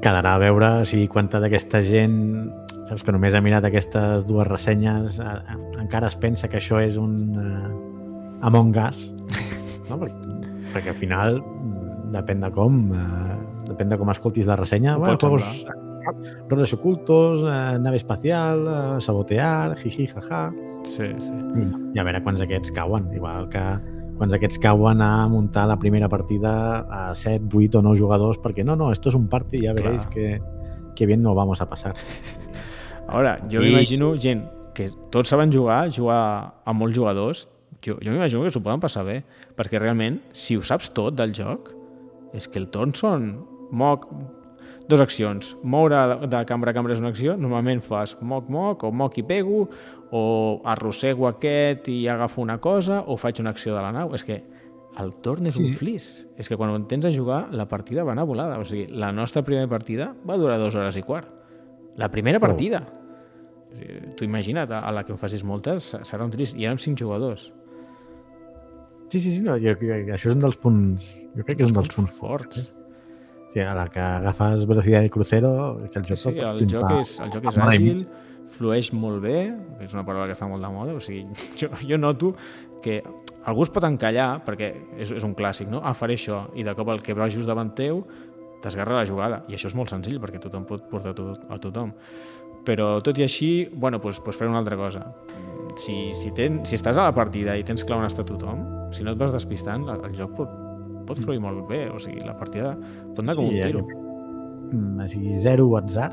quedarà 0.02 0.36
a 0.36 0.42
veure 0.42 0.72
si 0.90 1.06
quanta 1.12 1.40
d'aquesta 1.42 1.82
gent 1.86 2.18
saps 2.90 3.06
que 3.06 3.14
només 3.14 3.38
ha 3.38 3.42
mirat 3.46 3.66
aquestes 3.68 4.26
dues 4.28 4.48
ressenyes 4.50 5.20
eh, 5.22 5.30
eh, 5.30 5.58
encara 5.80 6.10
es 6.10 6.18
pensa 6.20 6.50
que 6.52 6.60
això 6.60 6.82
és 6.82 6.98
un 7.00 7.14
eh, 7.40 8.46
Among 8.48 8.74
Us 8.82 9.04
no? 9.90 10.00
perquè, 10.02 10.34
perquè 10.74 10.92
al 10.92 10.98
final 10.98 11.40
mm, 11.40 12.10
depèn 12.18 12.42
de 12.44 12.52
com 12.58 12.82
eh, 12.98 13.38
depèn 13.72 13.90
de 13.94 13.98
com 14.00 14.10
escoltis 14.14 14.48
la 14.50 14.56
ressenya. 14.60 14.98
Bueno, 14.98 15.18
juegos, 15.22 15.66
roles 16.50 16.74
ocultos 16.74 17.42
eh, 17.46 17.78
nave 17.80 17.98
espacial 17.98 18.66
eh, 18.68 19.02
sabotear, 19.02 19.76
jiji, 19.80 20.08
jaja. 20.12 20.52
Sí, 20.84 21.06
sí. 21.22 21.32
i, 21.62 22.00
a 22.00 22.04
veure 22.08 22.22
quants 22.26 22.42
d'aquests 22.42 22.72
cauen. 22.76 23.10
Igual 23.14 23.50
que 23.54 23.62
quants 24.18 24.34
d'aquests 24.34 24.60
cauen 24.62 25.02
a 25.02 25.28
muntar 25.30 25.68
la 25.70 25.78
primera 25.82 26.10
partida 26.10 26.86
a 26.90 27.04
7, 27.16 27.48
8 27.54 27.80
o 27.80 27.82
9 27.86 27.98
jugadors 28.00 28.40
perquè 28.42 28.66
no, 28.66 28.76
no, 28.76 28.92
esto 28.92 29.10
es 29.10 29.16
un 29.18 29.28
party, 29.30 29.62
ya 29.66 29.74
veréis 29.74 30.06
que, 30.08 30.40
que 30.96 31.06
bien 31.06 31.22
no 31.24 31.34
vamos 31.36 31.62
a 31.62 31.70
pasar. 31.70 31.96
Ara, 33.08 33.40
jo 33.52 33.62
I- 33.62 33.70
m'imagino 33.70 34.14
gent 34.18 34.46
que 34.74 34.90
tots 35.12 35.30
saben 35.30 35.52
jugar, 35.52 35.90
jugar 35.92 36.54
amb 36.66 36.80
molts 36.80 36.96
jugadors, 36.98 37.48
jo, 37.84 37.98
jo 38.00 38.12
m'imagino 38.14 38.44
que 38.46 38.52
s'ho 38.54 38.62
poden 38.64 38.80
passar 38.80 39.04
bé, 39.08 39.18
perquè 39.58 39.80
realment, 39.82 40.22
si 40.32 40.56
ho 40.56 40.62
saps 40.64 40.92
tot 40.96 41.18
del 41.18 41.34
joc, 41.36 41.74
és 42.34 42.48
que 42.48 42.62
el 42.62 42.70
torn 42.72 42.94
són 42.96 43.34
moc, 43.72 44.08
dos 44.88 45.02
accions. 45.02 45.56
Moure 45.64 46.28
de- 46.28 46.46
cambra 46.46 46.72
a 46.72 46.74
cambra 46.76 46.94
és 46.94 47.00
una 47.00 47.10
acció, 47.10 47.38
normalment 47.38 47.82
fas 47.82 48.18
moc-moc 48.22 48.84
o 48.84 48.92
moc 48.92 49.18
i 49.18 49.24
pego, 49.24 49.70
o 50.12 50.62
arrossego 50.66 51.28
aquest 51.30 51.88
i 51.88 52.08
agafo 52.12 52.42
una 52.42 52.60
cosa, 52.60 53.02
o 53.08 53.16
faig 53.18 53.40
una 53.40 53.52
acció 53.52 53.74
de 53.76 53.82
la 53.82 53.92
nau. 53.96 54.14
És 54.14 54.24
que 54.28 54.42
el 55.00 55.14
torn 55.24 55.48
és 55.48 55.56
Sí, 55.56 55.64
un 55.64 55.74
flis. 55.80 56.28
És 56.38 56.50
que 56.50 56.58
quan 56.58 56.70
ho 56.70 56.80
tens 56.86 57.06
a 57.06 57.12
jugar, 57.16 57.46
la 57.56 57.68
partida 57.70 58.04
va 58.04 58.12
anar 58.12 58.26
volada. 58.28 58.60
O 58.60 58.66
sigui, 58.66 58.88
la 58.92 59.12
nostra 59.14 59.42
primera 59.42 59.70
partida 59.72 60.14
va 60.28 60.36
durar 60.38 60.58
dues 60.60 60.76
hores 60.76 60.98
i 60.98 61.04
quart. 61.04 61.30
La 61.96 62.10
primera 62.12 62.40
Prou. 62.40 62.52
partida. 62.52 62.84
O 63.72 63.76
sigui, 63.78 64.16
Tu 64.18 64.26
imagina't, 64.26 64.70
a 64.72 64.92
la 64.92 65.06
que 65.06 65.14
en 65.14 65.18
facis 65.18 65.46
moltes, 65.46 65.94
serà 66.04 66.26
un 66.26 66.30
trist. 66.32 66.58
I 66.60 66.66
érem 66.66 66.78
cinc 66.78 67.00
jugadors. 67.00 67.54
Sí, 69.08 69.20
sí, 69.22 69.32
sí, 69.32 69.40
no, 69.42 69.56
jo, 69.60 69.74
jo, 69.80 69.94
això 70.14 70.30
és 70.30 70.36
un 70.36 70.40
dels 70.40 70.58
punts... 70.58 71.08
Jo 71.36 71.44
crec 71.44 71.58
que 71.58 71.64
és 71.64 71.72
un 71.72 71.76
dels 71.80 71.96
punts 71.96 72.12
forts. 72.12 72.74
Sí, 73.52 73.60
a 73.60 73.74
la 73.76 73.88
que 73.92 74.00
agafes 74.00 74.66
velocitat 74.68 75.04
de 75.04 75.12
crucero, 75.12 75.54
que 75.92 76.00
el 76.00 76.06
joc 76.08 76.20
Sí, 76.22 76.36
el 76.40 76.62
el 76.64 76.70
joc 76.72 76.92
és, 77.00 77.18
el 77.20 77.32
joc 77.34 77.48
és 77.52 77.58
àgil, 77.60 78.06
flueix 78.52 78.92
molt 78.96 79.22
bé, 79.24 79.52
és 79.84 79.94
una 79.96 80.06
paraula 80.08 80.30
que 80.30 80.36
està 80.38 80.48
molt 80.48 80.64
de 80.64 80.72
moda, 80.72 80.96
o 80.96 81.04
sigui, 81.04 81.26
jo, 81.60 81.72
jo 81.84 82.00
noto 82.00 82.34
que 82.82 83.02
algú 83.46 83.66
es 83.66 83.72
pot 83.74 83.86
encallar, 83.86 84.42
perquè 84.46 84.72
és, 84.98 85.12
és 85.12 85.26
un 85.28 85.36
clàssic, 85.38 85.70
no? 85.72 85.82
Ah, 85.84 85.94
faré 85.98 86.16
això, 86.18 86.46
i 86.56 86.66
de 86.66 86.76
cop 86.78 86.90
el 86.96 87.04
que 87.04 87.16
va 87.18 87.30
just 87.30 87.50
davant 87.50 87.74
teu 87.78 88.06
t'esgarra 88.62 89.00
la 89.00 89.06
jugada, 89.10 89.42
i 89.50 89.58
això 89.58 89.72
és 89.72 89.76
molt 89.78 89.92
senzill, 89.92 90.20
perquè 90.22 90.40
tothom 90.42 90.68
pot 90.70 90.88
portar 90.90 91.12
a, 91.12 91.18
to 91.18 91.32
a 91.50 91.58
tothom. 91.62 91.92
Però 92.66 93.00
tot 93.02 93.18
i 93.18 93.26
així, 93.26 93.52
bueno, 93.74 93.98
doncs, 94.00 94.22
doncs 94.22 94.38
fer 94.38 94.48
una 94.48 94.60
altra 94.62 94.78
cosa. 94.78 95.08
Si, 95.80 96.12
si, 96.18 96.30
ten, 96.38 96.62
si 96.68 96.78
estàs 96.78 97.00
a 97.00 97.08
la 97.08 97.16
partida 97.16 97.58
i 97.58 97.66
tens 97.66 97.84
clar 97.88 97.98
on 98.02 98.06
està 98.06 98.26
tothom, 98.28 98.62
si 98.94 99.04
no 99.04 99.16
et 99.16 99.20
vas 99.20 99.34
despistant, 99.34 99.88
el, 99.90 100.04
el 100.06 100.14
joc 100.18 100.36
pot, 100.38 100.54
pot 101.12 101.20
fluir 101.22 101.40
molt 101.44 101.68
bé, 101.70 101.86
o 101.92 102.00
sigui, 102.02 102.24
la 102.26 102.34
partida 102.40 102.74
pot 103.12 103.20
anar 103.24 103.36
com 103.38 103.48
Sí, 103.50 103.56
un 103.56 103.62
ja, 103.62 103.68
tiro. 103.70 103.86
Mm, 104.72 105.00
o 105.04 105.08
sigui, 105.12 105.36
zero 105.38 105.70
atzar, 105.78 106.12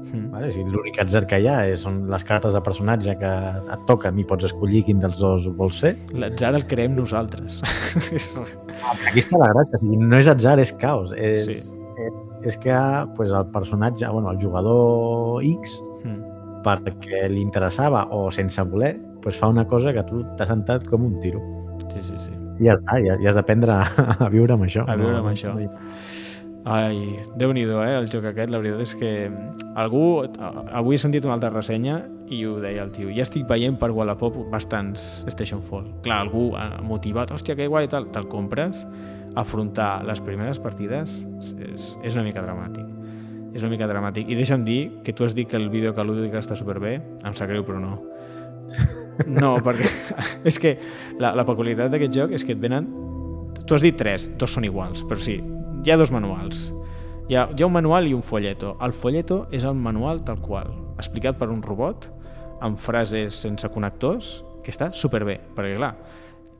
Mm. 0.00 0.30
vale? 0.32 0.48
o 0.48 0.52
sigui, 0.52 0.70
l'únic 0.72 0.96
atzar 1.02 1.26
que 1.28 1.38
hi 1.42 1.46
ha 1.46 1.66
és, 1.68 1.80
són 1.84 2.06
les 2.08 2.22
cartes 2.24 2.54
de 2.56 2.60
personatge 2.64 3.18
que 3.20 3.30
et 3.74 3.82
toquen 3.86 4.18
i 4.18 4.24
pots 4.24 4.46
escollir 4.48 4.82
quin 4.86 4.98
dels 4.98 5.18
dos 5.20 5.44
vols 5.58 5.76
ser. 5.82 5.94
L'atzar 6.16 6.54
el 6.56 6.64
creem 6.66 6.94
nosaltres. 6.96 7.60
És- 8.16 8.40
Aquí 9.10 9.20
està 9.20 9.36
la 9.38 9.50
gràcia, 9.52 9.76
o 9.76 9.82
sigui, 9.82 9.98
no 10.00 10.16
és 10.16 10.26
atzar, 10.32 10.58
és 10.58 10.72
caos. 10.72 11.12
És, 11.18 11.44
Sí. 11.44 11.52
és, 12.06 12.14
és 12.48 12.56
que 12.56 12.72
pues, 13.14 13.30
el 13.30 13.44
personatge, 13.52 14.08
bueno, 14.08 14.30
el 14.30 14.38
jugador 14.40 15.44
X, 15.44 15.82
Mm. 16.02 16.62
perquè 16.64 17.28
li 17.28 17.42
interessava 17.42 18.06
o 18.10 18.30
sense 18.30 18.62
voler, 18.62 18.96
pues, 19.20 19.36
fa 19.36 19.48
una 19.48 19.66
cosa 19.66 19.92
que 19.92 20.02
tu 20.04 20.24
t'has 20.36 20.48
sentat 20.48 20.88
com 20.88 21.04
un 21.04 21.20
tiro. 21.20 21.40
Sí, 21.92 22.02
sí, 22.02 22.14
sí. 22.18 22.30
I 22.60 22.68
ja 22.68 22.76
està, 22.76 22.98
ja, 23.00 23.16
ja 23.16 23.30
has 23.32 23.38
d'aprendre 23.38 23.80
a, 23.80 24.06
a 24.26 24.30
viure 24.32 24.56
amb 24.56 24.68
això. 24.68 24.84
A 24.84 24.96
viure 25.00 25.16
amb 25.18 25.30
no, 25.30 25.32
això. 25.32 25.56
Ai, 26.68 27.16
déu 27.40 27.54
nhi 27.56 27.62
eh, 27.64 27.92
el 27.96 28.10
joc 28.12 28.26
aquest. 28.28 28.50
La 28.52 28.60
veritat 28.60 28.82
és 28.84 28.92
que 29.00 29.12
algú... 29.80 30.26
Avui 30.76 30.98
he 30.98 31.00
sentit 31.00 31.24
una 31.24 31.38
altra 31.38 31.52
ressenya 31.54 32.02
i 32.28 32.42
ho 32.44 32.58
deia 32.60 32.84
el 32.84 32.92
tio. 32.92 33.08
Ja 33.16 33.24
estic 33.24 33.48
veient 33.48 33.78
per 33.80 33.90
Wallapop 33.96 34.36
bastants 34.52 35.24
Station 35.32 35.64
Fall. 35.64 35.88
Clar, 36.04 36.20
algú 36.26 36.50
eh, 36.52 36.68
motivat, 36.84 37.32
hòstia, 37.32 37.56
que 37.56 37.70
guai, 37.70 37.88
tal, 37.88 38.10
te'l 38.12 38.28
compres. 38.28 38.84
Afrontar 39.40 40.02
les 40.04 40.20
primeres 40.20 40.58
partides 40.60 41.20
és, 41.64 41.94
és 42.02 42.16
una 42.18 42.26
mica 42.28 42.44
dramàtic. 42.44 42.86
És 43.56 43.64
una 43.64 43.72
mica 43.72 43.88
dramàtic. 43.88 44.28
I 44.28 44.36
deixa'm 44.38 44.66
dir 44.68 44.80
que 45.06 45.16
tu 45.16 45.24
has 45.24 45.34
dit 45.34 45.48
que 45.48 45.56
el 45.56 45.70
vídeo 45.72 45.94
que 45.96 46.04
l'Údic 46.04 46.36
està 46.36 46.58
superbé. 46.58 46.98
Em 47.24 47.32
sap 47.32 47.48
greu, 47.48 47.64
però 47.64 47.80
no. 47.80 47.96
No, 49.28 49.58
perquè 49.64 49.88
és 50.48 50.58
que 50.60 50.76
la, 51.20 51.34
la 51.36 51.44
peculiaritat 51.48 51.92
d'aquest 51.92 52.14
joc 52.16 52.30
és 52.36 52.44
que 52.46 52.54
et 52.56 52.62
venen... 52.62 52.84
Tu 53.60 53.76
has 53.76 53.84
dit 53.84 53.96
tres, 53.96 54.30
dos 54.40 54.52
són 54.56 54.64
iguals, 54.66 55.04
però 55.06 55.20
sí, 55.20 55.36
hi 55.84 55.90
ha 55.92 55.98
dos 56.00 56.12
manuals. 56.14 56.70
Hi 57.30 57.36
ha, 57.38 57.42
hi 57.54 57.62
ha 57.62 57.68
un 57.68 57.76
manual 57.76 58.08
i 58.08 58.14
un 58.16 58.24
folleto. 58.26 58.68
El 58.82 58.92
folleto 58.96 59.44
és 59.54 59.64
el 59.68 59.76
manual 59.78 60.24
tal 60.26 60.40
qual, 60.42 60.72
explicat 60.98 61.38
per 61.38 61.48
un 61.52 61.62
robot, 61.62 62.08
amb 62.64 62.80
frases 62.80 63.34
sense 63.44 63.68
connectors, 63.70 64.40
que 64.64 64.72
està 64.74 64.90
superbé, 64.96 65.36
perquè 65.56 65.76
clar, 65.78 65.94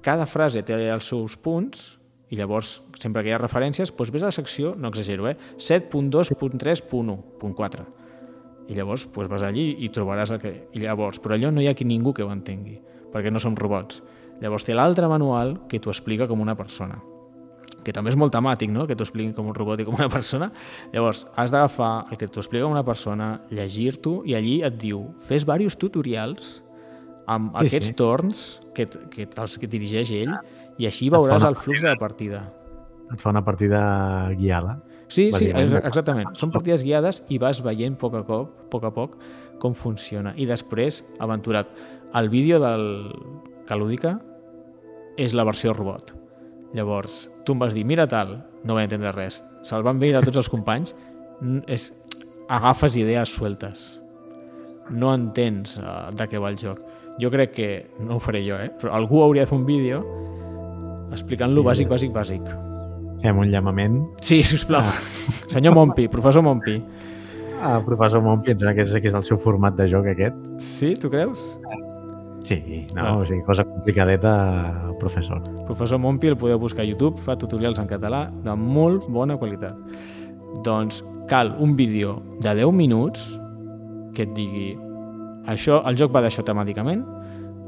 cada 0.04 0.26
frase 0.30 0.62
té 0.64 0.74
els 0.88 1.08
seus 1.10 1.36
punts 1.36 1.98
i 2.30 2.36
llavors, 2.38 2.82
sempre 3.02 3.22
que 3.24 3.30
hi 3.32 3.34
ha 3.34 3.42
referències, 3.42 3.90
doncs 3.90 4.12
ves 4.14 4.22
a 4.22 4.30
la 4.30 4.36
secció, 4.36 4.74
no 4.78 4.88
exagero, 4.92 5.28
eh? 5.28 5.36
7.2.3.1.4 5.58 7.99
i 8.70 8.78
llavors 8.78 9.08
doncs, 9.10 9.28
vas 9.30 9.44
allí 9.46 9.72
i 9.82 9.90
trobaràs 9.90 10.30
el 10.36 10.40
que... 10.42 10.54
I 10.78 10.84
llavors, 10.84 11.18
però 11.22 11.34
allò 11.34 11.50
no 11.50 11.62
hi 11.62 11.68
ha 11.70 11.74
qui 11.74 11.86
ningú 11.88 12.14
que 12.14 12.22
ho 12.22 12.30
entengui, 12.30 12.78
perquè 13.12 13.32
no 13.34 13.42
som 13.42 13.58
robots. 13.58 14.02
Llavors 14.40 14.64
té 14.64 14.76
l'altre 14.76 15.08
manual 15.10 15.56
que 15.68 15.82
t'ho 15.82 15.92
explica 15.92 16.28
com 16.30 16.40
una 16.40 16.56
persona 16.56 17.00
que 17.84 17.94
també 17.96 18.10
és 18.12 18.16
molt 18.18 18.34
temàtic, 18.34 18.68
no? 18.72 18.86
que 18.86 18.96
t'ho 18.96 19.06
expliqui 19.06 19.32
com 19.36 19.48
un 19.48 19.56
robot 19.56 19.80
i 19.80 19.86
com 19.88 19.96
una 19.96 20.10
persona. 20.16 20.50
Llavors, 20.92 21.24
has 21.40 21.52
d'agafar 21.52 21.92
el 22.10 22.18
que 22.20 22.28
t'ho 22.28 22.42
explica 22.42 22.68
una 22.68 22.84
persona, 22.84 23.32
llegir-t'ho, 23.50 24.20
i 24.28 24.36
allí 24.36 24.58
et 24.66 24.76
diu, 24.80 25.06
fes 25.26 25.46
diversos 25.46 25.78
tutorials 25.80 26.58
amb 27.30 27.54
Sí, 27.56 27.70
aquests 27.70 27.92
sí. 27.92 27.96
torns 27.96 28.44
que, 28.76 28.88
que, 29.12 29.28
els 29.30 29.56
que 29.60 29.70
dirigeix 29.70 30.12
ell, 30.18 30.34
i 30.80 30.88
així 30.88 31.10
veuràs 31.12 31.46
el 31.46 31.56
flux 31.58 31.84
de 31.84 31.92
la 31.92 31.98
partida. 32.00 32.44
Et 33.10 33.20
fa 33.20 33.32
una 33.32 33.42
partida 33.46 33.80
guiada. 34.38 34.78
Sí, 35.10 35.28
sí, 35.34 35.50
exactament. 35.50 36.32
Són 36.38 36.52
partides 36.54 36.84
guiades 36.86 37.24
i 37.28 37.40
vas 37.42 37.60
veient 37.66 37.96
poc 37.98 38.14
a 38.14 38.22
a 38.22 38.42
poc 38.70 38.84
a 38.86 38.92
poc 38.94 39.16
com 39.60 39.74
funciona. 39.74 40.32
I 40.36 40.46
després, 40.46 41.02
aventurat. 41.18 41.68
El 42.14 42.30
vídeo 42.30 42.58
del 42.62 43.12
Calúdica 43.66 44.16
és 45.18 45.34
la 45.34 45.44
versió 45.44 45.74
robot. 45.74 46.14
Llavors, 46.74 47.28
tu 47.44 47.54
em 47.54 47.62
vas 47.62 47.74
dir, 47.74 47.84
mira 47.84 48.06
tal, 48.08 48.38
no 48.64 48.76
vaig 48.78 48.88
entendre 48.88 49.12
res. 49.12 49.42
Se'l 49.66 49.84
van 49.86 49.98
veure 50.00 50.20
de 50.20 50.30
tots 50.30 50.40
els 50.40 50.50
companys, 50.50 50.94
és, 51.66 51.90
agafes 52.48 52.96
idees 52.98 53.34
sueltes. 53.34 54.00
No 54.90 55.12
entens 55.14 55.76
uh, 55.78 56.10
de 56.14 56.26
què 56.30 56.40
va 56.42 56.50
el 56.50 56.58
joc. 56.58 56.80
Jo 57.22 57.30
crec 57.30 57.54
que, 57.54 57.70
no 58.00 58.16
ho 58.16 58.22
faré 58.22 58.42
jo, 58.46 58.58
eh? 58.58 58.70
però 58.80 58.94
algú 58.96 59.22
hauria 59.22 59.44
de 59.44 59.50
fer 59.50 59.58
un 59.58 59.66
vídeo 59.68 60.02
explicant-lo 61.14 61.66
bàsic, 61.66 61.90
bàsic, 61.90 62.14
bàsic. 62.14 62.46
Fem 63.20 63.36
un 63.38 63.50
llamament 63.52 63.98
Sí, 64.24 64.42
sisplau. 64.44 64.84
Senyor 65.50 65.74
Mompi, 65.74 66.08
professor 66.08 66.42
Mompi. 66.42 66.78
a 67.62 67.78
professor 67.84 68.22
Mompi, 68.24 68.52
em 68.52 68.58
sembla 68.58 68.72
que 68.74 68.86
és, 68.86 68.92
que 69.02 69.08
és 69.10 69.14
el 69.18 69.24
seu 69.26 69.36
format 69.36 69.74
de 69.76 69.84
joc 69.92 70.06
aquest. 70.08 70.36
Sí, 70.64 70.94
tu 70.96 71.10
creus? 71.12 71.58
Sí, 72.42 72.86
no, 72.96 73.02
Ah. 73.02 73.16
o 73.18 73.26
sigui, 73.26 73.42
cosa 73.44 73.64
complicadeta, 73.64 74.94
professor. 74.98 75.42
Professor 75.66 75.98
Mompi 76.00 76.28
el 76.28 76.36
podeu 76.38 76.58
buscar 76.58 76.82
a 76.82 76.88
YouTube, 76.88 77.18
fa 77.20 77.36
tutorials 77.36 77.78
en 77.78 77.86
català 77.86 78.30
de 78.44 78.54
molt 78.56 79.04
bona 79.12 79.36
qualitat. 79.36 79.76
Doncs 80.64 81.04
cal 81.28 81.54
un 81.60 81.76
vídeo 81.76 82.22
de 82.40 82.54
10 82.54 82.72
minuts 82.72 83.38
que 84.14 84.22
et 84.22 84.32
digui 84.34 84.72
això, 85.46 85.82
el 85.86 85.96
joc 85.96 86.10
va 86.16 86.22
d'això 86.22 86.42
temàticament, 86.42 87.04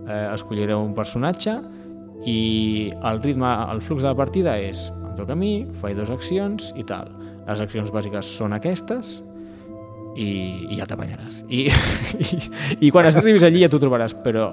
eh, 0.08 0.30
escollireu 0.32 0.80
un 0.82 0.94
personatge 0.94 1.60
i 2.24 2.90
el 3.04 3.20
ritme, 3.22 3.46
el 3.70 3.80
flux 3.82 4.02
de 4.02 4.08
la 4.08 4.14
partida 4.14 4.58
és 4.58 4.90
a 5.20 5.36
mi, 5.36 5.66
faig 5.80 5.96
dues 5.96 6.10
accions 6.10 6.72
i 6.76 6.84
tal. 6.84 7.10
Les 7.46 7.60
accions 7.60 7.90
bàsiques 7.92 8.28
són 8.38 8.52
aquestes 8.52 9.20
i, 10.16 10.28
i 10.70 10.78
ja 10.78 10.86
t'apanyaràs. 10.88 11.42
I, 11.48 11.66
i, 12.24 12.40
I 12.86 12.92
quan 12.94 13.08
arribis 13.08 13.44
allí 13.46 13.64
ja 13.64 13.70
t'ho 13.72 13.80
trobaràs, 13.82 14.14
però 14.24 14.52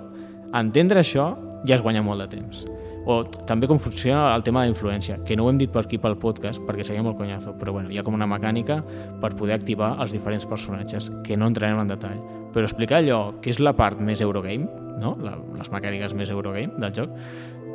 entendre 0.58 1.04
això 1.04 1.32
ja 1.66 1.76
es 1.76 1.84
guanya 1.86 2.04
molt 2.06 2.24
de 2.26 2.30
temps. 2.38 2.66
O 3.10 3.24
també 3.48 3.68
com 3.68 3.80
funciona 3.82 4.36
el 4.36 4.44
tema 4.44 4.64
de 4.64 4.70
influència, 4.74 5.18
que 5.26 5.36
no 5.38 5.46
ho 5.46 5.50
hem 5.50 5.58
dit 5.58 5.72
per 5.72 5.86
aquí 5.86 5.98
pel 6.02 6.18
podcast 6.20 6.62
perquè 6.68 6.86
seria 6.86 7.04
molt 7.06 7.18
conyazo, 7.18 7.56
però 7.58 7.74
bueno, 7.74 7.90
hi 7.90 7.98
ha 7.98 8.04
com 8.06 8.14
una 8.14 8.28
mecànica 8.30 8.82
per 9.22 9.32
poder 9.40 9.56
activar 9.56 9.96
els 10.04 10.14
diferents 10.14 10.46
personatges, 10.46 11.10
que 11.26 11.38
no 11.38 11.48
entrarem 11.50 11.80
en 11.82 11.90
detall. 11.90 12.20
Però 12.54 12.68
explicar 12.68 13.00
allò 13.00 13.22
que 13.42 13.54
és 13.54 13.62
la 13.64 13.74
part 13.78 14.02
més 14.02 14.22
Eurogame, 14.26 14.68
no? 15.00 15.16
la, 15.24 15.38
les 15.58 15.72
mecàniques 15.72 16.14
més 16.18 16.30
Eurogame 16.34 16.76
del 16.82 16.94
joc, 16.96 17.16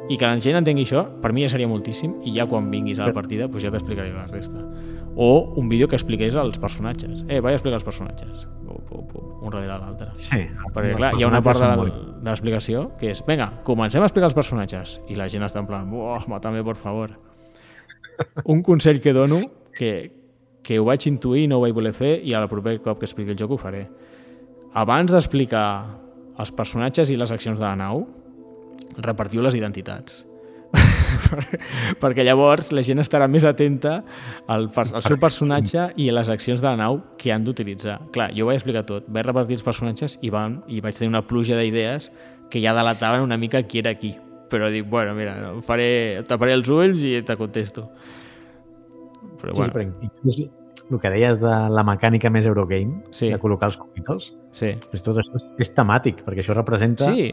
i 0.08 0.18
que 0.20 0.26
la 0.28 0.36
gent 0.40 0.58
entengui 0.60 0.84
això, 0.84 1.04
per 1.22 1.32
mi 1.32 1.42
ja 1.44 1.48
seria 1.52 1.68
moltíssim, 1.70 2.18
i 2.28 2.34
ja 2.36 2.44
quan 2.50 2.66
vinguis 2.70 2.98
a 3.00 3.06
la 3.08 3.14
partida 3.16 3.46
doncs 3.48 3.62
ja 3.64 3.70
t'explicaré 3.72 4.12
la 4.12 4.26
resta. 4.28 4.60
O 5.16 5.54
un 5.56 5.68
vídeo 5.70 5.86
que 5.88 5.94
expliqués 5.96 6.34
els 6.34 6.58
personatges. 6.58 7.22
Eh, 7.28 7.38
vaig 7.40 7.54
explicar 7.54 7.76
els 7.78 7.84
personatges. 7.86 8.48
Pum, 8.66 8.80
pum, 8.88 9.04
pum, 9.08 9.28
un 9.46 9.50
darrere 9.54 9.78
l'altre. 9.78 10.08
Sí. 10.18 10.40
Perquè, 10.74 10.96
clar, 10.98 11.12
hi 11.16 11.22
ha 11.22 11.28
una 11.30 11.40
part 11.42 11.60
de, 11.62 11.68
la- 11.70 11.76
molt- 11.78 12.00
de 12.20 12.28
l'explicació 12.30 12.88
que 12.98 13.12
és, 13.12 13.22
vinga, 13.26 13.60
comencem 13.64 14.02
a 14.02 14.08
explicar 14.10 14.26
els 14.32 14.34
personatges. 14.34 14.96
I 15.08 15.14
la 15.16 15.28
gent 15.30 15.46
està 15.46 15.60
en 15.62 15.66
plan, 15.70 15.86
buah, 15.90 16.26
mátame, 16.28 16.64
por 16.66 16.76
favor. 16.76 17.14
Un 18.44 18.62
consell 18.62 19.00
que 19.00 19.12
dono, 19.14 19.38
que, 19.78 19.92
que 20.62 20.78
ho 20.80 20.84
vaig 20.84 21.06
intuir 21.06 21.44
i 21.44 21.48
no 21.48 21.58
ho 21.58 21.64
vaig 21.64 21.72
voler 21.74 21.92
fer, 21.94 22.16
i 22.26 22.34
al 22.34 22.48
proper 22.50 22.80
cop 22.82 22.98
que 22.98 23.06
expliqui 23.08 23.30
el 23.32 23.38
joc 23.38 23.54
ho 23.54 23.58
faré. 23.60 23.86
Abans 24.74 25.12
d'explicar 25.14 25.66
els 26.42 26.50
personatges 26.50 27.10
i 27.14 27.16
les 27.16 27.30
accions 27.30 27.58
de 27.60 27.64
la 27.64 27.76
nau, 27.78 28.04
repartiu 29.02 29.42
les 29.42 29.56
identitats. 29.58 30.24
perquè 32.02 32.24
llavors 32.26 32.72
la 32.74 32.82
gent 32.82 32.98
estarà 33.02 33.28
més 33.30 33.44
atenta 33.46 34.00
al, 34.50 34.68
al 34.74 35.04
seu 35.04 35.18
personatge 35.22 35.88
i 36.00 36.08
a 36.10 36.16
les 36.16 36.30
accions 36.32 36.62
de 36.62 36.68
la 36.68 36.76
nau 36.80 37.00
que 37.20 37.32
han 37.34 37.44
d'utilitzar. 37.46 38.00
Clar, 38.14 38.30
jo 38.34 38.46
ho 38.46 38.50
vaig 38.50 38.60
explicar 38.60 38.84
tot, 38.88 39.06
vaig 39.08 39.26
repartir 39.26 39.58
els 39.58 39.66
personatges 39.66 40.18
i, 40.22 40.32
van, 40.34 40.60
i 40.66 40.80
vaig 40.84 40.98
tenir 40.98 41.12
una 41.12 41.24
pluja 41.26 41.58
d'idees 41.60 42.10
que 42.50 42.62
ja 42.62 42.74
delataven 42.76 43.24
una 43.24 43.38
mica 43.40 43.62
qui 43.66 43.82
era 43.82 43.94
qui. 43.98 44.14
Però 44.50 44.68
dic, 44.70 44.86
bueno, 44.90 45.14
mira, 45.16 45.36
no, 45.40 45.62
faré, 45.64 46.20
taparé 46.28 46.54
els 46.54 46.68
ulls 46.70 47.06
i 47.06 47.16
te 47.26 47.38
contesto. 47.38 47.88
Però 49.40 49.54
Sí, 49.54 49.60
bueno, 49.60 49.72
però 49.72 50.50
el 50.84 51.00
que 51.00 51.10
deies 51.10 51.38
de 51.40 51.52
la 51.72 51.82
mecànica 51.86 52.28
més 52.30 52.44
Eurogame, 52.46 53.02
Sí. 53.10 53.30
de 53.32 53.38
col·locar 53.40 53.70
els 53.70 53.78
comitors, 53.80 54.34
sí. 54.52 54.74
tot 54.92 55.16
això 55.16 55.38
és, 55.40 55.46
és 55.64 55.74
temàtic, 55.74 56.20
perquè 56.26 56.44
això 56.44 56.54
representa 56.54 57.08
Sí, 57.08 57.30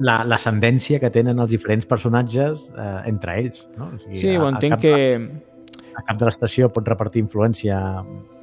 la- 0.00 0.22
l'ascendència 0.24 1.00
que 1.00 1.10
tenen 1.10 1.38
els 1.40 1.50
diferents 1.50 1.86
personatges 1.86 2.70
eh, 2.76 3.02
entre 3.06 3.38
ells. 3.40 3.68
No? 3.76 3.90
O 3.94 3.98
sigui, 3.98 4.16
sí, 4.16 4.34
a- 4.34 4.40
ho 4.42 4.46
a 4.46 4.50
entenc 4.54 4.74
cap 4.76 4.80
que... 4.80 5.42
A 5.96 6.02
cap 6.04 6.18
de 6.20 6.26
l'estació 6.28 6.68
pot 6.68 6.86
repartir 6.88 7.22
influència 7.24 7.78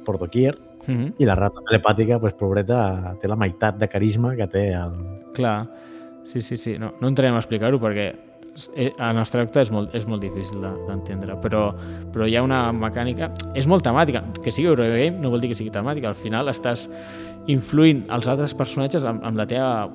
per 0.04 0.16
doquier 0.18 0.56
Mhm. 0.86 1.14
i 1.18 1.24
la 1.24 1.34
rata 1.34 1.62
telepàtica, 1.64 2.18
pues, 2.20 2.34
pobreta, 2.34 3.14
té 3.18 3.26
la 3.28 3.36
meitat 3.36 3.78
de 3.78 3.86
carisma 3.88 4.34
que 4.36 4.46
té 4.46 4.64
el... 4.74 4.92
Clar, 5.32 5.66
sí, 6.24 6.42
sí, 6.42 6.58
sí. 6.58 6.74
No, 6.78 6.90
no 7.00 7.08
entrarem 7.08 7.34
a 7.34 7.38
explicar-ho 7.38 7.78
perquè 7.80 8.10
eh, 8.76 8.90
en 8.98 9.16
abstracte 9.16 9.62
és 9.62 9.70
molt, 9.72 9.94
és 9.96 10.04
molt 10.06 10.20
difícil 10.20 10.60
de- 10.60 10.74
d'entendre, 10.88 11.38
però, 11.40 11.70
però 12.12 12.26
hi 12.28 12.36
ha 12.36 12.42
una 12.44 12.70
mecànica... 12.76 13.30
És 13.54 13.66
molt 13.66 13.82
temàtica. 13.86 14.24
Que 14.42 14.52
sigui 14.52 14.68
Eurogame 14.68 15.12
no 15.22 15.30
vol 15.32 15.40
dir 15.40 15.48
que 15.54 15.56
sigui 15.56 15.70
temàtica. 15.72 16.08
Al 16.12 16.18
final 16.20 16.48
estàs 16.52 16.84
influint 17.46 18.04
els 18.10 18.28
altres 18.28 18.52
personatges 18.54 19.04
amb, 19.08 19.24
amb 19.24 19.40
la 19.40 19.46
teva 19.46 19.88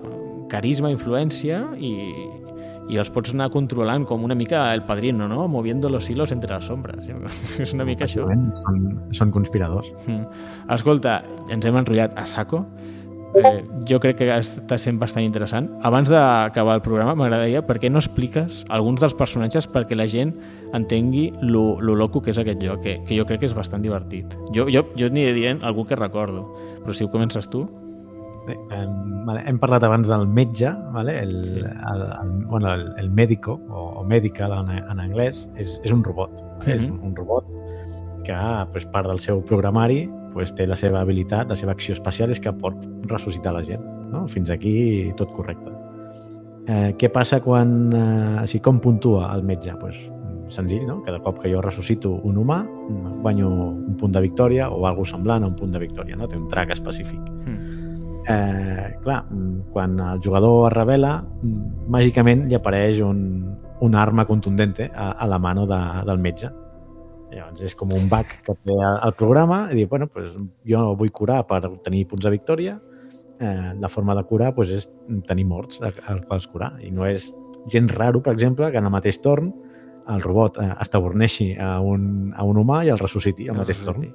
carisma, 0.51 0.91
influència 0.93 1.61
i, 1.77 1.93
i 2.89 2.97
els 2.97 3.11
pots 3.13 3.33
anar 3.35 3.49
controlant 3.53 4.05
com 4.09 4.23
una 4.25 4.37
mica 4.37 4.65
el 4.73 4.83
padrino, 4.87 5.27
no? 5.29 5.47
Moviendo 5.47 5.89
los 5.89 6.09
hilos 6.09 6.31
entre 6.33 6.53
las 6.53 6.65
sombras. 6.65 7.09
És 7.63 7.73
una 7.77 7.85
mica 7.85 8.07
això. 8.07 8.25
Són, 8.63 8.87
són 9.15 9.33
conspiradors. 9.35 9.91
Mm. 10.07 10.25
Escolta, 10.75 11.21
ens 11.53 11.69
hem 11.69 11.77
enrotllat 11.77 12.17
a 12.17 12.25
saco. 12.29 12.65
Eh, 13.37 13.59
jo 13.85 13.99
crec 14.01 14.17
que 14.17 14.27
està 14.33 14.79
sent 14.81 14.97
bastant 14.97 15.21
interessant. 15.21 15.67
Abans 15.85 16.09
d'acabar 16.09 16.79
el 16.79 16.81
programa, 16.81 17.13
m'agradaria 17.13 17.61
per 17.65 17.77
què 17.81 17.91
no 17.91 18.01
expliques 18.01 18.63
alguns 18.73 19.03
dels 19.03 19.13
personatges 19.13 19.69
perquè 19.69 19.97
la 19.97 20.07
gent 20.09 20.33
entengui 20.73 21.27
lo, 21.45 21.77
lo 21.77 21.93
loco 21.99 22.23
que 22.25 22.33
és 22.33 22.41
aquest 22.41 22.63
joc, 22.65 22.81
que, 22.81 22.97
que 23.05 23.19
jo 23.19 23.27
crec 23.29 23.43
que 23.43 23.51
és 23.51 23.53
bastant 23.53 23.85
divertit. 23.85 24.33
Jo, 24.55 24.65
jo, 24.73 24.87
jo 24.97 25.11
n'hi 25.13 25.27
diré 25.37 25.53
algú 25.61 25.85
que 25.85 25.99
recordo, 25.99 26.47
però 26.81 26.97
si 26.97 27.05
ho 27.05 27.13
comences 27.13 27.51
tu... 27.53 27.67
Bé, 28.49 28.55
em, 28.73 28.93
vale, 29.27 29.43
hem 29.45 29.59
parlat 29.61 29.83
abans 29.85 30.07
del 30.09 30.25
metge, 30.27 30.71
vale? 30.93 31.19
el, 31.21 31.33
Sí. 31.45 31.59
el, 31.61 32.01
el, 32.01 32.31
bueno, 32.49 32.73
el, 32.73 32.87
el 32.97 33.09
médico 33.11 33.59
o, 33.69 34.01
o 34.01 34.03
medical 34.03 34.51
en, 34.57 34.71
en 34.79 34.99
anglès 34.99 35.45
és, 35.55 35.75
és 35.83 35.91
un 35.93 36.03
robot. 36.03 36.31
Vale? 36.59 36.73
És 36.75 36.81
Mhm. 36.81 36.91
un, 36.97 37.11
un 37.11 37.15
robot 37.15 37.45
que 38.25 38.35
pues, 38.71 38.85
part 38.89 39.07
del 39.07 39.19
seu 39.19 39.43
programari 39.45 40.09
pues, 40.33 40.51
té 40.53 40.65
la 40.67 40.75
seva 40.75 41.01
habilitat, 41.01 41.49
la 41.49 41.55
seva 41.55 41.71
acció 41.73 41.93
especial 41.93 42.29
és 42.31 42.39
que 42.39 42.51
pot 42.53 42.75
ressuscitar 43.09 43.53
la 43.53 43.63
gent. 43.63 43.81
No? 44.11 44.27
Fins 44.27 44.49
aquí 44.49 45.11
tot 45.17 45.31
correcte. 45.31 45.69
Eh, 46.69 46.95
què 46.97 47.09
passa 47.09 47.39
quan... 47.41 47.91
Eh, 47.93 48.47
sigui, 48.47 48.61
com 48.61 48.79
puntua 48.79 49.31
el 49.35 49.41
metge? 49.43 49.73
Pues, 49.79 49.97
senzill, 50.49 50.85
no? 50.87 50.99
Cada 51.05 51.19
cop 51.21 51.37
que 51.41 51.49
jo 51.53 51.61
ressuscito 51.61 52.09
un 52.25 52.37
humà, 52.41 52.63
guanyo 53.21 53.49
un 53.49 53.95
punt 53.97 54.13
de 54.13 54.21
victòria 54.21 54.69
o 54.73 54.85
alguna 54.87 55.05
semblant 55.09 55.43
a 55.43 55.47
un 55.47 55.55
punt 55.55 55.71
de 55.73 55.79
victòria. 55.79 56.15
No? 56.17 56.27
Té 56.27 56.37
un 56.37 56.47
track 56.49 56.71
específic. 56.73 57.19
Mm. 57.45 57.78
Eh, 58.29 58.95
clar, 59.01 59.23
mm, 59.25 59.71
quan 59.73 59.99
el 59.99 60.19
jugador 60.21 60.71
es 60.71 60.77
revela, 60.77 61.23
mm, 61.23 61.87
màgicament 61.89 62.45
li 62.47 62.53
apareix 62.53 63.01
un, 63.01 63.57
una 63.81 64.01
arma 64.01 64.25
contundente 64.25 64.91
a, 64.93 65.11
a 65.11 65.27
la 65.27 65.39
mano 65.39 65.65
de, 65.65 65.79
del 66.05 66.19
metge. 66.19 66.51
Llavors 67.31 67.63
és 67.65 67.75
com 67.77 67.89
un 67.93 68.05
bug 68.09 68.29
que 68.45 68.53
té 68.53 68.75
el 68.75 69.15
programa 69.17 69.63
i 69.71 69.79
diu, 69.79 69.89
bueno, 69.89 70.07
pues, 70.13 70.31
jo 70.65 70.85
vull 70.97 71.11
curar 71.11 71.41
per 71.49 71.63
obtenir 71.71 72.05
punts 72.09 72.25
de 72.25 72.33
victòria, 72.33 72.79
eh, 73.39 73.73
la 73.79 73.89
forma 73.89 74.15
de 74.15 74.23
curar 74.29 74.53
pues, 74.53 74.69
és 74.77 74.89
tenir 75.25 75.45
morts 75.49 75.81
al, 75.81 75.93
al 76.05 76.23
quals 76.29 76.47
curar. 76.53 76.75
I 76.85 76.91
no 76.93 77.09
és 77.09 77.31
gens 77.69 77.93
raro, 77.97 78.21
per 78.21 78.33
exemple, 78.37 78.69
que 78.69 78.77
en 78.77 78.85
el 78.85 78.93
mateix 78.93 79.21
torn 79.25 79.53
el 80.09 80.21
robot 80.21 80.57
eh, 80.61 80.73
estaborneixi 80.81 81.55
a 81.57 81.79
un, 81.81 82.33
a 82.35 82.45
un 82.45 82.61
humà 82.61 82.83
i 82.85 82.93
el 82.93 83.01
ressusciti 83.01 83.49
al 83.49 83.57
mateix 83.57 83.81
torn. 83.85 84.05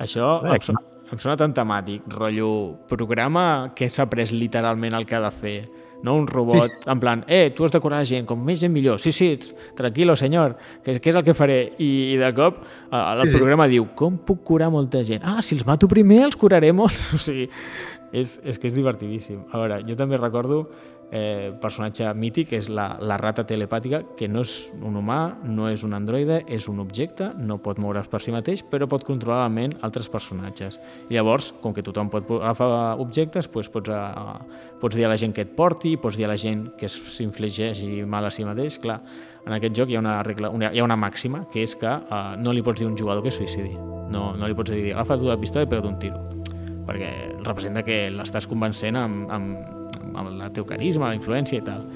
Això 0.00 0.38
Bé, 0.44 0.58
sona, 0.64 0.80
em 1.12 1.18
sona 1.20 1.36
tan 1.36 1.52
temàtic, 1.54 2.02
rotllo 2.08 2.50
programa 2.88 3.72
que 3.76 3.90
s'ha 3.92 4.06
pres 4.10 4.32
literalment 4.32 4.94
el 4.96 5.04
que 5.06 5.14
ha 5.18 5.20
de 5.24 5.30
fer. 5.34 5.56
No 6.04 6.16
un 6.20 6.26
robot, 6.28 6.68
Sí, 6.68 6.82
sí, 6.82 6.90
en 6.92 7.00
plan, 7.00 7.22
eh, 7.28 7.50
tu 7.56 7.64
has 7.64 7.72
de 7.72 7.80
curar 7.80 8.02
gent, 8.04 8.26
com 8.28 8.36
més 8.44 8.60
gent 8.60 8.72
millor. 8.74 8.98
Sí, 9.00 9.10
sí, 9.10 9.38
tranquilo, 9.74 10.16
senyor, 10.20 10.56
que, 10.84 10.98
que 11.00 11.08
és 11.10 11.16
el 11.16 11.24
que 11.24 11.32
faré. 11.32 11.72
I, 11.80 12.12
i 12.12 12.16
de 12.20 12.28
cop 12.36 12.58
eh, 12.60 12.98
el 12.98 13.22
Sí, 13.22 13.30
sí. 13.32 13.38
programa 13.38 13.68
diu, 13.72 13.86
com 13.96 14.18
puc 14.18 14.42
curar 14.44 14.68
molta 14.74 15.00
gent? 15.04 15.22
Ah, 15.24 15.40
si 15.40 15.56
els 15.56 15.64
mato 15.64 15.88
primer, 15.88 16.24
els 16.26 16.36
curaré 16.36 16.72
molts. 16.76 17.06
O 17.16 17.18
sigui, 17.22 17.48
és, 18.12 18.36
és 18.44 18.58
que 18.60 18.68
és 18.68 18.74
divertidíssim. 18.76 19.46
A 19.50 19.62
veure, 19.62 19.80
jo 19.88 19.96
també 19.96 20.18
recordo 20.20 20.66
eh, 21.12 21.52
personatge 21.60 22.08
mític, 22.14 22.52
és 22.56 22.68
la, 22.72 22.94
la 23.00 23.16
rata 23.20 23.44
telepàtica, 23.48 24.02
que 24.18 24.28
no 24.28 24.44
és 24.44 24.54
un 24.80 24.96
humà, 25.00 25.18
no 25.44 25.68
és 25.70 25.84
un 25.86 25.96
androide, 25.96 26.42
és 26.48 26.68
un 26.70 26.80
objecte, 26.82 27.30
no 27.38 27.58
pot 27.62 27.80
moure's 27.82 28.08
per 28.10 28.20
si 28.22 28.34
mateix, 28.34 28.64
però 28.70 28.88
pot 28.90 29.04
controlar 29.06 29.42
la 29.42 29.52
ment 29.52 29.76
altres 29.86 30.08
personatges. 30.12 30.80
I 31.10 31.18
llavors, 31.18 31.52
com 31.62 31.74
que 31.74 31.84
tothom 31.84 32.10
pot 32.12 32.30
agafar 32.40 32.68
objectes, 33.02 33.50
doncs 33.50 33.70
pots, 33.72 33.92
a, 33.92 34.38
pots 34.80 34.96
dir 34.96 35.06
a 35.06 35.12
la 35.12 35.18
gent 35.20 35.34
que 35.34 35.44
et 35.44 35.54
porti, 35.56 35.96
pots 36.00 36.18
dir 36.18 36.28
a 36.28 36.32
la 36.32 36.38
gent 36.40 36.68
que 36.80 36.88
s'infligeixi 36.90 38.04
mal 38.06 38.26
a 38.26 38.32
si 38.34 38.46
mateix. 38.46 38.78
Clar, 38.82 39.00
en 39.44 39.56
aquest 39.58 39.76
joc 39.76 39.90
hi 39.90 39.98
ha 39.98 40.02
una, 40.02 40.20
regla, 40.26 40.50
una, 40.50 40.72
hi 40.72 40.80
ha 40.80 40.86
una 40.86 40.98
màxima, 40.98 41.44
que 41.52 41.64
és 41.64 41.76
que 41.78 41.90
uh, 41.90 42.34
no 42.40 42.52
li 42.52 42.64
pots 42.64 42.80
dir 42.80 42.88
a 42.88 42.92
un 42.92 42.98
jugador 42.98 43.22
que 43.22 43.32
es 43.32 43.40
suïcidi. 43.40 43.74
No, 44.14 44.32
no 44.38 44.48
li 44.48 44.56
pots 44.56 44.72
dir, 44.72 44.92
agafa 44.94 45.18
tu 45.20 45.28
la 45.28 45.40
pistola 45.40 45.66
i 45.66 45.70
pega't 45.70 45.90
un 45.90 46.00
tiro 46.00 46.22
perquè 46.84 47.10
representa 47.44 47.82
que 47.84 48.10
l'estàs 48.12 48.46
convencent 48.48 48.98
amb, 49.00 49.30
amb, 49.32 49.83
amb 50.14 50.30
el 50.34 50.52
teu 50.52 50.64
carisma, 50.66 51.08
la 51.12 51.18
influència 51.18 51.58
i 51.58 51.64
tal. 51.64 51.86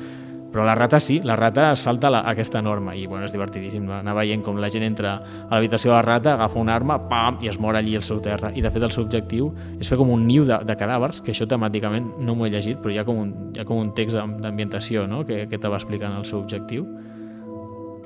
Però 0.49 0.63
la 0.65 0.73
rata 0.75 0.97
sí, 0.99 1.19
la 1.29 1.35
rata 1.37 1.75
salta 1.77 2.09
la, 2.09 2.23
aquesta 2.25 2.63
norma 2.65 2.95
i 2.97 3.03
bueno, 3.07 3.27
és 3.27 3.33
divertidíssim 3.35 3.85
anar 3.93 4.15
veient 4.17 4.41
com 4.43 4.57
la 4.57 4.71
gent 4.73 4.83
entra 4.87 5.19
a 5.19 5.51
l'habitació 5.53 5.91
de 5.91 5.97
la 5.99 6.03
rata, 6.07 6.33
agafa 6.39 6.59
una 6.59 6.73
arma, 6.75 6.97
pam, 7.11 7.37
i 7.45 7.51
es 7.53 7.59
mor 7.61 7.77
allí 7.77 7.93
al 7.99 8.03
seu 8.03 8.17
terra. 8.25 8.49
I 8.57 8.63
de 8.65 8.71
fet 8.73 8.83
el 8.83 8.91
seu 8.95 9.05
objectiu 9.05 9.51
és 9.79 9.91
fer 9.93 9.99
com 10.01 10.09
un 10.15 10.25
niu 10.27 10.47
de, 10.49 10.57
de 10.65 10.77
cadàvers, 10.81 11.21
que 11.21 11.35
això 11.37 11.45
temàticament 11.47 12.15
no 12.25 12.35
m'ho 12.35 12.47
he 12.49 12.51
llegit, 12.55 12.81
però 12.81 12.95
hi 12.95 12.97
ha 12.97 13.05
com 13.05 13.21
un, 13.27 13.35
hi 13.53 13.61
ha 13.61 13.67
com 13.69 13.77
un 13.83 13.93
text 13.93 14.17
d'am- 14.17 14.39
d'ambientació 14.41 15.05
no? 15.07 15.21
que, 15.29 15.45
que 15.53 15.59
te 15.61 15.69
va 15.69 15.77
explicant 15.77 16.17
el 16.17 16.25
seu 16.25 16.41
objectiu. 16.41 16.89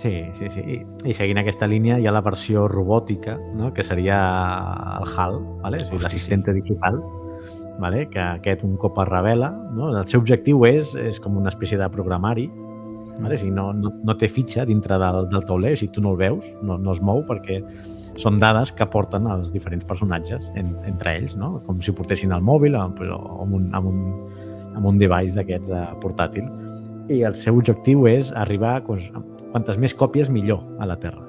Sí, 0.03 0.11
sí, 0.35 0.51
sí. 0.51 0.61
I, 0.67 0.81
I 1.07 1.15
seguint 1.15 1.39
aquesta 1.39 1.69
línia 1.71 2.01
hi 2.01 2.09
ha 2.09 2.13
la 2.17 2.25
versió 2.27 2.67
robòtica, 2.67 3.37
no? 3.55 3.71
que 3.73 3.85
seria 3.87 4.19
el 4.99 5.07
HAL, 5.15 5.39
vale? 5.63 5.79
Hosti, 5.85 6.01
l'assistente 6.03 6.53
digital, 6.57 6.99
vale? 7.81 8.09
que 8.11 8.21
aquest 8.21 8.65
un 8.65 8.77
cop 8.77 8.99
es 9.03 9.09
revela, 9.09 9.51
no? 9.73 9.93
el 9.97 10.07
seu 10.11 10.21
objectiu 10.21 10.67
és, 10.69 10.95
és 10.99 11.21
com 11.23 11.37
una 11.41 11.53
espècie 11.53 11.79
de 11.81 11.89
programari, 11.93 12.49
vale? 13.19 13.35
o 13.35 13.39
sigui, 13.39 13.55
no, 13.55 13.71
no, 13.77 13.95
no 14.05 14.17
té 14.19 14.29
fitxa 14.29 14.67
dintre 14.69 14.99
del, 15.01 15.27
del 15.33 15.45
tauler, 15.49 15.75
o 15.77 15.81
sigui, 15.81 15.93
tu 15.95 16.05
no 16.05 16.15
el 16.15 16.21
veus, 16.21 16.53
no, 16.63 16.79
no 16.79 16.95
es 16.95 17.03
mou 17.05 17.25
perquè 17.29 17.63
són 18.21 18.39
dades 18.43 18.73
que 18.77 18.87
porten 18.93 19.27
els 19.31 19.53
diferents 19.55 19.87
personatges 19.89 20.51
en, 20.59 20.75
entre 20.89 21.17
ells, 21.17 21.37
no? 21.39 21.55
com 21.67 21.81
si 21.81 21.95
portessin 21.97 22.35
el 22.37 22.45
mòbil 22.45 22.77
o, 22.77 22.85
o 22.85 23.43
amb, 23.47 23.55
un, 23.57 23.69
amb, 23.77 23.89
un, 23.89 24.03
amb 24.77 24.89
un 24.93 25.01
device 25.01 25.39
d'aquests 25.39 25.73
de 25.73 25.83
portàtil. 26.03 26.49
I 27.13 27.23
el 27.27 27.37
seu 27.39 27.57
objectiu 27.59 28.07
és 28.11 28.31
arribar 28.39 28.79
doncs, 28.87 29.09
quantes 29.53 29.79
més 29.81 29.95
còpies 29.97 30.31
millor 30.33 30.63
a 30.81 30.89
la 30.89 30.99
Terra. 31.01 31.25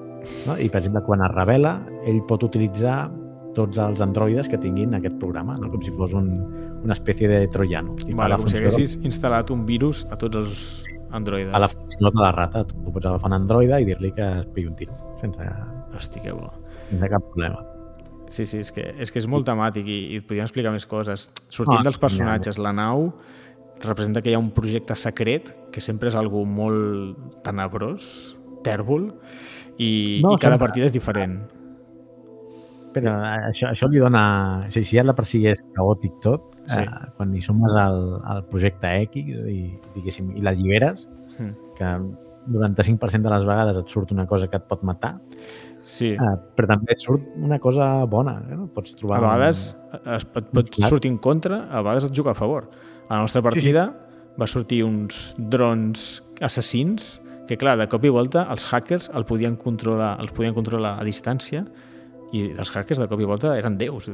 No? 0.47 0.55
I, 0.55 0.69
per 0.71 0.79
exemple, 0.79 1.03
quan 1.07 1.23
es 1.25 1.31
revela, 1.33 1.77
ell 2.07 2.21
pot 2.27 2.43
utilitzar 2.47 3.07
tots 3.53 3.77
els 3.77 4.01
androides 4.01 4.49
que 4.49 4.57
tinguin 4.57 4.93
aquest 4.97 5.17
programa, 5.21 5.55
no? 5.59 5.69
com 5.71 5.81
si 5.81 5.91
fos 5.93 6.13
un, 6.17 6.29
una 6.83 6.93
espècie 6.93 7.27
de 7.29 7.47
troiano. 7.53 7.95
I 8.07 8.13
Vale, 8.17 8.37
com 8.37 8.47
si 8.49 8.57
haguessis 8.57 8.97
instal·lat 9.05 9.51
un 9.53 9.65
virus 9.65 10.05
a 10.11 10.17
tots 10.17 10.35
els 10.39 10.63
androides. 11.13 11.51
fa 11.53 11.59
la 11.61 11.67
funció 11.69 12.09
de 12.09 12.21
la 12.23 12.31
rata. 12.33 12.63
Tu 12.65 12.75
pots 12.91 13.05
agafar 13.05 13.29
un 13.29 13.37
androide 13.37 13.79
i 13.81 13.85
dir-li 13.85 14.11
que 14.15 14.25
es 14.41 14.47
pigui 14.55 14.67
un 14.71 14.75
tiro, 14.75 14.95
sense, 15.21 15.45
Hosti, 15.93 16.19
que 16.25 16.31
bo. 16.33 16.47
sense 16.89 17.09
cap 17.09 17.21
problema. 17.29 17.61
Sí, 18.33 18.47
sí, 18.49 18.57
és 18.63 18.71
que 18.73 18.81
és, 18.97 19.11
que 19.13 19.19
és 19.21 19.27
molt 19.29 19.45
temàtic 19.45 19.85
i, 19.85 19.97
i 20.15 20.17
et 20.17 20.25
podríem 20.25 20.47
explicar 20.47 20.71
més 20.73 20.87
coses. 20.89 21.27
Sortint 21.53 21.83
Ah, 21.83 21.85
dels 21.85 21.99
personatges, 22.01 22.57
la 22.57 22.71
nau 22.73 23.11
representa 23.83 24.21
que 24.23 24.31
hi 24.31 24.33
ha 24.33 24.39
un 24.41 24.49
projecte 24.55 24.95
secret 24.97 25.51
que 25.71 25.81
sempre 25.83 26.09
és 26.09 26.15
algú 26.17 26.41
molt 26.49 27.43
tenebrós, 27.45 28.33
tèrbol, 28.63 29.11
i, 29.77 30.21
No, 30.23 30.33
i 30.33 30.37
cada 30.41 30.55
sempre- 30.55 30.57
partida 30.65 30.85
és 30.87 30.93
diferent. 30.93 31.37
Però 32.93 33.13
eh, 33.17 33.47
això, 33.49 33.71
això 33.73 33.89
li 33.89 33.99
dona... 34.01 34.23
Si, 34.69 34.83
si 34.85 34.97
ja 34.97 35.03
de 35.07 35.15
per 35.17 35.25
si 35.25 35.41
és 35.49 35.61
caòtic 35.75 36.19
tot, 36.21 36.51
Sí. 36.67 36.79
eh, 36.79 37.09
quan 37.17 37.33
hi 37.35 37.41
sumes 37.41 37.75
al, 37.75 38.21
al 38.23 38.43
projecte 38.47 38.87
X 39.07 39.17
i, 39.17 39.73
diguéssim, 39.95 40.35
i 40.37 40.41
l'alliberes, 40.45 41.09
Mm. 41.33 41.53
que 41.73 41.87
95% 42.53 43.23
de 43.25 43.29
les 43.33 43.45
vegades 43.47 43.77
et 43.79 43.87
surt 43.89 44.11
una 44.13 44.27
cosa 44.29 44.45
que 44.47 44.57
et 44.59 44.65
pot 44.69 44.83
matar, 44.85 45.15
Sí, 45.83 46.13
eh, 46.13 46.35
però 46.55 46.67
també 46.69 46.93
et 46.93 47.01
surt 47.03 47.25
una 47.35 47.57
cosa 47.59 48.05
bona. 48.05 48.37
Eh? 48.49 48.55
no? 48.55 48.67
Pots 48.71 48.93
trobar... 48.95 49.17
a 49.17 49.21
vegades 49.25 49.63
es, 50.05 50.23
et 50.23 50.47
pot 50.53 50.69
Clar. 50.77 50.89
sortir 50.93 51.09
en 51.11 51.17
contra, 51.17 51.65
a 51.69 51.81
vegades 51.81 52.05
et 52.05 52.13
juga 52.15 52.31
a 52.31 52.37
favor. 52.37 52.69
A 53.09 53.15
la 53.17 53.21
nostra 53.25 53.41
partida 53.41 53.89
va 54.39 54.47
sortir 54.47 54.83
uns 54.85 55.33
drons 55.37 56.23
assassins 56.39 57.19
que, 57.49 57.57
clar, 57.57 57.75
de 57.77 57.89
cop 57.91 58.05
i 58.07 58.09
volta 58.15 58.45
els 58.49 58.63
hackers 58.71 59.09
el 59.13 59.25
podien 59.27 59.57
controlar, 59.59 60.13
els 60.23 60.31
podien 60.31 60.53
controlar 60.55 60.95
a 61.01 61.03
distància 61.03 61.65
i 62.33 62.43
els 62.51 62.73
hackers 62.73 63.01
de 63.01 63.07
cop 63.11 63.21
i 63.21 63.29
volta 63.29 63.53
eren 63.57 63.77
déus 63.77 64.09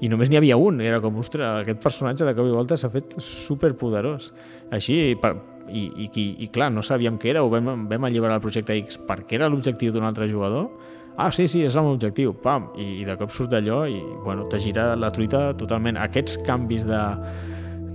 i 0.00 0.10
només 0.12 0.30
n'hi 0.30 0.40
havia 0.40 0.58
un, 0.60 0.80
era 0.84 1.00
com, 1.04 1.16
ostres, 1.22 1.62
aquest 1.62 1.82
personatge 1.82 2.28
de 2.28 2.34
cop 2.36 2.48
i 2.48 2.54
volta 2.54 2.76
s'ha 2.76 2.92
fet 2.92 3.16
superpoderós 3.22 4.32
així, 4.76 5.16
per, 5.20 5.34
i, 5.68 5.86
i, 5.88 6.10
i, 6.10 6.26
i 6.44 6.50
clar, 6.52 6.70
no 6.74 6.84
sabíem 6.84 7.16
què 7.18 7.32
era, 7.32 7.42
ho 7.42 7.50
vam, 7.52 7.88
vam 7.90 8.08
alliberar 8.08 8.38
el 8.38 8.44
projecte 8.44 8.76
X 8.84 9.00
perquè 9.08 9.40
era 9.40 9.50
l'objectiu 9.50 9.94
d'un 9.94 10.06
altre 10.06 10.28
jugador 10.30 10.70
ah, 11.16 11.32
sí, 11.32 11.46
sí, 11.48 11.64
és 11.64 11.76
el 11.76 11.86
meu 11.86 11.96
objectiu, 11.96 12.34
pam, 12.44 12.70
i, 12.76 13.00
i 13.00 13.06
de 13.08 13.16
cop 13.18 13.32
surt 13.32 13.56
allò 13.56 13.84
i, 13.88 13.98
bueno, 14.24 14.46
te 14.52 14.60
gira 14.60 14.90
la 14.98 15.10
truita 15.14 15.48
totalment. 15.58 15.98
Aquests 16.00 16.38
canvis 16.46 16.84
de, 16.88 17.00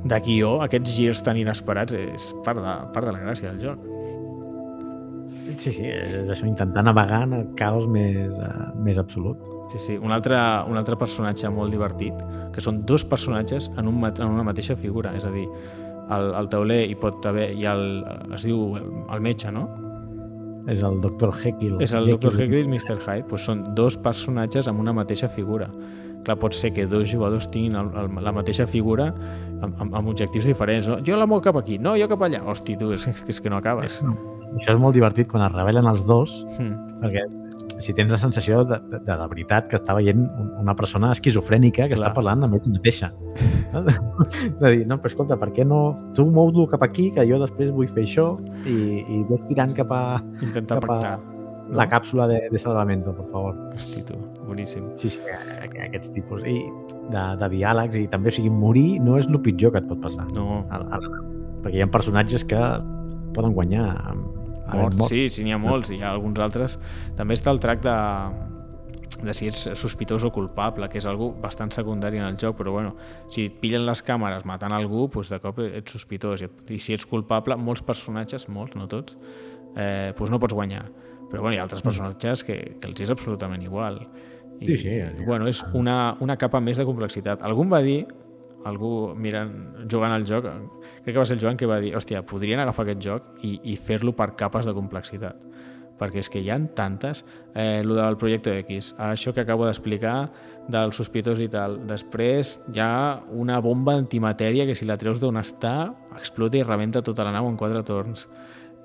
de 0.09 0.21
guió, 0.25 0.57
aquests 0.65 0.97
girs 0.97 1.23
tan 1.25 1.39
inesperats, 1.39 1.95
és 1.97 2.31
part 2.45 2.61
de, 2.61 2.75
part 2.95 3.07
de 3.07 3.15
la 3.15 3.23
gràcia 3.27 3.51
del 3.51 3.61
joc. 3.69 4.30
Sí, 5.61 5.69
sí, 5.75 5.85
és 5.85 6.29
això, 6.31 6.47
intentar 6.49 6.81
navegar 6.81 7.21
en 7.27 7.35
el 7.37 7.43
caos 7.59 7.85
més, 7.91 8.31
uh, 8.33 8.71
més 8.81 8.97
absolut. 8.97 9.37
Sí, 9.69 9.77
sí. 9.79 9.97
Un 10.01 10.11
altre, 10.15 10.39
un 10.67 10.79
altre 10.79 10.97
personatge 10.97 11.51
molt 11.53 11.73
divertit, 11.73 12.17
que 12.51 12.63
són 12.65 12.81
dos 12.89 13.05
personatges 13.05 13.69
en, 13.77 13.87
un, 13.91 14.01
en 14.09 14.25
una 14.25 14.47
mateixa 14.47 14.75
figura, 14.75 15.13
és 15.15 15.27
a 15.29 15.31
dir, 15.35 15.45
al, 16.11 16.33
al 16.35 16.49
tauler 16.49 16.81
hi 16.89 16.97
pot 16.99 17.23
haver, 17.29 17.51
hi 17.53 17.67
ha 17.69 17.75
el, 17.77 18.01
es 18.35 18.47
diu 18.47 18.73
el, 18.79 18.89
el 19.13 19.23
metge, 19.23 19.53
no? 19.53 19.67
És 20.69 20.81
el 20.85 20.99
Dr. 21.01 21.31
Jekyll. 21.43 21.77
És 21.81 21.93
el 21.97 22.09
Dr. 22.09 22.35
Jekyll 22.37 22.65
i 22.65 22.69
Mr. 22.69 22.97
Hyde, 22.99 23.29
doncs 23.29 23.47
són 23.49 23.63
dos 23.77 23.97
personatges 24.01 24.69
amb 24.69 24.81
una 24.81 24.93
mateixa 24.97 25.29
figura. 25.29 25.69
Clar, 26.25 26.37
pot 26.41 26.53
ser 26.53 26.69
que 26.75 26.85
dos 26.89 27.07
jugadors 27.09 27.47
tinguin 27.53 27.77
el, 27.79 27.89
el, 27.97 28.11
la 28.21 28.33
mateixa 28.35 28.67
figura 28.69 29.09
amb, 29.09 29.73
amb, 29.73 29.89
amb 29.89 30.11
objectius 30.13 30.49
diferents. 30.49 30.89
No? 30.89 30.99
Jo 31.05 31.17
la 31.17 31.29
mou 31.29 31.41
cap 31.41 31.57
aquí, 31.57 31.79
no, 31.81 31.95
jo 31.97 32.09
cap 32.11 32.27
allà. 32.27 32.43
Hosti, 32.45 32.77
tu, 32.77 32.93
és, 32.97 33.07
és 33.29 33.41
que 33.41 33.49
no 33.49 33.61
acabes. 33.61 34.01
Això 34.57 34.73
és 34.75 34.79
molt 34.79 34.93
divertit 34.95 35.27
quan 35.31 35.45
es 35.47 35.53
revelen 35.55 35.85
els 35.87 36.05
dos, 36.07 36.45
Mm. 36.59 36.99
perquè 37.01 37.23
si 37.81 37.93
tens 37.97 38.11
la 38.11 38.17
sensació 38.17 38.63
de, 38.63 38.77
de, 38.91 38.99
de, 38.99 39.15
de 39.17 39.27
veritat 39.31 39.67
que 39.67 39.75
està 39.79 39.95
veient 39.97 40.19
un- 40.37 40.51
una 40.61 40.75
persona 40.75 41.11
esquizofrènica 41.15 41.87
que 41.87 41.95
Clar. 41.95 42.09
està 42.09 42.13
parlant 42.13 42.43
amb 42.43 42.53
ell 42.59 42.71
mateixa. 42.71 43.11
No? 43.71 43.81
De 44.59 44.69
dir, 44.75 44.85
no, 44.85 44.97
però 44.99 45.07
escolta, 45.07 45.37
per 45.39 45.47
què 45.55 45.63
no... 45.65 45.77
Tu 46.13 46.25
mou-lo 46.27 46.65
cap 46.67 46.81
aquí, 46.83 47.09
que 47.15 47.23
jo 47.25 47.37
després 47.39 47.71
vull 47.71 47.87
fer 47.87 48.03
això, 48.03 48.25
i, 48.67 48.99
i 49.07 49.21
ves 49.29 49.45
tirant 49.47 49.71
cap 49.73 49.89
a 49.95 50.01
Intentar 50.43 50.81
Cap 50.81 50.89
a- 50.89 50.93
pactar. 50.97 51.19
la 51.71 51.85
càpsula 51.87 52.27
de, 52.27 52.41
de 52.51 52.59
salvamento, 52.59 53.13
per 53.15 53.25
favor. 53.31 53.55
Hosti, 53.73 54.03
tu, 54.03 54.17
boníssim. 54.45 54.89
Sí, 54.97 55.09
sí, 55.15 55.21
aqu- 55.63 55.85
aquests 55.87 56.11
tipus. 56.11 56.43
I 56.43 56.57
de, 57.13 57.23
de 57.39 57.49
diàlegs, 57.55 57.95
i 57.95 58.07
també, 58.11 58.27
o 58.27 58.35
sigui, 58.35 58.49
morir 58.51 58.99
no 58.99 59.15
és 59.17 59.27
el 59.31 59.39
pitjor 59.39 59.71
que 59.71 59.79
et 59.79 59.87
pot 59.87 60.01
passar. 60.03 60.27
No, 60.35 60.65
A, 60.69 60.81
a, 60.83 60.99
perquè 61.63 61.77
hi 61.79 61.85
ha 61.85 61.87
personatges 61.87 62.43
que 62.43 62.59
poden 63.33 63.53
guanyar 63.55 63.87
amb, 64.11 64.30
mort, 64.77 64.95
mort. 64.95 65.09
sí, 65.11 65.27
sí, 65.29 65.43
n'hi 65.43 65.51
ha 65.53 65.57
molts, 65.61 65.91
i 65.91 65.97
hi 65.99 66.03
ha 66.03 66.11
alguns 66.11 66.39
altres. 66.39 66.77
També 67.17 67.33
està 67.35 67.51
el 67.51 67.59
tracte 67.59 67.89
de, 67.89 69.25
de 69.27 69.33
si 69.37 69.47
ets 69.51 69.67
sospitós 69.77 70.23
o 70.25 70.31
culpable, 70.33 70.87
que 70.89 70.97
és 70.97 71.05
algo 71.05 71.31
bastant 71.41 71.71
secundari 71.75 72.17
en 72.17 72.25
el 72.25 72.37
joc, 72.41 72.55
però 72.57 72.71
bueno, 72.73 72.95
si 73.29 73.45
et 73.49 73.59
pillen 73.61 73.85
les 73.85 74.01
càmeres 74.03 74.45
matant 74.49 74.73
algú, 74.73 75.07
doncs 75.13 75.29
de 75.29 75.39
cop 75.43 75.59
ets 75.65 75.91
sospitós. 75.93 76.41
I, 76.41 76.45
et- 76.49 76.71
i 76.71 76.79
si 76.79 76.93
ets 76.97 77.05
culpable, 77.05 77.55
molts 77.57 77.83
personatges, 77.85 78.47
molts, 78.49 78.75
no 78.79 78.87
tots, 78.87 79.17
eh, 79.75 80.13
doncs 80.17 80.31
no 80.31 80.39
pots 80.39 80.53
guanyar. 80.57 80.85
Però 81.31 81.41
bueno, 81.45 81.55
hi 81.55 81.59
ha 81.61 81.63
altres 81.63 81.81
personatges 81.85 82.43
que, 82.43 82.57
que 82.81 82.87
els 82.89 82.99
és 83.05 83.09
absolutament 83.13 83.61
igual. 83.63 84.01
I, 84.59 84.65
Sí, 84.67 84.75
sí, 84.77 84.89
i, 84.89 85.23
bueno, 85.25 85.47
és 85.47 85.63
una, 85.73 86.15
una 86.21 86.35
capa 86.37 86.59
més 86.61 86.77
de 86.77 86.83
complexitat. 86.85 87.41
Algú 87.41 87.63
va 87.71 87.79
dir, 87.81 88.03
algú 88.65 89.13
mirant, 89.17 89.53
jugant 89.89 90.11
al 90.13 90.25
joc, 90.27 90.45
crec 91.03 91.13
que 91.15 91.19
va 91.19 91.25
ser 91.25 91.37
el 91.37 91.43
Joan 91.43 91.57
que 91.57 91.69
va 91.69 91.79
dir, 91.81 91.95
hòstia, 91.97 92.23
podrien 92.27 92.61
agafar 92.61 92.85
aquest 92.85 93.01
joc 93.03 93.43
i, 93.45 93.57
i 93.63 93.75
fer-lo 93.77 94.13
per 94.17 94.31
capes 94.39 94.67
de 94.67 94.73
complexitat. 94.77 95.45
Perquè 96.01 96.21
és 96.23 96.29
que 96.33 96.41
hi 96.41 96.49
ha 96.49 96.57
tantes. 96.77 97.23
Eh, 97.53 97.81
el 97.81 97.93
del 97.93 98.17
projecte 98.17 98.55
X, 98.63 98.95
això 98.97 99.33
que 99.33 99.43
acabo 99.43 99.67
d'explicar 99.67 100.31
del 100.71 100.93
sospitós 100.97 101.41
i 101.41 101.49
tal 101.51 101.79
després 101.89 102.55
hi 102.73 102.81
ha 102.81 103.21
una 103.37 103.59
bomba 103.61 103.93
antimatèria 103.99 104.65
que 104.69 104.75
si 104.77 104.87
la 104.89 104.97
treus 105.01 105.21
d'on 105.21 105.37
està 105.41 105.91
explota 106.17 106.57
i 106.57 106.65
rebenta 106.65 107.03
tota 107.05 107.25
la 107.27 107.33
nau 107.35 107.49
en 107.49 107.57
quatre 107.57 107.83
torns. 107.85 108.27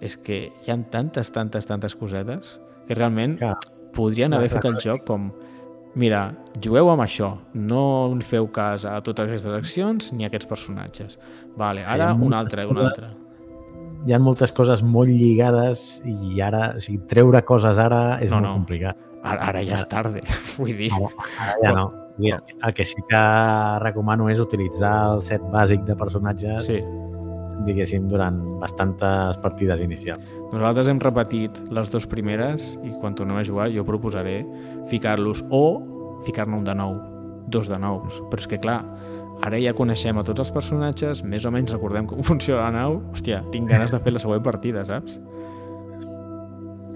És 0.01 0.19
que 0.21 0.51
hi 0.51 0.73
ha 0.73 0.77
tantes, 0.93 1.33
tantes, 1.33 1.69
tantes 1.69 1.97
cosetes 1.97 2.59
que 2.87 2.95
realment 2.95 3.39
Clar. 3.41 3.57
podrien 3.97 4.37
haver 4.37 4.51
fet 4.53 4.69
el 4.69 4.77
joc 4.83 5.07
com 5.09 5.31
mira, 5.97 6.21
jugueu 6.63 6.91
amb 6.93 7.03
això, 7.05 7.33
no 7.57 7.83
feu 8.25 8.47
cas 8.53 8.85
a 8.87 8.99
totes 9.05 9.27
aquestes 9.31 9.55
accions 9.57 10.13
ni 10.13 10.25
a 10.27 10.31
aquests 10.31 10.49
personatges. 10.51 11.19
Vale, 11.57 11.85
ara 11.85 12.13
un 12.15 12.35
altre, 12.37 12.67
un 12.69 12.79
altre. 12.85 13.09
Hi 14.07 14.13
ha 14.15 14.19
moltes 14.23 14.53
coses 14.55 14.83
molt 14.85 15.09
lligades 15.11 16.03
i 16.07 16.39
ara, 16.45 16.75
o 16.77 16.81
sigui, 16.85 17.01
treure 17.11 17.41
coses 17.49 17.79
ara 17.81 18.19
és 18.23 18.31
No, 18.31 18.37
molt 18.39 18.47
no. 18.47 18.55
complicat. 18.61 19.01
Ara, 19.27 19.49
ara 19.49 19.63
ja 19.67 19.81
és 19.81 19.87
tarda, 19.91 20.21
vull 20.61 20.77
dir. 20.77 20.93
Ara, 20.95 21.09
ara 21.41 21.57
ja 21.65 21.73
no. 21.75 21.87
El, 22.17 22.37
el 22.65 22.73
que 22.77 22.85
sí 22.89 22.97
que 23.11 23.23
recomano 23.83 24.31
és 24.33 24.39
utilitzar 24.41 24.93
el 25.17 25.23
set 25.25 25.43
bàsic 25.53 25.83
de 25.85 25.97
personatges, 25.97 26.65
Sí, 26.65 26.79
diguéssim, 27.65 28.09
durant 28.09 28.37
bastantes 28.61 29.39
partides 29.43 29.81
inicials. 29.81 30.23
nosaltres 30.53 30.89
hem 30.89 31.01
repetit 31.01 31.57
les 31.71 31.91
dues 31.91 32.07
primeres 32.07 32.75
i 32.85 32.93
quan 33.01 33.15
tornem 33.15 33.37
a 33.41 33.45
jugar 33.45 33.71
jo 33.73 33.85
proposaré 33.85 34.45
ficar-los 34.91 35.43
o 35.51 35.63
ficar-ne 36.27 36.57
un 36.57 36.65
de 36.65 36.75
nou, 36.75 36.99
dos 37.49 37.69
de 37.69 37.79
nous. 37.79 38.21
Però 38.31 38.39
és 38.41 38.47
que 38.47 38.59
clar, 38.59 38.83
ara 39.47 39.59
ja 39.61 39.73
coneixem 39.77 40.19
a 40.19 40.25
tots 40.25 40.41
els 40.41 40.51
personatges, 40.53 41.23
més 41.25 41.45
o 41.45 41.51
menys 41.51 41.73
recordem 41.73 42.07
com 42.07 42.23
funciona 42.31 42.69
la 42.69 42.71
nau. 42.73 43.01
Hòstia, 43.13 43.43
tinc 43.53 43.69
ganes 43.71 43.91
de 43.95 43.99
fer 44.01 44.13
la 44.13 44.19
següent 44.23 44.43
partida, 44.43 44.85
saps? 44.85 45.19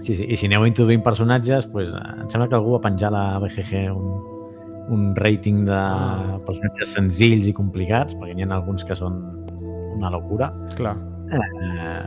Sí, 0.01 0.15
sí, 0.15 0.25
i 0.25 0.35
si 0.35 0.47
aneu 0.49 0.65
introduint 0.65 1.03
personatges, 1.05 1.67
pues, 1.69 1.91
em 1.93 2.29
sembla 2.29 2.47
que 2.49 2.55
algú 2.57 2.73
va 2.73 2.81
penjar 2.81 3.11
a 3.11 3.13
la 3.13 3.25
BGG 3.43 3.83
un, 3.93 4.07
un 4.89 5.11
rating 5.15 5.65
de 5.67 5.77
Ah. 5.77 6.39
personatges 6.45 6.93
senzills 6.95 7.45
i 7.47 7.53
complicats, 7.53 8.15
perquè 8.17 8.33
n'hi 8.33 8.43
ha 8.47 8.55
alguns 8.55 8.83
que 8.83 8.95
són 8.97 9.40
una 9.95 10.09
locura. 10.13 10.51
Clar. 10.77 10.95
Eh, 11.31 12.01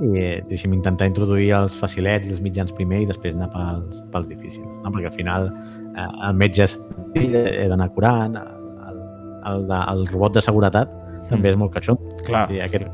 I 0.00 0.20
deixi'm 0.48 0.72
intentar 0.72 1.06
introduir 1.10 1.50
els 1.58 1.74
facilets 1.76 2.28
i 2.28 2.32
els 2.32 2.40
mitjans 2.40 2.72
primer 2.72 3.02
i 3.02 3.06
després 3.08 3.34
anar 3.36 3.50
pels, 3.52 3.98
pels 4.12 4.30
difícils, 4.30 4.78
no? 4.80 4.88
perquè 4.94 5.10
al 5.10 5.16
final 5.16 5.50
eh, 5.50 6.06
el 6.30 6.38
metge 6.40 6.64
és 6.64 6.78
he 7.18 7.66
d'anar 7.68 7.90
curant, 7.92 8.38
el, 8.40 9.02
el, 9.50 9.66
de, 9.68 9.80
el 9.92 10.06
robot 10.08 10.38
de 10.38 10.42
seguretat 10.46 10.88
també 11.28 11.48
Mm. 11.48 11.52
és 11.52 11.56
molt 11.60 11.72
catxó. 11.74 11.94
Clar, 12.26 12.46
Sí, 12.48 12.56
aquest-. 12.64 12.88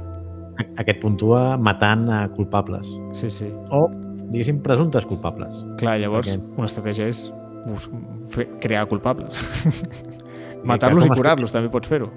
Aquest 0.81 0.99
puntua 1.01 1.57
matant 1.61 2.09
a 2.11 2.19
culpables 2.35 2.89
sí, 3.13 3.29
sí. 3.31 3.47
o, 3.71 3.87
diguéssim, 4.33 4.59
presumptes 4.65 5.05
culpables. 5.07 5.63
Clar, 5.79 5.99
llavors 6.01 6.27
Perquè- 6.35 6.57
una 6.57 6.67
estratègia 6.67 7.07
és 7.13 7.27
crear 8.61 8.87
culpables. 8.89 9.39
Matar-los 10.67 11.07
i 11.07 11.11
curar-los, 11.15 11.53
també 11.55 11.69
pots 11.71 11.89
fer-ho. 11.89 12.09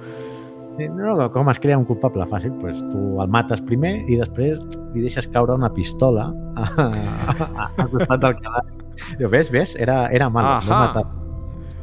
No, 0.88 1.16
no, 1.18 1.28
com 1.34 1.50
es 1.52 1.60
crea 1.60 1.78
un 1.78 1.86
culpable 1.86 2.26
fàcil? 2.30 2.54
Pues 2.62 2.80
tu 2.92 3.20
el 3.22 3.30
mates 3.32 3.62
primer 3.68 3.98
i 4.08 4.16
després 4.20 4.62
li 4.94 5.04
deixes 5.04 5.28
caure 5.34 5.56
una 5.58 5.72
pistola 5.74 6.30
a, 6.56 6.68
a, 6.86 7.70
al 7.84 7.90
costat 7.92 8.24
del 8.24 8.36
cadàver. 8.40 8.76
Diu, 9.20 9.30
ves, 9.32 9.52
ves? 9.52 9.76
Era, 9.80 10.06
era 10.16 10.30
malo, 10.30 10.60
no 10.68 10.76
Ahà. 10.76 10.80
matar. 10.88 11.06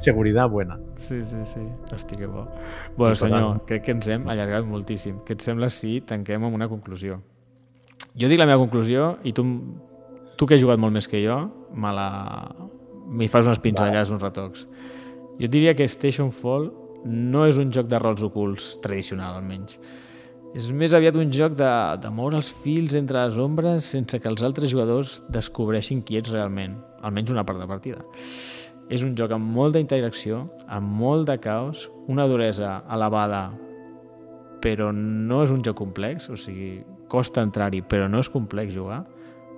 Seguridad 0.04 0.48
buena. 0.50 0.78
Sí, 0.98 1.22
sí, 1.24 1.44
sí. 1.44 1.60
Hosti, 1.92 2.16
que 2.16 2.26
bo. 2.26 2.46
Bueno, 2.96 3.14
senyor, 3.14 3.62
crec 3.66 3.84
que 3.84 3.94
ens 3.96 4.08
hem 4.12 4.28
allargat 4.28 4.64
moltíssim. 4.68 5.18
Què 5.26 5.36
et 5.36 5.44
sembla 5.44 5.68
si 5.72 5.98
tanquem 6.04 6.44
amb 6.44 6.56
una 6.56 6.68
conclusió? 6.68 7.20
Jo 8.16 8.28
dic 8.28 8.40
la 8.40 8.46
meva 8.48 8.60
conclusió 8.60 9.16
i 9.24 9.32
tu, 9.36 9.44
tu 10.36 10.46
que 10.48 10.56
has 10.56 10.62
jugat 10.62 10.80
molt 10.80 10.94
més 10.94 11.08
que 11.08 11.20
jo, 11.24 11.36
me 11.74 11.92
la... 11.92 12.08
m'hi 13.06 13.28
fas 13.28 13.46
unes 13.46 13.60
pinzellades, 13.62 14.12
uns 14.12 14.22
retocs. 14.24 14.66
Jo 15.40 15.48
diria 15.52 15.74
que 15.76 15.84
Station 15.88 16.32
Fall 16.32 16.70
no 17.06 17.46
és 17.46 17.58
un 17.62 17.70
joc 17.72 17.88
de 17.90 18.00
rols 18.02 18.24
ocults 18.26 18.74
tradicional, 18.84 19.38
almenys. 19.38 19.78
És 20.56 20.70
més 20.72 20.94
aviat 20.96 21.16
un 21.20 21.32
joc 21.34 21.56
de, 21.58 21.70
de 22.00 22.10
moure 22.12 22.38
els 22.38 22.48
fils 22.62 22.94
entre 22.96 23.20
les 23.26 23.36
ombres 23.40 23.88
sense 23.92 24.18
que 24.20 24.30
els 24.30 24.44
altres 24.46 24.72
jugadors 24.72 25.18
descobreixin 25.32 26.00
qui 26.06 26.16
ets 26.20 26.32
realment, 26.32 26.78
almenys 27.04 27.34
una 27.34 27.44
part 27.44 27.60
de 27.60 27.68
partida. 27.68 28.00
És 28.88 29.02
un 29.04 29.12
joc 29.18 29.34
amb 29.34 29.50
molta 29.52 29.82
interacció, 29.82 30.46
amb 30.70 30.88
molt 31.00 31.26
de 31.28 31.36
caos, 31.42 31.90
una 32.08 32.24
duresa 32.30 32.78
elevada, 32.94 33.50
però 34.64 34.92
no 34.94 35.42
és 35.44 35.52
un 35.52 35.62
joc 35.66 35.76
complex, 35.82 36.30
o 36.32 36.38
sigui, 36.40 36.80
costa 37.12 37.44
entrar-hi, 37.44 37.82
però 37.84 38.08
no 38.10 38.22
és 38.22 38.30
complex 38.32 38.74
jugar, 38.74 39.02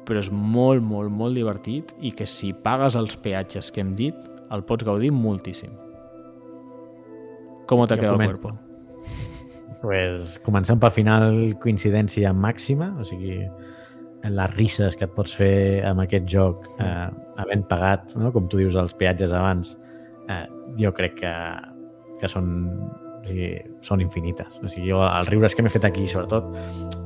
però 0.08 0.22
és 0.24 0.32
molt, 0.32 0.82
molt, 0.82 1.12
molt 1.12 1.36
divertit 1.36 1.92
i 2.00 2.10
que 2.16 2.26
si 2.26 2.54
pagues 2.64 2.96
els 2.98 3.16
peatges 3.20 3.70
que 3.70 3.84
hem 3.84 3.94
dit, 3.96 4.16
el 4.50 4.64
pots 4.64 4.88
gaudir 4.88 5.12
moltíssim. 5.12 5.87
Com 7.68 7.84
te 7.86 7.98
Jo 7.98 8.00
queda 8.00 8.16
el 8.16 8.24
cuerpo? 8.32 8.54
Pues, 9.82 10.38
començant 10.42 10.80
pel 10.82 10.90
final, 10.90 11.26
coincidència 11.62 12.32
màxima, 12.34 12.90
o 12.98 13.04
sigui, 13.06 13.44
les 14.24 14.54
risses 14.56 14.96
que 14.98 15.06
et 15.06 15.12
pots 15.14 15.34
fer 15.38 15.84
amb 15.86 16.02
aquest 16.02 16.26
joc 16.26 16.66
eh, 16.82 17.06
havent 17.38 17.66
pagat, 17.70 18.16
no? 18.18 18.32
com 18.34 18.48
tu 18.50 18.58
dius, 18.58 18.74
els 18.80 18.96
peatges 18.98 19.34
abans, 19.36 19.76
eh, 20.32 20.46
jo 20.80 20.90
crec 20.96 21.20
que, 21.20 21.34
que 22.18 22.30
són, 22.32 22.48
o 23.20 23.28
sigui, 23.28 23.52
són 23.86 24.02
infinites. 24.02 24.56
O 24.58 24.66
sigui, 24.72 24.88
jo, 24.90 25.04
els 25.06 25.30
riures 25.30 25.54
que 25.54 25.62
m'he 25.62 25.72
fet 25.72 25.86
aquí, 25.86 26.08
sobretot, 26.10 26.48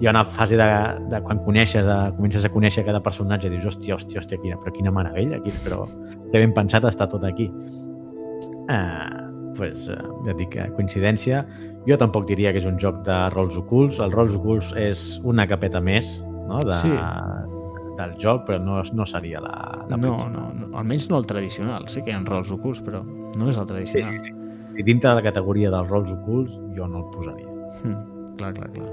hi 0.01 0.09
ha 0.09 0.15
una 0.15 0.25
fase 0.25 0.57
de, 0.57 0.69
de 1.13 1.21
quan 1.27 1.43
coneixes, 1.45 1.85
a, 1.85 1.99
comences 2.17 2.49
a 2.49 2.53
conèixer 2.55 2.87
cada 2.89 3.03
personatge, 3.05 3.53
dius, 3.53 3.69
hòstia, 3.69 3.99
hòstia, 3.99 4.23
hòstia, 4.23 4.41
quina, 4.41 4.57
però 4.63 4.73
quina 4.79 4.95
meravella, 4.95 5.43
aquí, 5.43 5.53
però 5.67 5.85
que 6.31 6.39
ben 6.39 6.57
pensat 6.57 6.89
està 6.89 7.11
tot 7.11 7.29
aquí. 7.29 7.51
Eh, 8.73 9.32
pues, 9.63 9.87
eh, 9.89 9.97
ja 10.27 10.35
et 10.35 10.39
dic, 10.43 10.57
eh, 10.59 10.69
coincidència. 10.77 11.45
Jo 11.87 11.97
tampoc 11.99 12.27
diria 12.29 12.51
que 12.53 12.59
és 12.63 12.67
un 12.67 12.77
joc 12.83 13.01
de 13.07 13.17
rols 13.35 13.57
ocults. 13.59 14.01
El 14.03 14.13
rols 14.15 14.35
ocults 14.39 14.73
és 14.79 15.21
una 15.23 15.47
capeta 15.51 15.81
més 15.81 16.19
no? 16.49 16.59
de, 16.67 16.75
Sí. 16.83 16.91
del 17.99 18.15
joc, 18.19 18.45
però 18.49 18.59
no, 18.63 18.81
no 18.97 19.07
seria 19.07 19.41
la, 19.41 19.85
la 19.89 19.97
No, 19.97 20.17
principal. 20.17 20.33
no, 20.33 20.67
no, 20.67 20.79
almenys 20.79 21.09
no 21.11 21.19
el 21.19 21.27
tradicional. 21.27 21.89
Sí 21.93 22.03
que 22.03 22.11
hi 22.11 22.15
ha 22.17 22.23
rols 22.27 22.51
ocults, 22.55 22.83
però 22.83 23.03
no 23.05 23.51
és 23.51 23.57
el 23.59 23.67
tradicional. 23.67 24.19
sí, 24.21 24.31
sí. 24.33 24.39
Si 24.73 24.83
dintre 24.83 25.11
de 25.11 25.17
la 25.19 25.23
categoria 25.23 25.71
dels 25.71 25.89
rols 25.91 26.11
ocults, 26.15 26.55
jo 26.77 26.87
no 26.89 27.03
el 27.03 27.11
posaria. 27.13 27.47
Mm, 27.85 28.37
clar, 28.39 28.55
clar, 28.55 28.71
clar. 28.73 28.87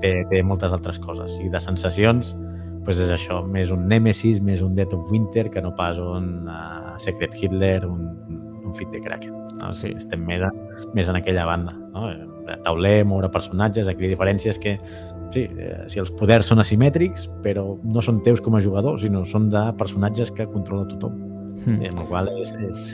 Té, 0.00 0.12
té 0.30 0.42
moltes 0.46 0.70
altres 0.72 1.00
coses. 1.02 1.40
I 1.42 1.48
de 1.50 1.58
sensacions, 1.60 2.36
pues 2.84 3.00
és 3.02 3.10
això, 3.10 3.40
més 3.44 3.72
un 3.74 3.88
Nemesis, 3.90 4.38
més 4.40 4.62
un 4.62 4.76
Dead 4.76 4.92
of 4.94 5.10
Winter, 5.10 5.48
que 5.50 5.60
no 5.60 5.74
pas 5.74 5.98
un 5.98 6.46
uh, 6.46 6.94
Secret 7.02 7.34
Hitler, 7.34 7.84
un, 7.86 8.06
un 8.64 8.74
Fit 8.78 8.88
de 8.94 9.00
Kraken. 9.02 9.34
No? 9.60 9.72
Sí. 9.76 9.92
Estem 9.96 10.24
més, 10.26 10.42
a, 10.44 10.50
més 10.96 11.08
en 11.10 11.18
aquella 11.18 11.46
banda. 11.48 11.74
No? 11.94 12.08
De 12.48 12.56
tauler, 12.64 13.02
moure 13.04 13.30
personatges, 13.32 13.88
aquí 13.90 14.06
la 14.06 14.14
diferència 14.14 14.54
és 14.54 14.60
que 14.62 14.76
sí, 15.34 15.44
eh, 15.44 15.84
si 15.92 16.00
els 16.00 16.10
poders 16.16 16.48
són 16.48 16.62
asimètrics, 16.62 17.28
però 17.44 17.66
no 17.84 18.04
són 18.04 18.22
teus 18.24 18.40
com 18.44 18.56
a 18.56 18.62
jugador, 18.64 18.98
sinó 19.02 19.24
són 19.28 19.50
de 19.52 19.64
personatges 19.80 20.32
que 20.32 20.48
controla 20.48 20.88
tothom. 20.88 21.18
Mm. 21.66 21.80
I 21.82 21.90
amb 21.90 22.04
la 22.04 22.06
qual 22.08 22.30
és, 22.38 22.54
és 22.64 22.86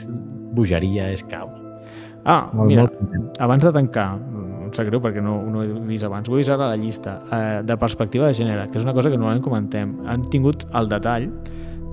bogeria, 0.55 1.11
és 1.13 1.23
caos. 1.29 1.61
Ah, 2.25 2.49
Molt, 2.57 2.71
mira, 2.71 2.87
molt 2.87 3.39
abans 3.45 3.61
de 3.61 3.71
tancar, 3.75 4.07
em 4.65 4.71
sap 4.73 4.87
greu 4.89 5.01
perquè 5.03 5.21
no, 5.21 5.35
no 5.51 5.61
ho 5.61 5.65
he 5.65 5.83
vist 5.85 6.07
abans, 6.07 6.29
ho 6.29 6.33
he 6.33 6.41
vist 6.41 6.49
ara 6.49 6.71
a 6.71 6.73
la 6.73 6.79
llista, 6.81 7.19
eh, 7.29 7.59
de 7.61 7.77
perspectiva 7.77 8.31
de 8.31 8.37
gènere, 8.37 8.65
que 8.71 8.79
és 8.81 8.87
una 8.87 8.95
cosa 8.97 9.11
que 9.13 9.19
normalment 9.19 9.45
comentem. 9.45 9.93
Han 10.09 10.25
tingut 10.33 10.65
el 10.73 10.89
detall 10.89 11.29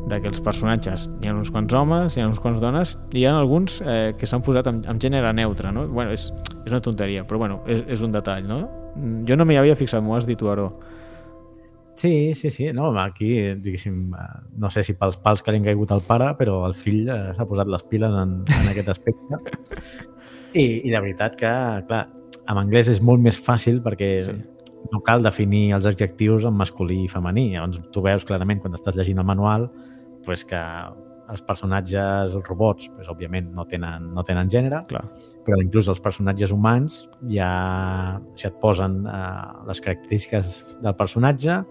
de 0.09 0.19
que 0.21 0.29
els 0.29 0.41
personatges, 0.43 1.07
hi 1.23 1.29
ha 1.31 1.35
uns 1.37 1.51
quants 1.55 1.73
homes, 1.79 2.17
hi 2.17 2.23
ha 2.23 2.27
uns 2.29 2.41
quants 2.43 2.61
dones, 2.61 2.97
i 3.15 3.23
hi 3.23 3.27
ha 3.29 3.37
alguns 3.39 3.81
eh, 3.87 4.13
que 4.19 4.27
s'han 4.27 4.43
posat 4.43 4.67
amb, 4.71 4.87
amb 4.91 5.01
gènere 5.03 5.31
neutre, 5.37 5.71
no? 5.73 5.87
Bueno, 5.89 6.13
és, 6.17 6.29
és 6.65 6.73
una 6.73 6.83
tonteria, 6.85 7.23
però 7.29 7.39
bueno, 7.43 7.61
és, 7.71 7.85
és 7.97 8.03
un 8.03 8.13
detall, 8.15 8.47
no? 8.49 8.63
Mm, 8.97 9.23
Jo 9.29 9.39
no 9.39 9.47
m'hi 9.49 9.57
havia 9.61 9.77
fixat, 9.79 10.03
m'ho 10.05 10.17
has 10.19 10.27
dit 10.29 10.39
tu, 10.41 10.51
Aró. 10.51 10.73
Sí, 11.95 12.33
sí, 12.35 12.51
sí. 12.51 12.71
No, 12.73 12.89
aquí, 12.99 13.31
diguéssim, 13.63 14.15
eh, 14.17 14.41
no 14.59 14.71
sé 14.73 14.83
si 14.83 14.95
pels 14.99 15.19
pals 15.23 15.43
que 15.45 15.53
li 15.53 15.61
han 15.61 15.67
caigut 15.69 15.93
al 15.95 16.03
pare, 16.07 16.33
però 16.39 16.63
el 16.67 16.75
fill 16.75 17.05
eh, 17.07 17.21
s'ha 17.37 17.47
posat 17.47 17.69
les 17.71 17.85
piles 17.91 18.17
en, 18.23 18.39
en 18.49 18.73
aquest 18.73 18.89
aspecte. 18.97 19.39
I, 20.59 20.65
I 20.83 20.91
de 20.91 20.99
veritat 21.01 21.37
que, 21.39 21.53
clar, 21.89 22.07
en 22.43 22.59
anglès 22.59 22.89
és 22.91 22.99
molt 23.05 23.23
més 23.23 23.39
fàcil 23.39 23.79
perquè 23.85 24.17
Sí. 24.25 24.35
No 24.93 25.01
cal 25.05 25.25
definir 25.25 25.73
els 25.77 25.87
adjectius 25.89 26.45
en 26.49 26.57
masculí 26.59 27.03
i 27.07 27.09
femení. 27.11 27.53
Llavors 27.55 27.81
tu 27.95 28.05
veus 28.05 28.27
clarament 28.29 28.61
quan 28.63 28.77
estàs 28.77 28.97
llegint 28.99 29.23
el 29.23 29.29
manual 29.29 29.71
pues, 30.27 30.45
que 30.45 30.61
els 31.33 31.43
personatges, 31.49 32.35
els 32.37 32.49
robots, 32.49 32.91
pues, 32.93 33.09
òbviament 33.09 33.49
no 33.57 33.65
tenen, 33.69 34.11
no 34.13 34.25
tenen 34.27 34.51
gènere, 34.53 34.83
Clar. 34.91 35.05
però 35.47 35.59
inclús 35.63 35.89
els 35.89 36.03
personatges 36.05 36.53
humans 36.53 37.07
ja 37.33 37.49
si 38.37 38.49
et 38.51 38.59
posen 38.61 39.01
eh, 39.09 39.23
les 39.69 39.81
característiques 39.81 40.53
del 40.83 40.97
personatge 40.99 41.63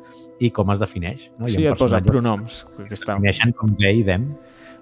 i 0.41 0.49
com 0.55 0.73
es 0.73 0.81
defineix. 0.81 1.27
No? 1.37 1.45
Ha 1.45 1.53
Sí, 1.53 1.67
et 1.67 1.77
personatges 1.77 2.15
pronoms. 2.15 2.63
Que 2.77 2.87
que 2.87 2.95
es 2.97 3.03
està... 3.03 3.13
defineixen 3.19 3.53
com 3.59 3.75
they 3.77 4.01
i 4.01 4.07
them. 4.07 4.31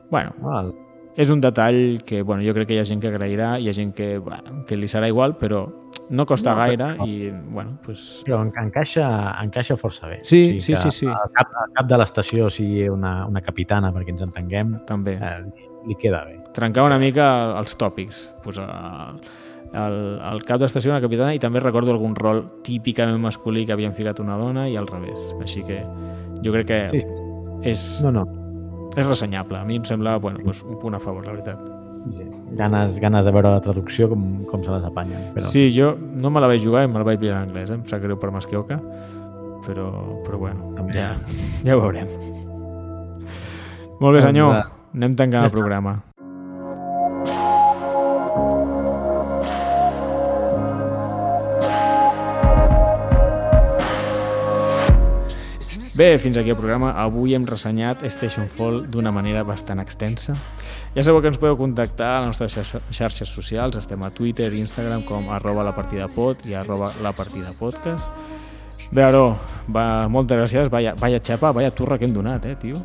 Bueno, 0.10 0.32
No? 0.40 0.56
El, 0.62 0.72
és 1.20 1.30
un 1.34 1.42
detall 1.44 2.02
que 2.08 2.22
bueno, 2.24 2.42
jo 2.46 2.54
crec 2.56 2.70
que 2.70 2.76
hi 2.78 2.80
ha 2.80 2.86
gent 2.88 3.02
que 3.04 3.10
agrairà, 3.12 3.58
hi 3.60 3.68
ha 3.68 3.74
gent 3.76 3.92
que, 3.94 4.18
bueno, 4.24 4.62
que 4.66 4.78
li 4.80 4.88
serà 4.88 5.10
igual, 5.12 5.34
però 5.38 5.66
no 6.10 6.26
costa 6.26 6.54
No, 6.54 6.62
gaire 6.62 6.86
però- 6.96 7.08
i, 7.08 7.30
bueno, 7.52 7.78
pues, 7.84 8.24
però 8.26 8.42
en- 8.42 8.54
encaixa, 8.64 9.36
encaixa 9.44 9.76
força 9.76 10.08
bé. 10.08 10.22
Sí, 10.24 10.62
sí, 10.62 10.74
que 10.74 10.80
sí, 10.80 10.92
sí. 10.92 11.06
Al 11.08 11.30
cap, 11.36 11.52
al 11.66 11.74
cap 11.76 11.90
de 11.92 11.98
l'estació 12.00 12.50
sigui 12.50 12.88
una, 12.90 13.26
una 13.28 13.42
capitana, 13.42 13.92
perquè 13.92 14.10
ens 14.16 14.22
entenguem, 14.22 14.78
també. 14.88 15.18
eh, 15.22 15.44
li 15.88 15.96
queda 15.96 16.24
bé. 16.26 16.40
Trencar 16.54 16.84
una 16.88 16.98
mica 17.00 17.58
els 17.60 17.76
tòpics. 17.78 18.34
Pues, 18.44 18.58
eh, 18.58 19.20
el, 19.74 20.20
el 20.32 20.44
cap 20.46 20.60
d'estació, 20.60 20.92
una 20.92 21.02
capitana, 21.02 21.34
i 21.36 21.40
també 21.40 21.60
recordo 21.60 21.92
algun 21.92 22.16
rol 22.16 22.46
típicament 22.64 23.20
masculí 23.22 23.66
que 23.66 23.74
havien 23.74 23.94
ficat 23.94 24.20
una 24.20 24.38
dona 24.38 24.70
i 24.70 24.76
al 24.78 24.88
revés. 24.88 25.36
Així 25.42 25.64
que 25.64 25.84
jo 26.44 26.52
crec 26.56 26.68
que 26.68 26.90
Sí, 26.90 27.04
és, 27.70 28.02
no, 28.04 28.12
no. 28.12 28.26
És 28.96 29.06
ressenyable. 29.06 29.60
A 29.60 29.66
mi 29.66 29.78
em 29.80 29.86
sembla 29.88 30.18
bueno, 30.22 30.42
doncs 30.44 30.64
un 30.66 30.80
punt 30.82 30.98
a 30.98 31.02
favor, 31.04 31.26
la 31.26 31.36
veritat. 31.36 31.62
Sí. 32.16 32.26
Ganes, 32.58 32.98
ganes 33.00 33.28
de 33.28 33.32
veure 33.36 33.52
la 33.52 33.62
traducció 33.62 34.08
com, 34.10 34.26
com 34.50 34.64
se 34.64 34.72
les 34.72 34.86
apanyen. 34.88 35.30
Però... 35.36 35.46
Sí, 35.46 35.68
jo 35.76 35.94
no 36.00 36.32
me 36.34 36.42
la 36.42 36.50
vaig 36.52 36.64
jugar 36.64 36.86
i 36.88 36.92
me 36.92 37.02
la 37.02 37.08
vaig 37.08 37.22
pillar 37.22 37.42
en 37.42 37.50
anglès, 37.50 37.70
eh? 37.70 37.78
em 37.78 37.86
sap 37.90 38.02
greu 38.04 38.18
per 38.20 38.32
Masquioca, 38.34 38.80
però, 39.68 39.90
però 40.26 40.42
bueno, 40.42 40.74
També. 40.78 40.98
ja, 40.98 41.14
ja 41.68 41.78
ho 41.78 41.84
veurem. 41.84 42.12
Molt 44.00 44.16
bé, 44.16 44.22
senyor. 44.24 44.56
Doncs, 44.56 44.76
Anem 44.96 45.20
tancant 45.20 45.44
ja 45.44 45.50
el 45.52 45.54
està. 45.54 46.09
Bé, 56.00 56.18
fins 56.18 56.38
aquí 56.38 56.50
el 56.50 56.56
programa. 56.56 56.94
Avui 56.96 57.34
hem 57.36 57.44
ressenyat 57.44 58.06
Station 58.08 58.46
Fall 58.48 58.86
d'una 58.88 59.12
manera 59.12 59.42
bastant 59.44 59.82
extensa. 59.84 60.32
Ja 60.94 61.04
sabeu 61.04 61.20
que 61.20 61.28
ens 61.28 61.40
podeu 61.42 61.58
contactar 61.60 62.14
a 62.14 62.22
les 62.24 62.40
nostres 62.40 62.72
xarxes 62.96 63.28
socials. 63.28 63.76
Estem 63.82 64.06
a 64.08 64.10
Twitter 64.16 64.48
i 64.54 64.62
Instagram 64.64 65.04
com 65.04 65.28
arroba 65.36 65.66
la 65.68 65.74
partida 65.76 66.08
pod 66.08 66.46
i 66.48 66.56
arroba 66.56 66.94
la 67.04 67.12
partida 67.12 67.52
podcast. 67.52 68.08
Bé, 68.96 69.04
Aro, 69.04 69.26
va, 69.68 70.08
moltes 70.08 70.40
gràcies. 70.40 70.72
Vaya, 70.72 70.96
vaya 70.96 71.20
xapa, 71.20 71.52
vaya 71.52 71.76
turra 71.76 72.00
que 72.00 72.08
hem 72.08 72.16
donat, 72.16 72.48
eh, 72.48 72.56
tio. 72.56 72.80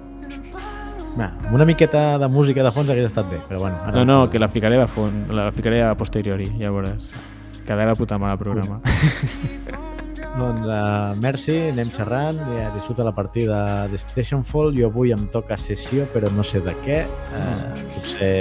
Va, 1.15 1.31
una 1.55 1.71
miqueta 1.71 2.19
de 2.19 2.27
música 2.27 2.67
de 2.67 2.75
fons 2.75 2.91
hagués 2.91 3.13
estat 3.13 3.31
bé, 3.31 3.39
però 3.47 3.63
bueno. 3.63 3.79
Ara 3.85 3.95
No, 3.95 4.05
no, 4.05 4.21
que 4.29 4.43
la 4.43 4.51
ficaré 4.51 4.75
de 4.75 4.91
fons, 4.91 5.31
la 5.31 5.53
ficaré 5.53 5.85
a 5.87 5.95
posteriori, 5.95 6.51
ja 6.59 6.75
veuràs. 6.75 7.15
Quedarà 7.63 7.95
puta 7.95 8.19
mare 8.19 8.35
el 8.35 8.43
programa. 8.43 8.83
Doncs 10.35 10.65
uh, 10.67 11.15
merci, 11.23 11.55
anem 11.71 11.91
xerrant, 11.95 12.39
ja 12.57 12.71
disfruta 12.75 13.05
la 13.07 13.13
partida 13.15 13.87
de 13.87 13.99
Station 14.03 14.43
Fall. 14.45 14.73
Jo 14.75 14.89
avui 14.91 15.13
em 15.15 15.29
toca 15.31 15.55
sessió, 15.61 16.09
però 16.11 16.31
no 16.35 16.43
sé 16.43 16.59
de 16.65 16.75
què. 16.83 17.05
Uh, 17.07 17.69
potser, 17.95 18.33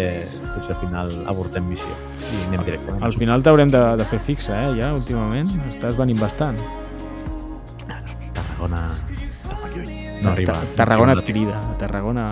potser 0.56 0.74
al 0.74 0.80
final 0.82 1.14
avortem 1.30 1.68
missió 1.70 1.94
i 2.34 2.48
anem 2.48 2.66
directament. 2.66 3.04
Al 3.06 3.14
final 3.14 3.46
t'haurem 3.46 3.70
de, 3.74 3.84
de 4.02 4.08
fer 4.10 4.22
fixa, 4.26 4.58
eh, 4.58 4.74
ja, 4.82 4.90
últimament. 4.98 5.54
Estàs 5.70 5.94
venint 6.00 6.18
bastant. 6.22 6.58
Tarragona. 8.34 8.88
No 10.24 10.32
arriba. 10.32 10.54
Ta- 10.54 10.76
Tarragona 10.82 11.14
et 11.20 11.26
crida. 11.28 11.62
Tarragona... 11.78 12.28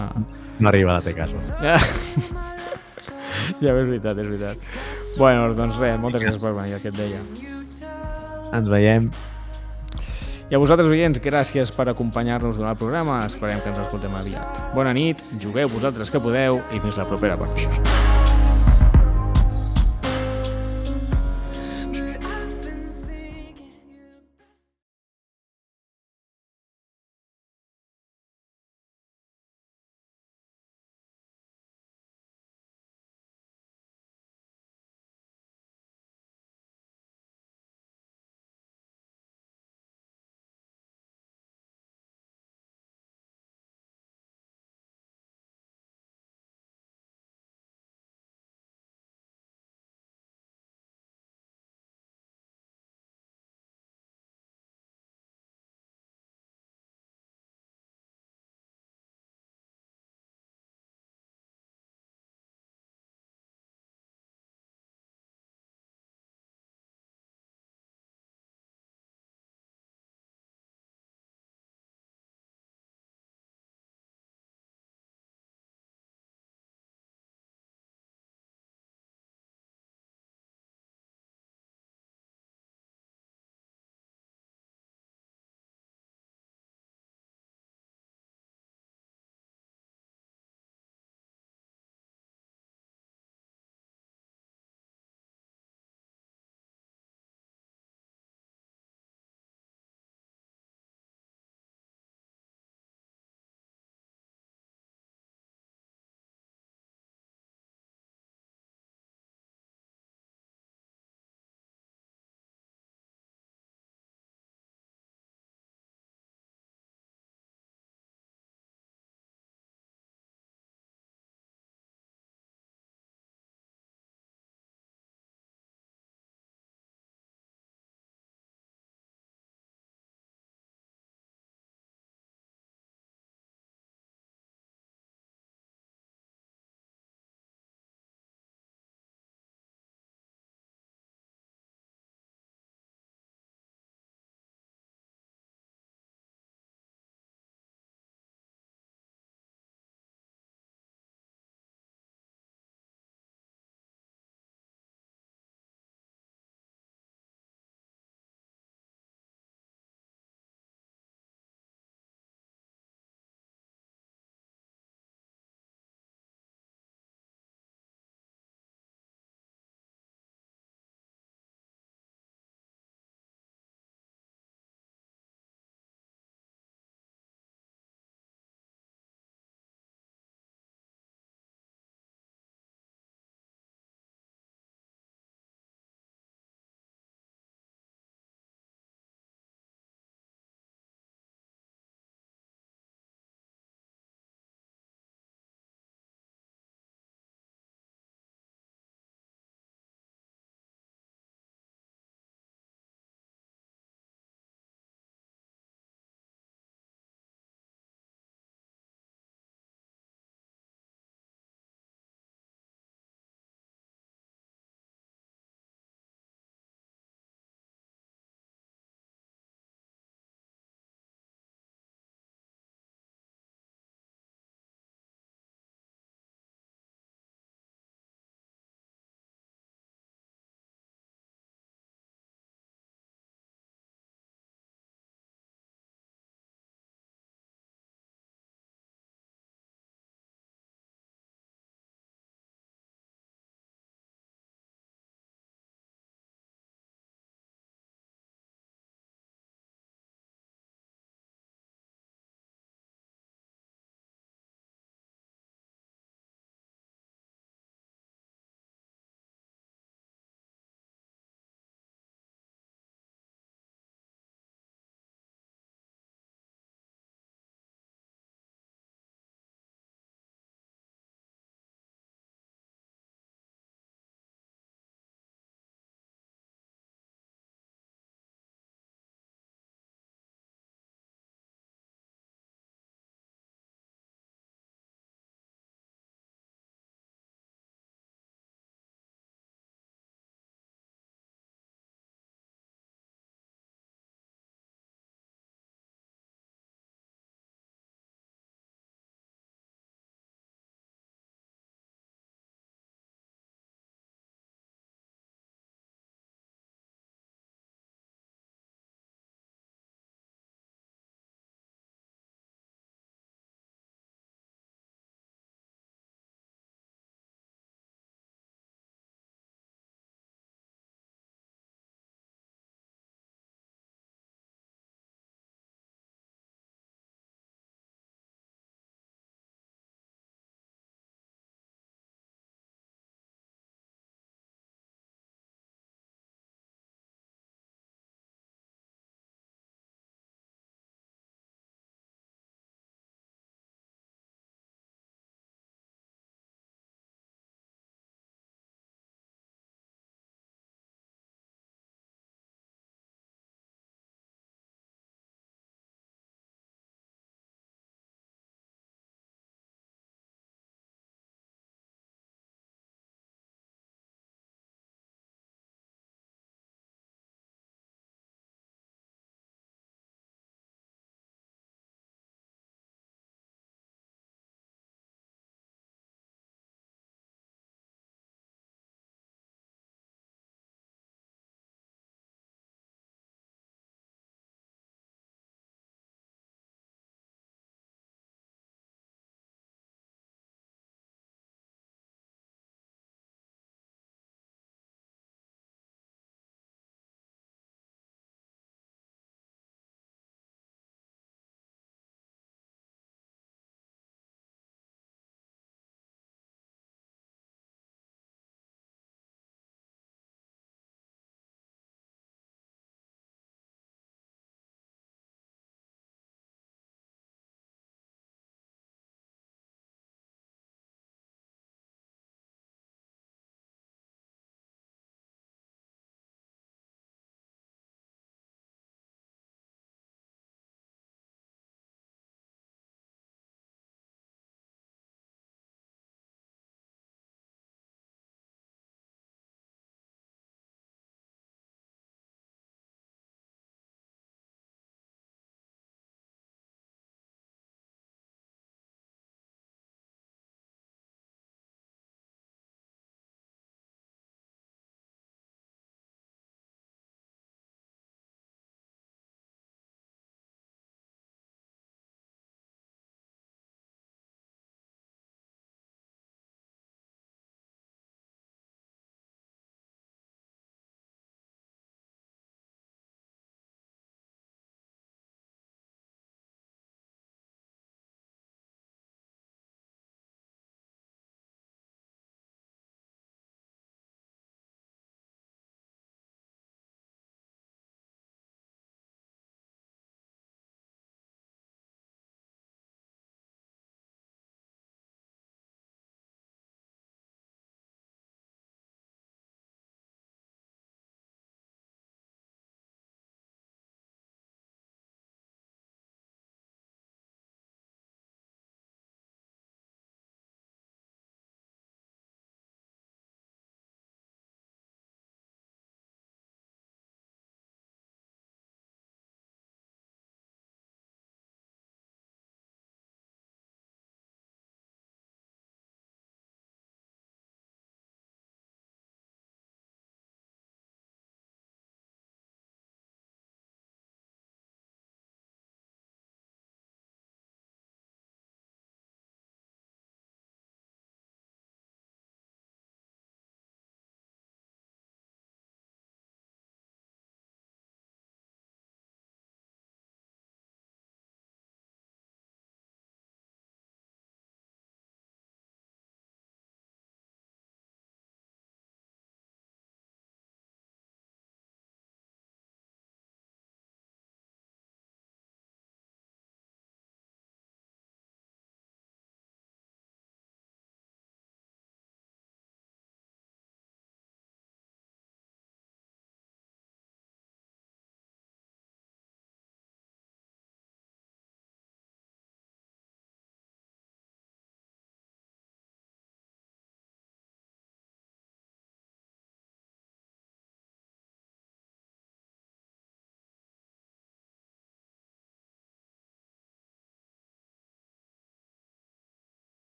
no 0.62 0.70
arriba 0.70 0.97
a 0.97 1.01
la 1.01 1.14
Caso. 1.14 1.38
Ja, 1.62 1.78
ja 3.62 3.74
és 3.74 3.88
veritat, 3.88 4.18
és 4.18 4.28
veritat. 4.28 4.57
Bueno, 5.18 5.53
doncs 5.53 5.78
res, 5.78 5.99
moltes 5.99 6.24
gràcies 6.24 6.41
per 6.41 6.53
venir, 6.55 6.78
el 6.78 6.82
que 6.82 6.89
et 6.89 6.97
deia. 6.97 7.22
Ens 8.55 8.70
veiem. 8.70 9.12
I 10.52 10.56
a 10.58 10.60
vosaltres, 10.60 10.89
oients, 10.91 11.16
gràcies 11.24 11.70
per 11.72 11.86
acompanyar-nos 11.88 12.58
durant 12.60 12.74
el 12.74 12.80
programa. 12.82 13.22
Esperem 13.24 13.64
que 13.64 13.72
ens 13.72 13.80
escoltem 13.86 14.20
aviat. 14.20 14.60
Bona 14.76 14.91
nit, 14.91 15.24
jugueu 15.39 15.72
vosaltres 15.72 16.12
que 16.12 16.20
podeu 16.20 16.60
i 16.76 16.84
fins 16.84 16.99
la 16.99 17.08
propera 17.08 17.39
partida. 17.39 18.11